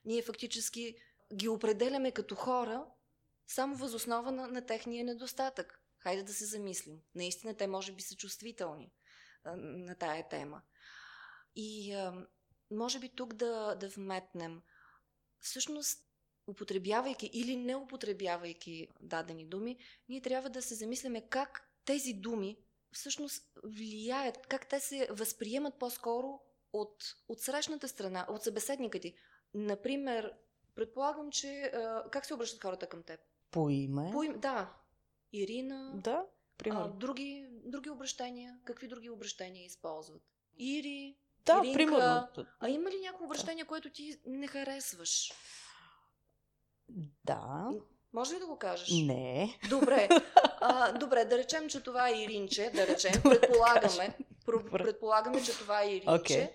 Ние 0.05 0.21
фактически 0.21 0.95
ги 1.33 1.49
определяме 1.49 2.11
като 2.11 2.35
хора 2.35 2.85
само 3.47 3.75
възоснова 3.75 4.31
на, 4.31 4.47
на 4.47 4.65
техния 4.65 5.03
недостатък. 5.03 5.81
Хайде 5.99 6.23
да 6.23 6.33
се 6.33 6.45
замислим. 6.45 7.01
Наистина 7.15 7.57
те 7.57 7.67
може 7.67 7.91
би 7.91 8.01
са 8.01 8.15
чувствителни 8.15 8.91
а, 9.43 9.55
на 9.57 9.95
тая 9.95 10.29
тема. 10.29 10.61
И 11.55 11.93
а, 11.93 12.27
може 12.71 12.99
би 12.99 13.09
тук 13.09 13.33
да, 13.33 13.75
да 13.75 13.89
вметнем. 13.89 14.61
Всъщност, 15.39 16.07
употребявайки 16.47 17.29
или 17.33 17.55
не 17.55 17.75
употребявайки 17.75 18.87
дадени 19.01 19.45
думи, 19.45 19.77
ние 20.09 20.21
трябва 20.21 20.49
да 20.49 20.61
се 20.61 20.75
замислиме 20.75 21.29
как 21.29 21.71
тези 21.85 22.13
думи 22.13 22.57
всъщност 22.91 23.43
влияят, 23.63 24.47
как 24.47 24.69
те 24.69 24.79
се 24.79 25.07
възприемат 25.11 25.79
по-скоро 25.79 26.39
от, 26.73 27.03
от 27.27 27.39
срещната 27.39 27.87
страна, 27.87 28.25
от 28.29 28.43
събеседника 28.43 28.99
ти. 28.99 29.15
Например, 29.53 30.33
предполагам, 30.75 31.31
че... 31.31 31.71
А, 31.75 32.03
как 32.09 32.25
се 32.25 32.33
обръщат 32.33 32.61
хората 32.61 32.87
към 32.87 33.03
теб? 33.03 33.19
По 33.51 33.69
име. 33.69 34.09
По 34.13 34.23
име, 34.23 34.37
да. 34.37 34.73
Ирина. 35.33 35.91
Да, 35.95 36.25
примерно. 36.57 36.85
А, 36.85 36.97
други, 36.97 37.47
други 37.49 37.89
обращения? 37.89 38.59
Какви 38.65 38.87
други 38.87 39.09
обращения 39.09 39.65
използват? 39.65 40.21
Ири, 40.59 41.17
да, 41.45 41.61
Иринка. 41.63 41.77
примерно. 41.77 42.27
А 42.59 42.69
има 42.69 42.89
ли 42.89 42.99
някакво 43.01 43.25
обращение, 43.25 43.65
което 43.65 43.89
ти 43.89 44.19
не 44.25 44.47
харесваш? 44.47 45.33
Да. 47.25 47.69
Може 48.13 48.35
ли 48.35 48.39
да 48.39 48.47
го 48.47 48.57
кажеш? 48.57 48.89
Не. 48.91 49.59
Добре. 49.69 50.09
А, 50.61 50.91
добре, 50.91 51.25
да 51.25 51.37
речем, 51.37 51.69
че 51.69 51.83
това 51.83 52.09
е 52.09 52.23
Иринче, 52.23 52.71
да 52.75 52.87
речем, 52.87 53.11
добре, 53.23 53.41
предполагаме, 53.41 54.17
да 54.45 54.71
предполагаме, 54.71 55.43
че 55.43 55.51
това 55.51 55.81
е 55.81 55.95
Иринче. 55.95 56.07
Okay 56.07 56.51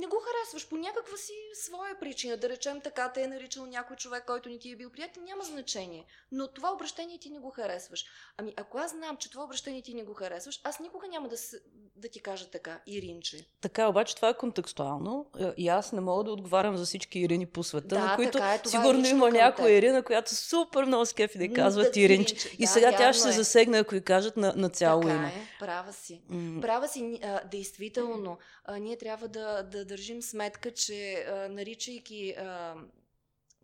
не 0.00 0.06
го 0.06 0.16
харесваш 0.16 0.68
по 0.68 0.76
някаква 0.76 1.16
си 1.16 1.32
своя 1.54 2.00
причина. 2.00 2.36
Да 2.36 2.48
речем 2.48 2.80
така, 2.80 3.12
те 3.12 3.22
е 3.22 3.26
наричал 3.26 3.66
някой 3.66 3.96
човек, 3.96 4.24
който 4.26 4.48
не 4.48 4.58
ти 4.58 4.70
е 4.70 4.76
бил 4.76 4.90
приятел, 4.90 5.22
няма 5.22 5.44
значение. 5.44 6.04
Но 6.32 6.48
това 6.48 6.72
обращение 6.72 7.18
ти 7.18 7.30
не 7.30 7.38
го 7.38 7.50
харесваш. 7.50 8.04
Ами 8.36 8.54
ако 8.56 8.78
аз 8.78 8.90
знам, 8.90 9.16
че 9.16 9.30
това 9.30 9.44
обращение 9.44 9.82
ти 9.82 9.94
не 9.94 10.02
го 10.02 10.14
харесваш, 10.14 10.60
аз 10.64 10.80
никога 10.80 11.08
няма 11.08 11.28
да, 11.28 11.36
с... 11.36 11.56
да 11.96 12.08
ти 12.08 12.20
кажа 12.20 12.50
така, 12.50 12.80
Иринче. 12.86 13.46
Така, 13.60 13.88
обаче 13.88 14.16
това 14.16 14.28
е 14.28 14.36
контекстуално 14.36 15.26
е, 15.40 15.52
и 15.56 15.68
аз 15.68 15.92
не 15.92 16.00
мога 16.00 16.24
да 16.24 16.32
отговарям 16.32 16.76
за 16.76 16.84
всички 16.84 17.18
Ирини 17.18 17.46
по 17.46 17.62
света, 17.62 17.88
да, 17.88 18.00
на 18.00 18.16
които 18.16 18.38
така 18.38 18.54
е, 18.54 18.60
сигурно 18.68 19.06
е 19.06 19.10
има 19.10 19.30
някоя 19.30 19.78
Ирина, 19.78 20.02
която 20.02 20.34
супер 20.34 20.84
много 20.84 21.06
скефи 21.06 21.38
да 21.38 21.54
казват 21.54 21.94
да, 21.94 22.00
Иринче. 22.00 22.34
Иринче. 22.34 22.56
И 22.58 22.66
да, 22.66 22.66
сега 22.66 22.96
тя 22.96 23.12
ще 23.12 23.22
се 23.22 23.28
е. 23.28 23.32
засегне, 23.32 23.78
ако 23.78 23.94
и 23.94 24.00
кажат 24.00 24.36
на, 24.36 24.52
на 24.56 24.68
цяло 24.68 25.02
така 25.02 25.14
име. 25.14 25.28
Е, 25.28 25.58
права 25.58 25.92
си. 25.92 26.22
Mm. 26.30 26.60
Права 26.60 26.88
си, 26.88 27.20
а, 27.22 27.40
действително. 27.44 28.38
А, 28.64 28.78
ние 28.78 28.96
трябва 28.96 29.28
да, 29.28 29.62
да 29.62 29.83
държим 29.84 30.22
сметка, 30.22 30.74
че 30.74 31.14
а, 31.14 31.48
наричайки 31.48 32.30
а, 32.30 32.76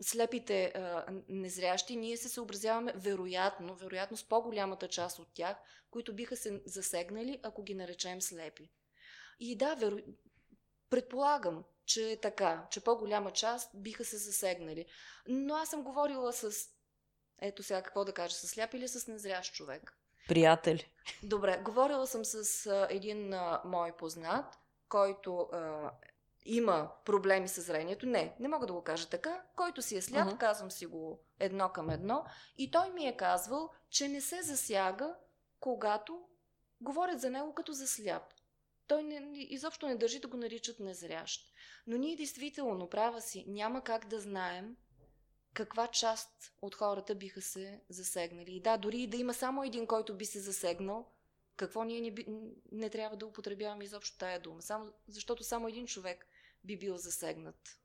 слепите 0.01 0.65
а, 0.65 1.07
незрящи, 1.29 1.97
ние 1.97 2.17
се 2.17 2.29
съобразяваме 2.29 2.93
вероятно, 2.97 3.75
вероятно 3.75 4.17
с 4.17 4.29
по-голямата 4.29 4.89
част 4.89 5.19
от 5.19 5.29
тях, 5.35 5.57
които 5.91 6.15
биха 6.15 6.37
се 6.37 6.63
засегнали, 6.67 7.41
ако 7.43 7.63
ги 7.63 7.75
наречем 7.75 8.23
слепи. 8.23 8.71
И 9.41 9.57
да, 9.57 9.75
веро... 9.75 9.99
предполагам, 10.91 11.65
че 11.87 12.13
е 12.13 12.21
така, 12.21 12.67
че 12.71 12.81
по-голяма 12.81 13.31
част 13.31 13.71
биха 13.75 14.05
се 14.05 14.17
засегнали. 14.17 14.87
Но 15.29 15.55
аз 15.55 15.71
съм 15.71 15.83
говорила 15.83 16.33
с, 16.33 16.53
ето 17.41 17.63
сега 17.63 17.83
какво 17.83 18.05
да 18.05 18.13
кажа, 18.13 18.35
с 18.35 18.49
сляп 18.49 18.75
или 18.75 18.89
с 18.89 19.07
незрящ 19.07 19.55
човек. 19.55 19.97
Приятели. 20.29 20.91
Добре, 21.23 21.61
говорила 21.65 22.07
съм 22.07 22.25
с 22.25 22.67
а, 22.67 22.87
един 22.91 23.35
а, 23.35 23.63
мой 23.65 23.97
познат, 23.97 24.59
който 24.89 25.39
а, 25.41 25.91
има 26.45 26.91
проблеми 27.05 27.49
с 27.49 27.63
зрението. 27.63 28.07
Не, 28.07 28.37
не 28.41 28.49
мога 28.49 28.67
да 28.67 28.73
го 28.73 28.83
кажа 28.83 29.09
така. 29.09 29.43
Който 29.57 29.83
си 29.83 29.97
е 29.97 30.03
сляп, 30.03 30.29
uh-huh. 30.29 30.39
казвам 30.39 30.71
си 30.71 30.87
го 30.87 31.21
едно 31.39 31.69
към 31.69 31.91
едно. 31.91 32.25
И 32.59 32.71
той 32.71 32.91
ми 32.91 33.07
е 33.07 33.17
казвал, 33.17 33.71
че 33.91 34.09
не 34.09 34.21
се 34.21 34.43
засяга, 34.43 35.17
когато 35.61 36.23
говорят 36.81 37.21
за 37.21 37.31
него 37.31 37.55
като 37.55 37.73
за 37.73 37.87
сляп. 37.87 38.23
Той 38.87 39.03
не, 39.03 39.31
изобщо 39.35 39.87
не 39.87 39.97
държи 39.97 40.21
да 40.21 40.29
го 40.29 40.37
наричат 40.37 40.81
незрящ. 40.81 41.53
Но 41.87 41.97
ние 41.97 42.17
действително, 42.17 42.89
права 42.89 43.21
си, 43.21 43.45
няма 43.49 43.85
как 43.85 44.09
да 44.09 44.21
знаем 44.21 44.77
каква 45.55 45.87
част 45.87 46.53
от 46.63 46.75
хората 46.75 47.15
биха 47.15 47.43
се 47.43 47.81
засегнали. 47.89 48.57
И 48.57 48.61
да, 48.61 48.77
дори 48.77 48.99
и 48.99 49.07
да 49.07 49.17
има 49.17 49.35
само 49.35 49.65
един, 49.65 49.87
който 49.87 50.17
би 50.17 50.25
се 50.25 50.41
засегнал, 50.41 51.07
какво 51.57 51.85
ние 51.85 52.01
не, 52.01 52.11
би, 52.11 52.27
не 52.73 52.91
трябва 52.91 53.17
да 53.17 53.27
употребяваме 53.27 53.85
изобщо 53.85 54.19
тая 54.19 54.41
дума? 54.41 54.63
Само, 54.63 54.93
защото 55.09 55.45
само 55.45 55.69
един 55.69 55.87
човек 55.87 56.27
би 56.65 56.79
бил 56.79 56.97
засегнат. 56.97 57.79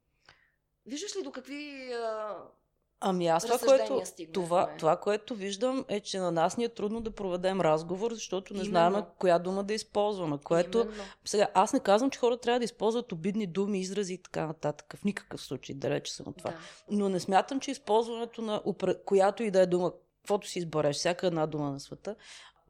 Виждаш 0.85 1.15
ли 1.15 1.23
до 1.23 1.31
какви 1.31 1.93
а, 1.93 2.37
Ами 2.99 3.27
аз 3.27 3.43
това 3.45 3.59
което, 3.59 4.01
това, 4.33 4.75
това, 4.77 4.97
което 4.97 5.35
виждам 5.35 5.85
е, 5.87 5.99
че 5.99 6.19
на 6.19 6.31
нас 6.31 6.57
ни 6.57 6.63
е 6.63 6.69
трудно 6.69 7.01
да 7.01 7.11
проведем 7.11 7.61
разговор, 7.61 8.13
защото 8.13 8.53
не 8.53 8.59
Именно. 8.59 8.69
знаем 8.69 9.05
коя 9.19 9.39
дума 9.39 9.63
да 9.63 9.73
използваме. 9.73 10.37
Което, 10.43 10.79
Именно. 10.79 11.03
сега, 11.25 11.47
аз 11.53 11.73
не 11.73 11.79
казвам, 11.79 12.09
че 12.09 12.19
хората 12.19 12.41
трябва 12.41 12.59
да 12.59 12.65
използват 12.65 13.11
обидни 13.11 13.47
думи, 13.47 13.79
изрази 13.79 14.13
и 14.13 14.17
така 14.17 14.47
нататък. 14.47 14.95
В 14.97 15.03
никакъв 15.03 15.41
случай, 15.41 15.75
далече 15.75 16.13
съм 16.13 16.27
от 16.27 16.37
това. 16.37 16.51
Да. 16.51 16.57
Но 16.89 17.09
не 17.09 17.19
смятам, 17.19 17.59
че 17.59 17.71
използването 17.71 18.41
на 18.41 18.61
която 19.05 19.43
и 19.43 19.51
да 19.51 19.61
е 19.61 19.65
дума, 19.65 19.91
каквото 20.21 20.47
си 20.47 20.59
избереш, 20.59 20.95
всяка 20.95 21.27
една 21.27 21.47
дума 21.47 21.71
на 21.71 21.79
света, 21.79 22.15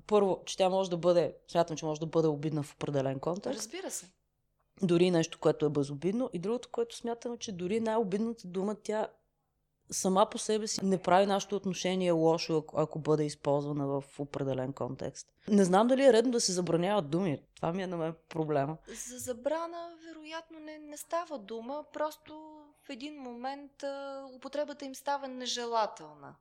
първо, 0.08 0.44
че 0.46 0.58
тя 0.58 0.70
може 0.70 0.90
да 0.90 0.98
бъде, 0.98 1.36
смятам, 1.48 1.78
че 1.78 1.86
може 1.86 2.00
да 2.00 2.06
бъде 2.06 2.28
обидна 2.28 2.64
в 2.64 2.74
определен 2.74 3.20
контекст. 3.20 3.58
Разбира 3.58 3.92
се. 3.92 4.06
Дори 4.82 5.12
нещо, 5.12 5.40
което 5.40 5.66
е 5.66 5.70
безобидно. 5.70 6.30
И 6.34 6.40
другото, 6.40 6.70
което 6.72 6.96
смятам, 6.96 7.38
че 7.38 7.52
дори 7.52 7.80
най-обидната 7.80 8.48
дума, 8.48 8.76
тя 8.84 9.08
сама 9.92 10.28
по 10.32 10.38
себе 10.38 10.68
си 10.68 10.86
не 10.86 10.98
прави 10.98 11.26
нашето 11.26 11.56
отношение 11.56 12.12
лошо, 12.12 12.58
ако, 12.58 12.80
ако 12.80 13.00
бъде 13.00 13.26
използвана 13.26 13.88
в 13.88 14.04
определен 14.20 14.74
контекст. 14.74 15.28
Не 15.48 15.64
знам 15.64 15.88
дали 15.88 16.06
е 16.06 16.14
редно 16.14 16.32
да 16.32 16.42
се 16.42 16.52
забраняват 16.52 17.10
думи. 17.10 17.42
Това 17.56 17.74
ми 17.74 17.84
е 17.84 17.88
на 17.88 17.98
мен 17.98 18.16
проблема. 18.30 18.78
За 19.10 19.18
забрана, 19.18 19.96
вероятно, 20.08 20.60
не, 20.60 20.78
не 20.78 20.98
става 20.98 21.40
дума. 21.40 21.84
Просто 21.94 22.34
в 22.86 22.90
един 22.90 23.22
момент 23.22 23.84
а, 23.84 24.26
употребата 24.36 24.86
им 24.86 24.96
става 24.96 25.28
нежелателна. 25.28 26.36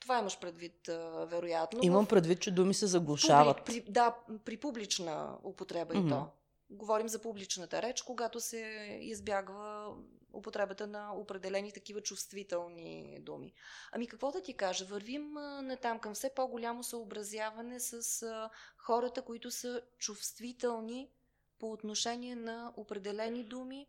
Това 0.00 0.18
имаш 0.18 0.38
предвид, 0.38 0.88
а, 0.88 1.26
вероятно. 1.30 1.80
Имам 1.82 2.06
предвид, 2.06 2.40
че 2.40 2.50
думи 2.50 2.74
се 2.74 2.86
заглушават. 2.86 3.56
Публи, 3.56 3.84
при, 3.84 3.92
да, 3.92 4.16
при 4.44 4.56
публична 4.56 5.38
употреба 5.44 5.94
mm-hmm. 5.94 6.06
и 6.06 6.10
то. 6.10 6.26
Говорим 6.70 7.08
за 7.08 7.22
публичната 7.22 7.82
реч, 7.82 8.02
когато 8.02 8.40
се 8.40 8.58
избягва 9.00 9.96
употребата 10.32 10.86
на 10.86 11.14
определени 11.14 11.72
такива 11.72 12.00
чувствителни 12.00 13.18
думи. 13.20 13.54
Ами 13.92 14.06
какво 14.06 14.30
да 14.32 14.42
ти 14.42 14.54
кажа? 14.56 14.84
Вървим 14.84 15.32
на 15.32 15.76
там 15.76 15.98
към 15.98 16.14
все 16.14 16.34
по-голямо 16.34 16.84
съобразяване 16.84 17.80
с 17.80 18.50
хората, 18.76 19.22
които 19.22 19.50
са 19.50 19.82
чувствителни 19.98 21.10
по 21.58 21.72
отношение 21.72 22.36
на 22.36 22.72
определени 22.76 23.44
думи, 23.44 23.86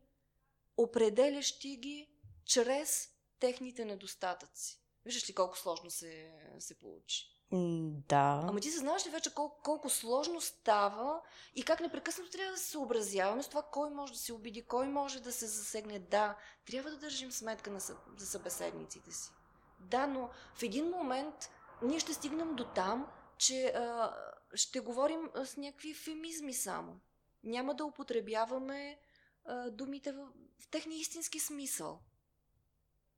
определящи 0.77 1.77
ги 1.77 2.09
чрез 2.45 3.09
техните 3.39 3.85
недостатъци. 3.85 4.81
Виждаш 5.05 5.29
ли 5.29 5.33
колко 5.33 5.57
сложно 5.57 5.91
се, 5.91 6.33
се 6.59 6.79
получи? 6.79 7.40
Да. 7.51 8.45
Ама 8.47 8.59
ти 8.59 8.71
съзнаваш 8.71 9.05
ли 9.05 9.09
вече 9.09 9.33
колко, 9.33 9.61
колко 9.63 9.89
сложно 9.89 10.41
става 10.41 11.21
и 11.55 11.63
как 11.63 11.79
непрекъснато 11.79 12.31
трябва 12.31 12.51
да 12.51 12.57
се 12.57 12.71
съобразяваме 12.71 13.43
с 13.43 13.47
това 13.47 13.61
кой 13.61 13.89
може 13.89 14.13
да 14.13 14.19
се 14.19 14.33
обиди, 14.33 14.61
кой 14.61 14.87
може 14.87 15.21
да 15.21 15.31
се 15.31 15.47
засегне. 15.47 15.99
Да, 15.99 16.37
трябва 16.65 16.89
да 16.89 16.97
държим 16.97 17.31
сметка 17.31 17.71
на, 17.71 17.79
за 18.17 18.25
събеседниците 18.25 19.11
си. 19.11 19.31
Да, 19.79 20.07
но 20.07 20.29
в 20.55 20.63
един 20.63 20.89
момент 20.89 21.35
ние 21.81 21.99
ще 21.99 22.13
стигнем 22.13 22.55
до 22.55 22.65
там, 22.65 23.07
че 23.37 23.65
а, 23.65 24.15
ще 24.53 24.79
говорим 24.79 25.29
с 25.43 25.57
някакви 25.57 25.93
фемизми 25.93 26.53
само. 26.53 26.99
Няма 27.43 27.75
да 27.75 27.85
употребяваме 27.85 28.99
а, 29.45 29.69
думите 29.69 30.11
в, 30.11 30.27
в 30.59 30.67
техния 30.67 30.99
истински 30.99 31.39
смисъл. 31.39 31.99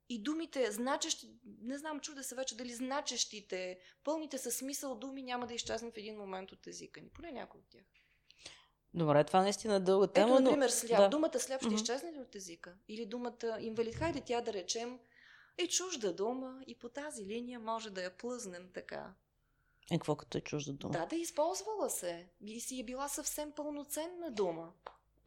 И 0.10 0.24
думите, 0.24 0.72
значещи, 0.72 1.28
не 1.62 1.78
знам, 1.78 2.00
чуда 2.00 2.24
се 2.24 2.36
вече 2.36 2.58
дали 2.58 2.74
значещите, 2.74 3.80
пълните 4.04 4.38
със 4.38 4.56
смисъл 4.56 4.96
думи 4.96 5.24
няма 5.24 5.48
да 5.48 5.54
изчезнат 5.54 5.94
в 5.94 5.98
един 5.98 6.18
момент 6.18 6.52
от 6.52 6.68
езика 6.68 7.02
ни. 7.02 7.10
Поне 7.10 7.32
някой 7.32 7.60
от 7.60 7.70
тях. 7.70 7.84
Добре, 8.94 9.24
това 9.24 9.42
наистина 9.42 9.76
е 9.76 9.80
дълга 9.80 10.08
тема. 10.08 10.34
Ето, 10.34 10.42
например, 10.42 10.70
сляп. 10.70 11.00
Да. 11.00 11.10
Думата 11.10 11.40
сляп 11.40 11.62
ще 11.62 11.70
mm-hmm. 11.70 11.76
изчезне 11.76 12.14
ли 12.14 12.20
от 12.20 12.36
езика? 12.36 12.76
Или 12.88 13.06
думата 13.06 13.58
инвалид? 13.60 13.96
Хайде 13.96 14.22
тя 14.22 14.42
да 14.42 14.54
речем 14.54 15.00
е 15.58 15.68
чужда 15.68 16.14
дума 16.14 16.64
и 16.68 16.80
по 16.80 16.90
тази 16.90 17.26
линия 17.26 17.60
може 17.60 17.90
да 17.90 18.04
я 18.04 18.18
плъзнем 18.18 18.70
така. 18.74 19.14
Е, 19.92 19.98
какво 19.98 20.16
като 20.16 20.38
е 20.38 20.42
чужда 20.42 20.74
дума? 20.74 20.92
Да, 20.92 21.06
да 21.06 21.16
използвала 21.16 21.90
се. 21.90 22.30
И 22.42 22.62
си 22.62 22.80
е 22.80 22.84
била 22.84 23.08
съвсем 23.08 23.52
пълноценна 23.52 24.32
дума. 24.32 24.74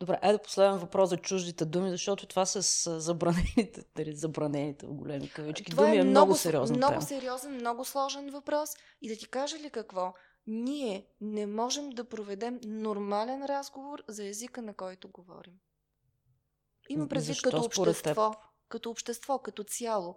Добре, 0.01 0.19
айде 0.23 0.39
последен 0.39 0.79
въпрос 0.79 1.11
за 1.11 1.17
чуждите 1.17 1.65
думи, 1.65 1.91
защото 1.91 2.27
това 2.27 2.47
с 2.47 3.01
забранените, 3.01 3.85
дали 3.97 4.17
забранените 4.17 4.87
в 4.87 4.95
големи 4.95 5.31
кавички 5.31 5.71
това 5.71 5.85
думи 5.85 5.97
е, 5.97 6.01
е 6.01 6.05
много, 6.05 6.27
много 6.27 6.35
сериозен 6.35 6.77
Много 6.77 6.93
тема. 6.93 7.03
сериозен, 7.03 7.55
много 7.55 7.85
сложен 7.85 8.31
въпрос. 8.31 8.71
И 9.01 9.09
да 9.09 9.17
ти 9.17 9.29
кажа 9.29 9.59
ли 9.59 9.71
какво? 9.71 10.15
Ние 10.47 11.07
не 11.21 11.47
можем 11.47 11.91
да 11.91 12.09
проведем 12.09 12.61
нормален 12.65 13.45
разговор 13.45 14.03
за 14.09 14.25
езика, 14.25 14.63
на 14.63 14.75
който 14.75 15.09
говорим. 15.09 15.55
Има 16.89 17.09
предвид 17.09 17.27
Защо, 17.27 17.51
като 17.51 17.65
общество, 17.65 18.35
като 18.69 18.91
общество, 18.91 19.39
като 19.39 19.65
цяло. 19.65 20.17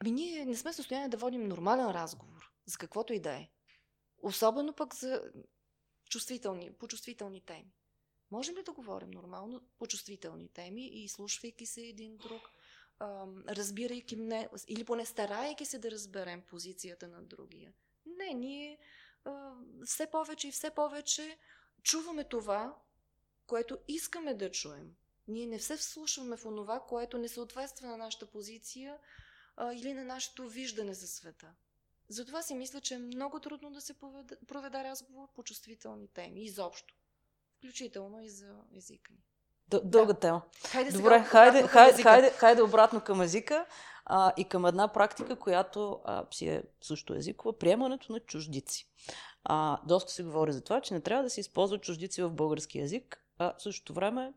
Ами 0.00 0.10
ние 0.10 0.44
не 0.44 0.56
сме 0.56 0.72
в 0.72 0.76
състояние 0.76 1.08
да 1.08 1.16
водим 1.16 1.48
нормален 1.48 1.90
разговор, 1.90 2.52
за 2.66 2.78
каквото 2.78 3.12
и 3.12 3.20
да 3.20 3.32
е. 3.32 3.48
Особено 4.22 4.72
пък 4.72 4.94
за 4.94 5.22
чувствителни, 6.10 6.72
по 6.72 6.88
чувствителни 6.88 7.40
теми. 7.40 7.72
Можем 8.32 8.56
ли 8.56 8.62
да 8.62 8.72
говорим 8.72 9.10
нормално 9.10 9.60
по 9.78 9.86
чувствителни 9.86 10.48
теми 10.48 10.86
и 10.86 11.08
слушвайки 11.08 11.66
се 11.66 11.80
един 11.80 12.16
друг, 12.16 12.50
разбирайки 13.48 14.16
не, 14.16 14.48
или 14.68 14.84
поне 14.84 15.06
старайки 15.06 15.64
се 15.64 15.78
да 15.78 15.90
разберем 15.90 16.42
позицията 16.42 17.08
на 17.08 17.22
другия? 17.22 17.72
Не, 18.06 18.34
ние 18.34 18.78
все 19.86 20.06
повече 20.06 20.48
и 20.48 20.52
все 20.52 20.70
повече 20.70 21.38
чуваме 21.82 22.24
това, 22.24 22.76
което 23.46 23.78
искаме 23.88 24.34
да 24.34 24.50
чуем. 24.50 24.94
Ние 25.28 25.46
не 25.46 25.58
се 25.58 25.76
вслушваме 25.76 26.36
в 26.36 26.46
онова, 26.46 26.80
което 26.80 27.18
не 27.18 27.28
съответства 27.28 27.88
на 27.88 27.96
нашата 27.96 28.26
позиция 28.26 28.98
а, 29.56 29.74
или 29.74 29.92
на 29.92 30.04
нашето 30.04 30.48
виждане 30.48 30.94
за 30.94 31.08
света. 31.08 31.54
Затова 32.08 32.42
си 32.42 32.54
мисля, 32.54 32.80
че 32.80 32.94
е 32.94 32.98
много 32.98 33.40
трудно 33.40 33.70
да 33.70 33.80
се 33.80 33.94
проведе, 33.94 34.36
проведа 34.46 34.84
разговор 34.84 35.28
по 35.34 35.42
чувствителни 35.42 36.08
теми, 36.08 36.44
изобщо. 36.44 36.94
Включително 37.62 38.22
и 38.22 38.28
за 38.28 38.54
езика 38.76 39.12
ни. 39.12 39.18
Дълга 39.84 40.12
да. 40.12 40.18
тема. 40.18 40.42
Хайде 40.66 40.92
Добре, 40.92 41.18
сега, 41.18 41.24
хайде, 41.24 41.62
хайде, 41.62 42.02
хайде, 42.02 42.30
хайде 42.30 42.62
обратно 42.62 43.00
към 43.00 43.20
езика 43.20 43.66
а, 44.04 44.32
и 44.36 44.44
към 44.44 44.66
една 44.66 44.88
практика, 44.88 45.36
която 45.36 46.00
а, 46.04 46.26
си 46.30 46.48
е 46.48 46.62
също 46.80 47.14
езикова, 47.14 47.58
приемането 47.58 48.12
на 48.12 48.20
чуждици. 48.20 48.88
А, 49.44 49.80
доста 49.86 50.12
се 50.12 50.22
говори 50.22 50.52
за 50.52 50.60
това, 50.64 50.80
че 50.80 50.94
не 50.94 51.00
трябва 51.00 51.22
да 51.22 51.30
се 51.30 51.40
използват 51.40 51.82
чуждици 51.82 52.22
в 52.22 52.30
български 52.30 52.78
язик, 52.78 53.24
а 53.38 53.54
в 53.58 53.62
същото 53.62 53.94
време 53.94 54.32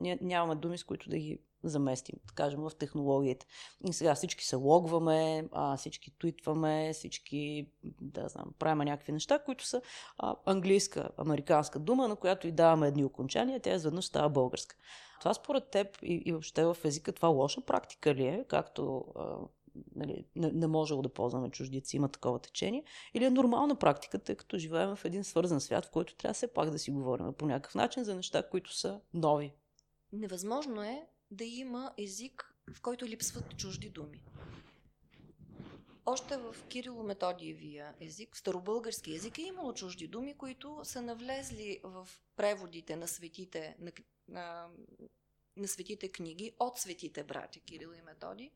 ние 0.00 0.18
нямаме 0.22 0.54
думи, 0.54 0.78
с 0.78 0.84
които 0.84 1.10
да 1.10 1.18
ги 1.18 1.38
заместим, 1.64 2.16
да 2.26 2.34
кажем, 2.34 2.60
в 2.60 2.72
технологиите. 2.78 3.46
И 3.88 3.92
сега 3.92 4.14
всички 4.14 4.44
се 4.44 4.56
логваме, 4.56 5.48
а, 5.52 5.76
всички 5.76 6.18
твитваме, 6.18 6.92
всички, 6.92 7.68
да 8.00 8.28
знам, 8.28 8.54
правим 8.58 8.78
някакви 8.78 9.12
неща, 9.12 9.38
които 9.38 9.66
са 9.66 9.82
а, 10.18 10.36
английска, 10.46 11.08
американска 11.16 11.78
дума, 11.78 12.08
на 12.08 12.16
която 12.16 12.46
и 12.46 12.52
даваме 12.52 12.88
едни 12.88 13.04
окончания, 13.04 13.60
тя 13.60 13.74
изведнъж 13.74 14.04
става 14.04 14.28
българска. 14.28 14.76
Това 15.20 15.34
според 15.34 15.70
теб 15.70 15.98
и, 16.02 16.22
и 16.26 16.32
въобще 16.32 16.64
в 16.64 16.76
езика, 16.84 17.12
това 17.12 17.28
лоша 17.28 17.60
практика 17.60 18.14
ли 18.14 18.26
е, 18.26 18.44
както 18.48 19.04
а, 19.16 19.36
нали, 19.94 20.24
не, 20.36 20.50
не 20.52 20.66
можело 20.66 21.02
да 21.02 21.08
ползваме 21.08 21.50
чуждици, 21.50 21.96
има 21.96 22.08
такова 22.08 22.38
течение, 22.38 22.84
или 23.14 23.24
е 23.24 23.30
нормална 23.30 23.76
практика, 23.76 24.18
тъй 24.18 24.34
като 24.34 24.58
живеем 24.58 24.96
в 24.96 25.04
един 25.04 25.24
свързан 25.24 25.60
свят, 25.60 25.86
в 25.86 25.90
който 25.90 26.16
трябва 26.16 26.34
все 26.34 26.52
пак 26.52 26.70
да 26.70 26.78
си 26.78 26.90
говорим 26.90 27.32
по 27.32 27.46
някакъв 27.46 27.74
начин 27.74 28.04
за 28.04 28.14
неща, 28.14 28.48
които 28.48 28.74
са 28.76 29.00
нови. 29.14 29.52
Невъзможно 30.12 30.82
е 30.82 31.06
да 31.32 31.44
има 31.44 31.94
език, 31.98 32.54
в 32.70 32.80
който 32.80 33.06
липсват 33.06 33.56
чужди 33.56 33.88
думи. 33.88 34.22
Още 36.06 36.36
в 36.36 36.56
Кирило-Методиевия 36.68 37.94
език, 38.00 38.34
в 38.34 38.38
старобългарски 38.38 39.14
език 39.14 39.38
е 39.38 39.42
имало 39.42 39.74
чужди 39.74 40.08
думи, 40.08 40.34
които 40.34 40.80
са 40.84 41.02
навлезли 41.02 41.80
в 41.84 42.08
преводите 42.36 42.96
на 42.96 43.08
светите, 43.08 43.76
на, 43.78 43.92
на, 44.28 44.68
на 45.56 45.68
светите 45.68 46.12
книги 46.12 46.52
от 46.58 46.78
светите 46.78 47.24
брати 47.24 47.60
Кирил 47.60 47.94
и 47.98 48.02
Методи, 48.02 48.52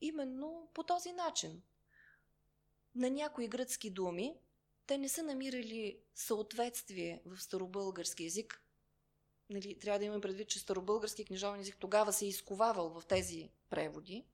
именно 0.00 0.70
по 0.74 0.82
този 0.82 1.12
начин. 1.12 1.62
На 2.94 3.10
някои 3.10 3.48
гръцки 3.48 3.90
думи 3.90 4.34
те 4.86 4.98
не 4.98 5.08
са 5.08 5.22
намирали 5.22 5.98
съответствие 6.14 7.22
в 7.26 7.40
старобългарски 7.40 8.24
език, 8.24 8.61
нали, 9.54 9.78
трябва 9.78 9.98
да 9.98 10.04
имаме 10.04 10.20
предвид, 10.20 10.48
че 10.48 10.58
старобългарски 10.58 11.24
книжовен 11.24 11.60
език 11.60 11.76
тогава 11.78 12.12
се 12.12 12.24
е 12.24 12.28
изковавал 12.28 13.00
в 13.00 13.06
тези 13.06 13.50
преводи, 13.70 14.24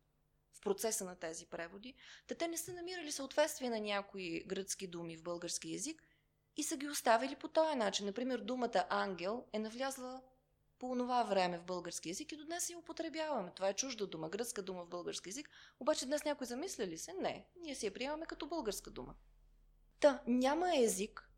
в 0.52 0.60
процеса 0.60 1.04
на 1.04 1.16
тези 1.16 1.46
преводи, 1.46 1.94
да 2.28 2.34
те 2.34 2.48
не 2.48 2.56
са 2.56 2.72
намирали 2.72 3.12
съответствие 3.12 3.70
на 3.70 3.80
някои 3.80 4.44
гръцки 4.46 4.86
думи 4.86 5.16
в 5.16 5.22
български 5.22 5.72
язик 5.72 6.02
и 6.56 6.62
са 6.62 6.76
ги 6.76 6.88
оставили 6.88 7.36
по 7.36 7.48
този 7.48 7.76
начин. 7.76 8.06
Например, 8.06 8.38
думата 8.38 8.86
ангел 8.88 9.44
е 9.52 9.58
навлязла 9.58 10.22
по 10.78 10.96
това 10.98 11.22
време 11.22 11.58
в 11.58 11.64
български 11.64 12.08
язик 12.08 12.32
и 12.32 12.36
до 12.36 12.44
днес 12.44 12.70
я 12.70 12.78
употребяваме. 12.78 13.52
Това 13.54 13.68
е 13.68 13.74
чужда 13.74 14.06
дума, 14.06 14.28
гръцка 14.28 14.62
дума 14.62 14.84
в 14.84 14.88
български 14.88 15.28
язик. 15.28 15.50
Обаче 15.80 16.06
днес 16.06 16.24
някой 16.24 16.46
замисля 16.46 16.86
ли 16.86 16.98
се? 16.98 17.12
Не. 17.12 17.46
Ние 17.60 17.74
си 17.74 17.86
я 17.86 17.94
приемаме 17.94 18.26
като 18.26 18.46
българска 18.46 18.90
дума. 18.90 19.14
Та, 20.00 20.22
няма 20.26 20.76
език, 20.76 21.30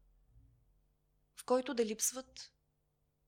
в 1.37 1.45
който 1.45 1.75
да 1.75 1.85
липсват 1.85 2.53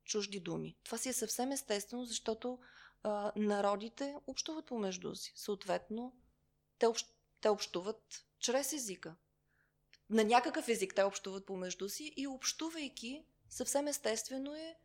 чужди 0.05 0.41
думи. 0.41 0.77
Това 0.85 0.99
си 0.99 1.09
е 1.09 1.13
съвсем 1.13 1.53
естествено, 1.53 2.05
защото 2.05 2.59
а, 3.03 3.33
народите 3.37 4.15
общуват 4.27 4.67
помежду 4.67 5.15
си. 5.15 5.33
Съответно, 5.37 6.17
те, 6.79 6.87
общ, 6.87 7.15
те 7.41 7.49
общуват 7.49 8.27
чрез 8.39 8.73
езика. 8.73 9.15
На 10.11 10.25
някакъв 10.25 10.69
език 10.69 10.95
те 10.95 11.03
общуват 11.03 11.47
помежду 11.47 11.89
си 11.89 12.15
и 12.17 12.27
общувайки, 12.27 13.25
съвсем 13.49 13.89
естествено 13.89 14.55
е 14.55 14.77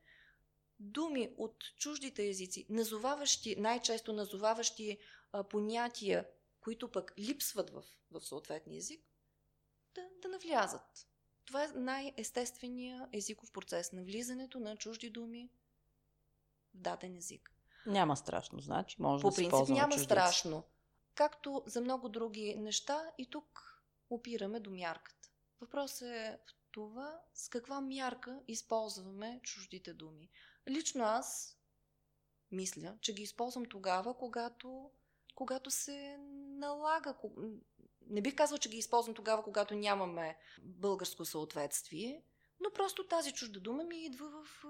думи 0.79 1.33
от 1.37 1.63
чуждите 1.77 2.27
езици, 2.27 2.65
назоваващи, 2.69 3.55
най-често 3.59 4.13
назоваващи 4.13 4.97
а, 5.31 5.43
понятия, 5.43 6.27
които 6.59 6.91
пък 6.91 7.13
липсват 7.19 7.69
в, 7.69 7.83
в 8.11 8.21
съответния 8.21 8.77
език, 8.77 9.01
да, 9.95 10.01
да 10.21 10.29
навлязат. 10.29 11.06
Това 11.47 11.63
е 11.63 11.67
най-естествения 11.67 13.09
езиков 13.13 13.51
процес 13.51 13.91
на 13.91 14.03
влизането 14.03 14.59
на 14.59 14.77
чужди 14.77 15.09
думи 15.09 15.49
в 16.75 16.77
даден 16.77 17.15
език. 17.15 17.51
Няма 17.85 18.17
страшно, 18.17 18.61
значи 18.61 19.01
може 19.01 19.21
По 19.21 19.29
да 19.29 19.35
принцип 19.35 19.65
се 19.65 19.73
няма 19.73 19.91
чуждици. 19.91 20.05
страшно. 20.05 20.63
Както 21.15 21.63
за 21.65 21.81
много 21.81 22.09
други 22.09 22.55
неща, 22.55 23.11
и 23.17 23.29
тук 23.29 23.81
опираме 24.09 24.59
до 24.59 24.71
мярката. 24.71 25.29
Въпросът 25.61 26.01
е 26.01 26.39
в 26.45 26.55
това 26.71 27.19
с 27.33 27.49
каква 27.49 27.81
мярка 27.81 28.39
използваме 28.47 29.39
чуждите 29.43 29.93
думи. 29.93 30.29
Лично 30.69 31.03
аз 31.03 31.57
мисля, 32.51 32.97
че 33.01 33.13
ги 33.13 33.21
използвам 33.21 33.65
тогава, 33.65 34.17
когато, 34.17 34.91
когато 35.35 35.71
се 35.71 36.17
налага, 36.57 37.15
не 38.09 38.21
бих 38.21 38.35
казал, 38.35 38.57
че 38.57 38.69
ги 38.69 38.77
използвам 38.77 39.15
тогава, 39.15 39.43
когато 39.43 39.75
нямаме 39.75 40.37
българско 40.61 41.25
съответствие, 41.25 42.23
но 42.59 42.71
просто 42.73 43.07
тази 43.07 43.31
чужда 43.31 43.59
дума 43.59 43.83
ми 43.83 44.05
идва 44.05 44.29
в 44.29 44.65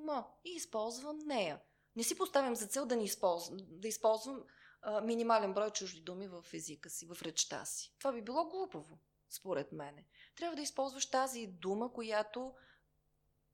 ума 0.00 0.26
и 0.44 0.50
използвам 0.50 1.18
нея. 1.18 1.60
Не 1.96 2.02
си 2.02 2.18
поставям 2.18 2.56
за 2.56 2.66
цел 2.66 2.86
да, 2.86 2.96
не 2.96 3.04
използвам, 3.04 3.58
да 3.60 3.88
използвам 3.88 4.44
а, 4.82 5.00
минимален 5.00 5.54
брой 5.54 5.70
чужди 5.70 6.00
думи 6.00 6.28
в 6.28 6.44
езика 6.52 6.90
си, 6.90 7.06
в 7.06 7.22
речта 7.22 7.64
си. 7.64 7.94
Това 7.98 8.12
би 8.12 8.22
било 8.22 8.48
глупаво, 8.48 8.98
според 9.28 9.72
мене. 9.72 10.06
Трябва 10.36 10.56
да 10.56 10.62
използваш 10.62 11.10
тази 11.10 11.46
дума, 11.46 11.92
която 11.92 12.54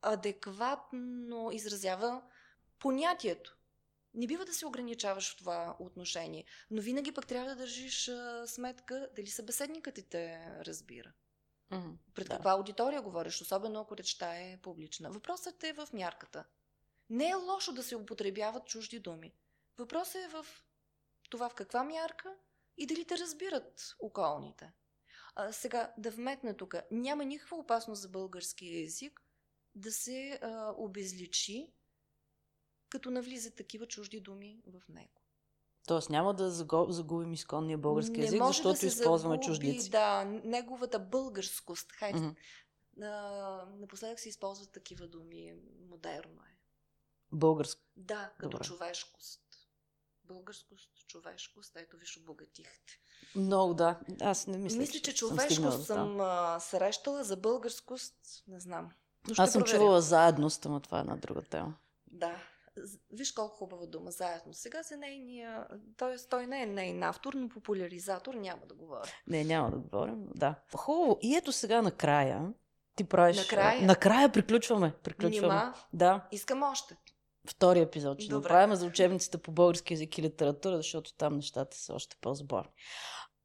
адекватно 0.02 1.50
изразява 1.52 2.22
понятието. 2.78 3.57
Не 4.14 4.26
бива 4.26 4.44
да 4.44 4.54
се 4.54 4.66
ограничаваш 4.66 5.32
в 5.32 5.36
това 5.36 5.76
отношение, 5.80 6.44
но 6.70 6.82
винаги 6.82 7.12
пък 7.12 7.26
трябва 7.26 7.48
да 7.48 7.56
държиш 7.56 8.08
а, 8.08 8.46
сметка 8.46 9.08
дали 9.16 9.26
събеседникът 9.26 9.94
ти 9.94 10.02
те 10.02 10.50
разбира. 10.66 11.12
Mm-hmm. 11.72 11.96
Пред 12.14 12.28
да. 12.28 12.34
каква 12.34 12.50
аудитория 12.50 13.02
говориш, 13.02 13.40
особено 13.40 13.80
ако 13.80 13.96
речта 13.96 14.34
е 14.34 14.58
публична. 14.62 15.10
Въпросът 15.10 15.64
е 15.64 15.72
в 15.72 15.88
мярката. 15.92 16.44
Не 17.10 17.28
е 17.28 17.34
лошо 17.34 17.72
да 17.72 17.82
се 17.82 17.96
употребяват 17.96 18.66
чужди 18.66 18.98
думи. 18.98 19.34
Въпросът 19.78 20.22
е 20.22 20.28
в 20.28 20.46
това 21.30 21.48
в 21.48 21.54
каква 21.54 21.84
мярка 21.84 22.34
и 22.76 22.86
дали 22.86 23.04
те 23.04 23.18
разбират 23.18 23.96
околните. 23.98 24.72
А, 25.34 25.52
сега 25.52 25.92
да 25.98 26.10
вметна 26.10 26.56
тук. 26.56 26.74
Няма 26.90 27.24
никаква 27.24 27.56
опасност 27.56 28.02
за 28.02 28.08
българския 28.08 28.84
език 28.84 29.22
да 29.74 29.92
се 29.92 30.38
а, 30.42 30.72
обезличи 30.76 31.72
като 32.88 33.10
навлизат 33.10 33.54
такива 33.54 33.86
чужди 33.86 34.20
думи 34.20 34.62
в 34.66 34.88
него. 34.88 35.20
Тоест 35.86 36.10
няма 36.10 36.34
да 36.34 36.50
загубим 36.88 37.32
изконния 37.32 37.78
български 37.78 38.20
език, 38.20 38.40
не 38.40 38.46
защото 38.46 38.80
да 38.80 38.86
използваме 38.86 39.34
загуби, 39.34 39.46
чуждици. 39.46 39.90
Да, 39.90 40.24
неговата 40.24 40.98
българскост. 40.98 41.92
Хайде, 41.92 42.18
mm-hmm. 42.18 43.78
напоследък 43.80 44.20
се 44.20 44.28
използват 44.28 44.72
такива 44.72 45.06
думи. 45.06 45.54
Модерно 45.90 46.42
е. 46.42 46.56
Българско. 47.32 47.82
Да, 47.96 48.30
като 48.38 48.50
Добре. 48.50 48.64
човешкост. 48.64 49.40
Българскост, 50.24 50.90
човешкост, 51.06 51.76
ето 51.76 51.96
виж 51.96 52.16
обогатихте. 52.16 53.00
Много, 53.34 53.74
да. 53.74 54.00
Аз 54.20 54.46
не 54.46 54.58
мисля, 54.58 54.78
Мисля, 54.78 55.00
че, 55.00 55.16
съм 55.16 55.28
човешкост 55.28 55.86
съм, 55.86 55.96
там. 55.96 56.20
а, 56.20 56.60
срещала, 56.60 57.24
за 57.24 57.36
българскост 57.36 58.14
не 58.48 58.60
знам. 58.60 58.90
Но 59.28 59.34
Аз 59.38 59.52
съм 59.52 59.62
проверя. 59.62 59.78
чувала 59.78 60.00
заедност, 60.00 60.66
ама 60.66 60.80
това 60.80 60.98
е 60.98 61.00
една 61.00 61.16
друга 61.16 61.42
тема. 61.42 61.74
Да. 62.06 62.42
Виж 63.12 63.32
колко 63.32 63.56
хубава 63.56 63.86
дума 63.86 64.10
заедно. 64.10 64.52
Сега 64.52 64.82
за 64.82 64.96
нейния, 64.96 65.66
т.е. 65.96 66.28
той 66.30 66.46
не 66.46 66.62
е 66.62 66.66
нейн 66.66 67.02
автор, 67.02 67.34
но 67.34 67.48
популяризатор 67.48 68.34
няма 68.34 68.66
да 68.66 68.74
говоря. 68.74 69.12
Не, 69.26 69.44
няма 69.44 69.70
да 69.70 69.76
говорим, 69.76 70.26
да. 70.34 70.54
Хубаво. 70.76 71.18
И 71.22 71.36
ето 71.36 71.52
сега 71.52 71.82
накрая 71.82 72.52
ти 72.96 73.04
правиш... 73.04 73.36
Накрая? 73.36 73.86
Накрая 73.86 74.32
приключваме. 74.32 74.94
приключваме. 75.02 75.54
Нима, 75.54 75.74
Да, 75.92 76.28
искам 76.32 76.62
още. 76.62 76.96
втори 77.48 77.80
епизод 77.80 78.20
ще 78.20 78.30
Добре. 78.30 78.48
направим 78.48 78.76
за 78.76 78.86
учебниците 78.86 79.38
по 79.38 79.52
български 79.52 79.94
язик 79.94 80.18
и 80.18 80.22
литература, 80.22 80.76
защото 80.76 81.14
там 81.14 81.36
нещата 81.36 81.76
са 81.76 81.94
още 81.94 82.16
по-зборни. 82.20 82.70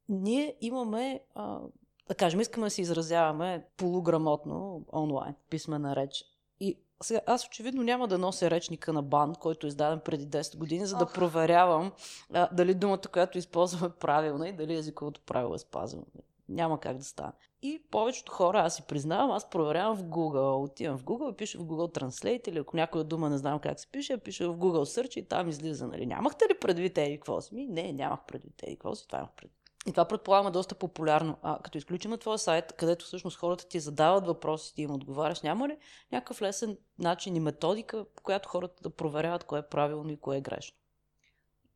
Ние 0.09 0.57
имаме, 0.61 1.21
а, 1.35 1.59
да 2.07 2.15
кажем, 2.15 2.39
искаме 2.39 2.65
да 2.65 2.71
се 2.71 2.81
изразяваме 2.81 3.65
полуграмотно 3.77 4.85
онлайн, 4.93 5.35
писмена 5.49 5.95
реч. 5.95 6.23
И 6.63 6.77
сега, 7.03 7.21
аз 7.25 7.47
очевидно 7.47 7.83
няма 7.83 8.07
да 8.07 8.17
нося 8.17 8.49
речника 8.49 8.93
на 8.93 9.03
бан, 9.03 9.35
който 9.35 9.67
е 9.67 9.69
издаден 9.69 9.99
преди 9.99 10.27
10 10.27 10.57
години, 10.57 10.85
за 10.85 10.97
да 10.97 11.03
Ох. 11.03 11.13
проверявам 11.13 11.91
а, 12.33 12.49
дали 12.51 12.73
думата, 12.73 13.01
която 13.13 13.37
използваме 13.37 13.87
е 13.95 13.99
правилна 13.99 14.49
и 14.49 14.53
дали 14.53 14.75
езиковото 14.75 15.21
правило 15.21 15.55
е 15.55 15.59
спазвано. 15.59 16.05
Няма 16.49 16.79
как 16.79 16.97
да 16.97 17.03
стане. 17.03 17.31
И 17.61 17.81
повечето 17.91 18.31
хора, 18.31 18.59
аз 18.59 18.75
си 18.75 18.83
признавам, 18.87 19.31
аз 19.31 19.49
проверявам 19.49 19.97
в 19.97 20.03
Google. 20.03 20.63
Отивам 20.63 20.97
в 20.97 21.03
Google 21.03 21.33
и 21.33 21.37
пиша 21.37 21.59
в 21.59 21.65
Google 21.65 21.99
Translate 21.99 22.49
или 22.49 22.59
ако 22.59 22.77
някоя 22.77 23.03
дума 23.03 23.29
не 23.29 23.37
знам 23.37 23.59
как 23.59 23.79
се 23.79 23.87
пише, 23.87 24.17
пиша 24.17 24.51
в 24.51 24.57
Google 24.57 25.01
Search 25.01 25.17
и 25.17 25.27
там 25.27 25.49
излиза, 25.49 25.87
нали? 25.87 26.05
Нямахте 26.05 26.45
ли 26.45 26.59
предвид 26.61 26.97
еди 26.97 27.17
какво 27.17 27.41
си? 27.41 27.55
Ми, 27.55 27.67
не, 27.67 27.93
нямах 27.93 28.19
предвид 28.27 28.63
еди 28.63 28.75
какво 28.75 28.95
си, 28.95 29.07
това 29.07 29.19
имах 29.19 29.31
предвид. 29.31 29.62
И 29.85 29.91
това 29.91 30.07
предполагам 30.07 30.47
е 30.47 30.51
доста 30.51 30.75
популярно. 30.75 31.37
А 31.41 31.59
като 31.63 31.77
изключим 31.77 32.17
твоя 32.17 32.37
сайт, 32.37 32.73
където 32.73 33.05
всъщност 33.05 33.37
хората 33.37 33.67
ти 33.67 33.79
задават 33.79 34.25
въпроси, 34.25 34.75
ти 34.75 34.81
им 34.81 34.91
отговаряш, 34.91 35.41
няма 35.41 35.69
ли 35.69 35.77
някакъв 36.11 36.41
лесен 36.41 36.77
начин 36.99 37.35
и 37.35 37.39
методика, 37.39 38.05
по 38.15 38.23
която 38.23 38.49
хората 38.49 38.83
да 38.83 38.89
проверяват 38.89 39.43
кое 39.43 39.59
е 39.59 39.69
правилно 39.69 40.11
и 40.11 40.19
кое 40.19 40.37
е 40.37 40.41
грешно? 40.41 40.77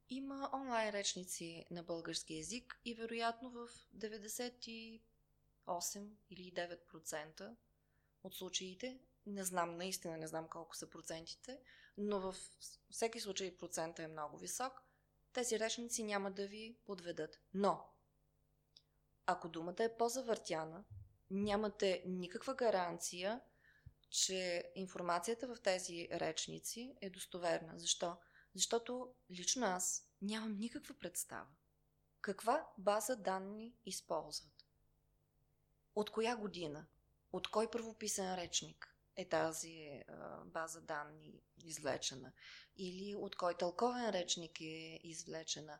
Има 0.10 0.50
онлайн 0.54 0.90
речници 0.90 1.66
на 1.72 1.84
български 1.84 2.34
язик 2.34 2.82
и 2.86 2.94
вероятно 2.94 3.50
в 3.50 3.68
98 3.98 5.00
или 6.30 6.54
9% 6.54 7.56
от 8.24 8.36
случаите, 8.36 9.00
не 9.26 9.44
знам, 9.44 9.78
наистина 9.78 10.18
не 10.18 10.28
знам 10.28 10.48
колко 10.48 10.76
са 10.76 10.90
процентите, 10.90 11.60
но 11.98 12.20
в 12.20 12.36
всеки 12.90 13.20
случай 13.20 13.58
процента 13.58 14.04
е 14.04 14.08
много 14.08 14.38
висок, 14.38 14.84
тези 15.34 15.60
речници 15.60 16.04
няма 16.04 16.32
да 16.32 16.48
ви 16.48 16.78
подведат. 16.86 17.40
Но, 17.54 17.86
ако 19.28 19.50
думата 19.50 19.76
е 19.80 19.98
по-завъртяна, 19.98 20.84
нямате 21.32 22.04
никаква 22.06 22.56
гаранция, 22.56 23.42
че 24.10 24.72
информацията 24.76 25.56
в 25.56 25.62
тези 25.62 26.08
речници 26.12 26.96
е 27.02 27.10
достоверна. 27.10 27.80
Защо? 27.80 28.18
Защото 28.56 29.14
лично 29.32 29.66
аз 29.66 30.10
нямам 30.22 30.58
никаква 30.58 30.96
представа. 31.00 31.48
Каква 32.22 32.68
база 32.78 33.16
данни 33.16 33.74
използват? 33.86 34.66
От 35.96 36.10
коя 36.10 36.36
година? 36.36 36.86
От 37.34 37.48
кой 37.48 37.70
правописен 37.70 38.36
речник 38.36 38.96
е 39.16 39.30
тази 39.30 40.04
а, 40.08 40.46
база 40.46 40.82
данни 40.82 41.42
извлечена? 41.64 42.32
Или 42.78 43.16
от 43.16 43.36
кой 43.36 43.58
тълковен 43.58 44.10
речник 44.10 44.62
е 44.62 45.00
извлечена? 45.04 45.80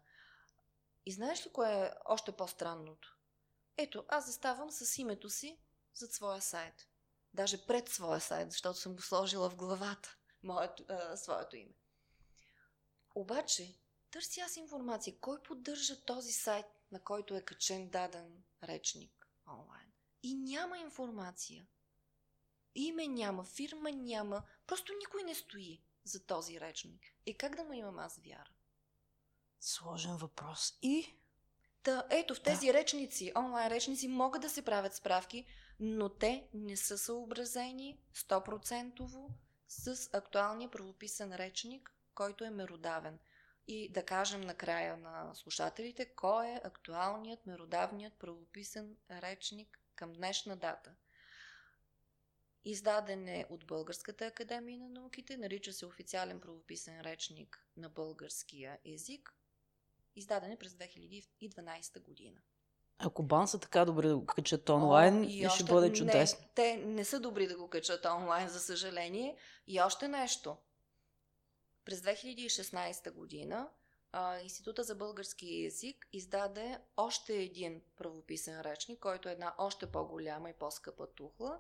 И 1.06 1.12
знаеш 1.12 1.46
ли 1.46 1.52
кое 1.54 1.86
е 1.86 1.92
още 2.06 2.32
по-странното? 2.32 3.17
Ето, 3.78 4.06
аз 4.08 4.26
заставам 4.26 4.72
с 4.72 4.98
името 4.98 5.30
си 5.30 5.60
зад 5.94 6.14
своя 6.14 6.42
сайт. 6.42 6.88
Даже 7.34 7.66
пред 7.66 7.90
своя 7.90 8.22
сайт, 8.22 8.52
защото 8.52 8.80
съм 8.80 8.96
го 8.96 9.02
сложила 9.02 9.50
в 9.50 9.56
главата, 9.56 10.18
моето, 10.44 10.86
а, 10.90 11.18
своето 11.18 11.56
име. 11.56 11.74
Обаче, 13.16 13.76
търси 14.12 14.40
аз 14.40 14.56
информация. 14.56 15.20
Кой 15.20 15.44
поддържа 15.44 16.06
този 16.06 16.32
сайт, 16.32 16.66
на 16.92 17.04
който 17.04 17.36
е 17.36 17.42
качен 17.42 17.90
даден 17.90 18.44
речник 18.64 19.28
онлайн? 19.48 19.92
И 20.24 20.36
няма 20.36 20.78
информация. 20.78 21.68
Име 22.76 23.08
няма, 23.08 23.44
фирма 23.44 23.92
няма, 23.92 24.44
просто 24.68 24.94
никой 24.94 25.24
не 25.24 25.36
стои 25.36 25.84
за 26.04 26.26
този 26.26 26.60
речник. 26.60 27.02
И 27.26 27.38
как 27.38 27.56
да 27.56 27.64
му 27.64 27.74
имам 27.74 28.00
аз 28.00 28.18
вяра? 28.18 28.52
Сложен 29.60 30.18
въпрос. 30.18 30.78
И 30.82 31.17
Та, 31.88 32.04
ето, 32.10 32.36
в 32.36 32.42
тези 32.42 32.68
да. 32.68 32.74
речници, 32.74 33.32
онлайн 33.36 33.72
речници, 33.72 34.08
могат 34.08 34.42
да 34.42 34.50
се 34.50 34.66
правят 34.66 34.96
справки, 34.96 35.46
но 35.80 36.10
те 36.10 36.48
не 36.54 36.78
са 36.78 36.98
съобразени 36.98 38.00
100% 38.16 39.28
с 39.68 40.10
актуалния 40.14 40.72
правописен 40.72 41.36
речник, 41.36 41.96
който 42.16 42.44
е 42.44 42.50
меродавен. 42.50 43.20
И 43.68 43.92
да 43.92 44.06
кажем 44.06 44.42
накрая 44.42 44.98
на 44.98 45.36
слушателите, 45.36 46.06
кой 46.06 46.48
е 46.48 46.62
актуалният 46.64 47.46
меродавният 47.46 48.14
правописен 48.14 48.98
речник 49.12 49.80
към 49.96 50.14
днешна 50.14 50.58
дата. 50.58 50.96
Издаден 52.66 53.28
е 53.28 53.46
от 53.50 53.66
Българската 53.66 54.26
академия 54.26 54.80
на 54.80 54.90
науките, 54.90 55.38
нарича 55.38 55.74
се 55.74 55.86
официален 55.86 56.40
правописен 56.40 57.02
речник 57.02 57.68
на 57.78 57.90
българския 57.90 58.80
език, 58.86 59.37
издаден 60.18 60.52
е 60.52 60.58
през 60.58 60.74
2012 60.74 62.02
година. 62.02 62.38
ако 63.00 63.24
бан 63.24 63.48
са 63.48 63.60
така 63.60 63.86
добри 63.86 64.08
да 64.08 64.18
го 64.18 64.26
качат 64.26 64.70
онлайн, 64.70 65.20
О, 65.20 65.24
и 65.24 65.38
ще 65.38 65.48
още- 65.48 65.64
бъде 65.64 65.94
чудесно. 65.94 66.40
Не, 66.42 66.50
те 66.56 66.78
не 66.78 67.06
са 67.06 67.20
добри 67.20 67.48
да 67.48 67.58
го 67.58 67.70
качат 67.70 68.06
онлайн, 68.06 68.50
за 68.50 68.60
съжаление. 68.60 69.38
И 69.68 69.82
още 69.82 70.08
нещо. 70.08 70.58
През 71.86 72.02
2016 72.02 73.12
година 73.12 73.70
а, 74.12 74.40
Института 74.40 74.84
за 74.84 74.96
български 74.96 75.64
язик 75.64 76.08
издаде 76.14 76.78
още 76.98 77.34
един 77.36 77.82
правописен 77.98 78.62
речник, 78.62 79.00
който 79.00 79.30
е 79.30 79.32
една 79.32 79.56
още 79.58 79.86
по-голяма 79.86 80.50
и 80.50 80.54
по-скъпа 80.54 81.08
тухла. 81.08 81.60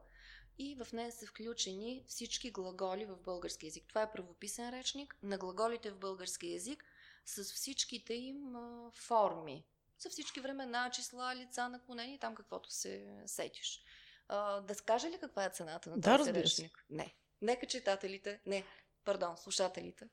И 0.58 0.76
в 0.76 0.94
нея 0.94 1.12
са 1.12 1.26
включени 1.26 2.04
всички 2.08 2.52
глаголи 2.52 3.06
в 3.06 3.18
български 3.18 3.66
язик. 3.66 3.86
Това 3.88 4.02
е 4.02 4.12
правописен 4.12 4.70
речник 4.70 5.16
на 5.24 5.38
глаголите 5.38 5.92
в 5.92 5.98
български 5.98 6.48
язик 6.48 6.84
с 7.28 7.44
всичките 7.44 8.14
им 8.14 8.56
а, 8.56 8.92
форми. 8.94 9.66
За 10.00 10.10
всички 10.10 10.40
времена, 10.40 10.90
числа, 10.94 11.36
лица, 11.36 11.70
наклонени, 11.70 12.20
там 12.20 12.36
каквото 12.36 12.72
се 12.72 13.24
сетиш. 13.26 13.84
А, 14.28 14.62
да 14.62 14.76
скаже 14.76 15.10
ли 15.10 15.18
каква 15.20 15.46
е 15.46 15.50
цената 15.50 15.90
на 15.90 15.98
Да, 15.98 16.18
този 16.18 16.30
се. 16.30 16.34
речник? 16.34 16.86
Не. 16.90 17.16
Нека 17.42 17.66
читателите, 17.66 18.42
не, 18.46 18.64
пардон, 19.06 19.38
слушателите 19.38 20.08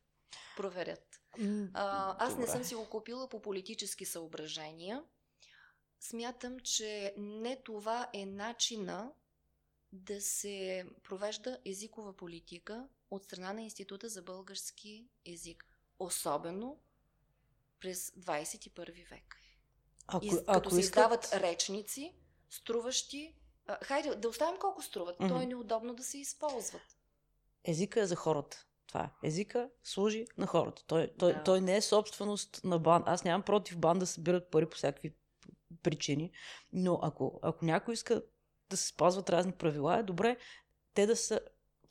проверят. 0.56 1.20
А, 1.74 2.16
аз 2.26 2.36
не 2.36 2.46
съм 2.46 2.64
си 2.64 2.74
го 2.74 2.90
купила 2.90 3.28
по 3.28 3.42
политически 3.42 4.04
съображения. 4.04 5.04
Смятам, 6.00 6.60
че 6.60 7.14
не 7.16 7.62
това 7.62 8.10
е 8.12 8.26
начина 8.26 9.12
да 9.92 10.20
се 10.20 10.86
провежда 11.02 11.58
езикова 11.64 12.16
политика 12.16 12.88
от 13.10 13.24
страна 13.24 13.52
на 13.52 13.62
Института 13.62 14.08
за 14.08 14.22
български 14.22 15.08
език. 15.26 15.66
Особено 15.98 16.80
през 17.84 18.10
21 18.10 19.10
век. 19.10 19.36
Ако, 20.06 20.24
И, 20.24 20.28
ако 20.28 20.44
като 20.46 20.70
се 20.70 20.80
искат... 20.80 20.96
издават 20.96 21.30
речници, 21.34 22.14
струващи... 22.50 23.34
А, 23.66 23.78
хайде, 23.84 24.14
да 24.14 24.28
оставим 24.28 24.60
колко 24.60 24.82
струват. 24.82 25.16
То 25.18 25.40
е 25.40 25.46
неудобно 25.46 25.94
да 25.94 26.02
се 26.02 26.18
използват. 26.18 26.82
Езика 27.64 28.00
е 28.00 28.06
за 28.06 28.16
хората. 28.16 28.66
Това 28.86 29.00
е. 29.04 29.26
Езика 29.26 29.70
служи 29.82 30.26
на 30.38 30.46
хората. 30.46 30.82
Той, 30.86 31.12
той, 31.18 31.32
Да. 31.32 31.42
той 31.42 31.60
не 31.60 31.76
е 31.76 31.80
собственост 31.80 32.60
на 32.64 32.78
бан. 32.78 33.02
Аз 33.06 33.24
нямам 33.24 33.42
против 33.42 33.78
бан 33.78 33.98
да 33.98 34.06
събират 34.06 34.50
пари 34.50 34.68
по 34.70 34.76
всякакви 34.76 35.14
причини, 35.82 36.32
но 36.72 36.98
ако, 37.02 37.40
ако 37.42 37.64
някой 37.64 37.94
иска 37.94 38.22
да 38.70 38.76
се 38.76 38.86
спазват 38.86 39.30
разни 39.30 39.52
правила, 39.52 39.98
е 39.98 40.02
добре 40.02 40.36
те 40.94 41.06
да 41.06 41.16
са 41.16 41.40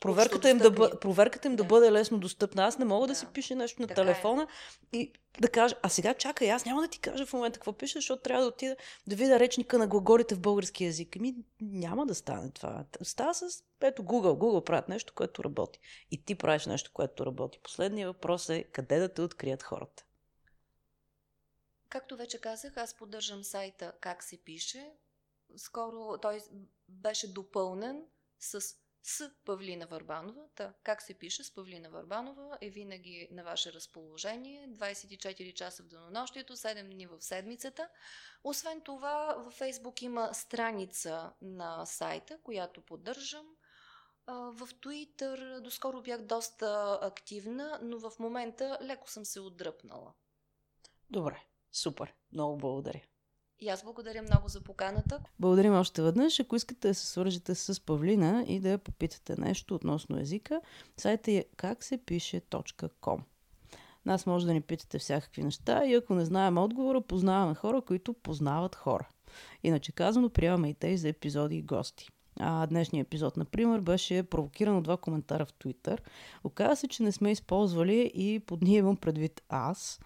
проверката 0.04 0.50
им, 0.50 0.58
да, 0.58 0.70
бъ... 0.70 1.00
проверката 1.00 1.48
им 1.48 1.56
да. 1.56 1.62
Да. 1.62 1.68
бъде 1.68 1.92
лесно 1.92 2.18
достъпна. 2.18 2.64
Аз 2.64 2.78
не 2.78 2.84
мога 2.84 3.06
да, 3.06 3.12
Да. 3.12 3.18
си 3.18 3.26
пише 3.26 3.54
нещо 3.54 3.82
на 3.82 3.88
Така 3.88 4.00
е. 4.00 4.04
телефона 4.04 4.46
и 4.92 5.12
да 5.40 5.48
кажа, 5.48 5.76
а 5.82 5.88
сега 5.88 6.14
чакай, 6.14 6.52
аз 6.52 6.64
няма 6.64 6.82
да 6.82 6.88
ти 6.88 6.98
кажа 6.98 7.26
в 7.26 7.32
момента 7.32 7.58
какво 7.58 7.72
пише, 7.72 7.98
защото 7.98 8.22
трябва 8.22 8.42
да 8.42 8.48
отида 8.48 8.76
да 9.06 9.16
видя 9.16 9.38
речника 9.38 9.78
на 9.78 9.86
глаголите 9.86 10.34
в 10.34 10.40
български 10.40 10.84
язик. 10.84 11.16
Ми 11.16 11.34
няма 11.60 12.06
да 12.06 12.14
стане 12.14 12.50
това. 12.50 12.84
Става 13.02 13.34
с, 13.34 13.64
ето 13.80 14.02
Google. 14.02 14.38
Google 14.38 14.64
правят 14.64 14.88
нещо, 14.88 15.12
което 15.16 15.44
работи. 15.44 15.80
И 16.10 16.24
ти 16.24 16.34
правиш 16.34 16.66
нещо, 16.66 16.90
което 16.94 17.26
работи. 17.26 17.58
Последният 17.62 18.14
въпрос 18.14 18.48
е 18.48 18.62
къде 18.62 18.98
да 18.98 19.14
те 19.14 19.22
открият 19.22 19.62
хората. 19.62 20.04
Както 21.88 22.16
вече 22.16 22.40
казах, 22.40 22.76
аз 22.76 22.94
поддържам 22.94 23.44
сайта 23.44 23.92
как 24.00 24.22
се 24.22 24.36
пише. 24.36 24.92
Скоро 25.56 26.18
той 26.22 26.40
беше 26.88 27.32
допълнен 27.32 28.02
с 28.38 28.60
с 29.06 29.30
Павлина 29.44 29.86
Върбанова. 29.86 30.42
Та, 30.54 30.72
как 30.82 31.02
се 31.02 31.14
пише 31.14 31.44
с 31.44 31.54
Павлина 31.54 31.88
Върбанова 31.88 32.58
е 32.60 32.70
винаги 32.70 33.28
на 33.30 33.44
ваше 33.44 33.72
разположение. 33.72 34.68
24 34.68 35.54
часа 35.54 35.82
в 35.82 35.86
денонощието, 35.86 36.56
7 36.56 36.84
дни 36.84 37.06
в 37.06 37.20
седмицата. 37.20 37.88
Освен 38.44 38.80
това, 38.80 39.34
във 39.38 39.54
Фейсбук 39.54 40.02
има 40.02 40.34
страница 40.34 41.32
на 41.42 41.86
сайта, 41.86 42.38
която 42.42 42.80
поддържам. 42.80 43.46
В 44.26 44.68
Twitter 44.82 45.60
доскоро 45.60 46.02
бях 46.02 46.22
доста 46.22 46.98
активна, 47.02 47.78
но 47.82 47.98
в 47.98 48.18
момента 48.18 48.78
леко 48.82 49.10
съм 49.10 49.24
се 49.24 49.40
отдръпнала. 49.40 50.12
Добре, 51.10 51.44
супер. 51.72 52.14
Много 52.32 52.56
благодаря. 52.58 53.02
И 53.60 53.68
аз 53.68 53.82
благодаря 53.82 54.22
много 54.22 54.48
за 54.48 54.60
поканата. 54.60 55.20
Благодарим 55.40 55.74
още 55.74 56.02
веднъж. 56.02 56.40
Ако 56.40 56.56
искате 56.56 56.88
да 56.88 56.94
се 56.94 57.06
свържете 57.06 57.54
с 57.54 57.80
Павлина 57.80 58.44
и 58.48 58.60
да 58.60 58.68
я 58.68 58.78
попитате 58.78 59.40
нещо 59.40 59.74
относно 59.74 60.20
езика, 60.20 60.60
сайта 60.96 61.32
е 61.32 61.44
как 61.56 61.84
се 61.84 61.98
пише.com. 61.98 63.20
Нас 64.06 64.26
може 64.26 64.46
да 64.46 64.52
ни 64.52 64.60
питате 64.60 64.98
всякакви 64.98 65.42
неща 65.42 65.86
и 65.86 65.94
ако 65.94 66.14
не 66.14 66.24
знаем 66.24 66.58
отговора, 66.58 67.00
познаваме 67.00 67.54
хора, 67.54 67.80
които 67.80 68.14
познават 68.14 68.74
хора. 68.74 69.08
Иначе 69.62 69.92
казано, 69.92 70.28
приемаме 70.28 70.68
и 70.68 70.74
те 70.74 70.96
за 70.96 71.08
епизоди 71.08 71.56
и 71.56 71.62
гости. 71.62 72.08
А, 72.40 72.66
днешният 72.66 73.06
епизод, 73.06 73.36
например, 73.36 73.80
беше 73.80 74.22
провокиран 74.22 74.76
от 74.76 74.84
два 74.84 74.96
коментара 74.96 75.46
в 75.46 75.52
Twitter. 75.52 75.98
Оказва 76.44 76.76
се, 76.76 76.88
че 76.88 77.02
не 77.02 77.12
сме 77.12 77.30
използвали 77.30 78.12
и 78.14 78.40
под 78.40 78.62
ние 78.62 78.78
имам 78.78 78.96
предвид 78.96 79.42
аз. 79.48 80.00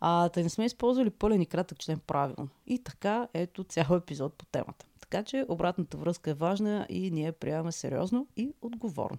А, 0.00 0.28
да 0.28 0.42
не 0.42 0.48
сме 0.48 0.64
използвали 0.64 1.10
пълен 1.10 1.42
и 1.42 1.46
кратък 1.46 1.78
член 1.78 2.00
правилно. 2.06 2.48
И 2.66 2.78
така, 2.78 3.28
ето 3.34 3.64
цял 3.64 3.94
епизод 3.94 4.34
по 4.34 4.46
темата. 4.46 4.86
Така 5.00 5.22
че 5.22 5.46
обратната 5.48 5.96
връзка 5.96 6.30
е 6.30 6.34
важна 6.34 6.86
и 6.88 7.10
ние 7.10 7.32
приемаме 7.32 7.72
сериозно 7.72 8.26
и 8.36 8.54
отговорно. 8.62 9.18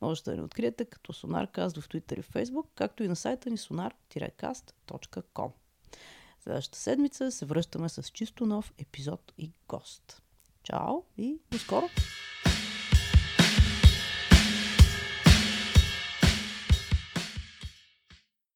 Можете 0.00 0.30
да 0.30 0.36
ни 0.36 0.42
откриете 0.42 0.84
като 0.84 1.12
SonarCast 1.12 1.80
в 1.80 1.88
Twitter 1.88 2.18
и 2.18 2.22
Facebook, 2.22 2.66
както 2.74 3.02
и 3.02 3.08
на 3.08 3.16
сайта 3.16 3.50
ни 3.50 3.58
sonar-cast.com. 3.58 5.50
Следващата 6.40 6.78
седмица 6.78 7.32
се 7.32 7.46
връщаме 7.46 7.88
с 7.88 8.02
чисто 8.02 8.46
нов 8.46 8.72
епизод 8.78 9.32
и 9.38 9.52
гост. 9.68 10.22
Чао 10.62 11.02
и 11.18 11.38
до 11.50 11.58
скоро! 11.58 11.88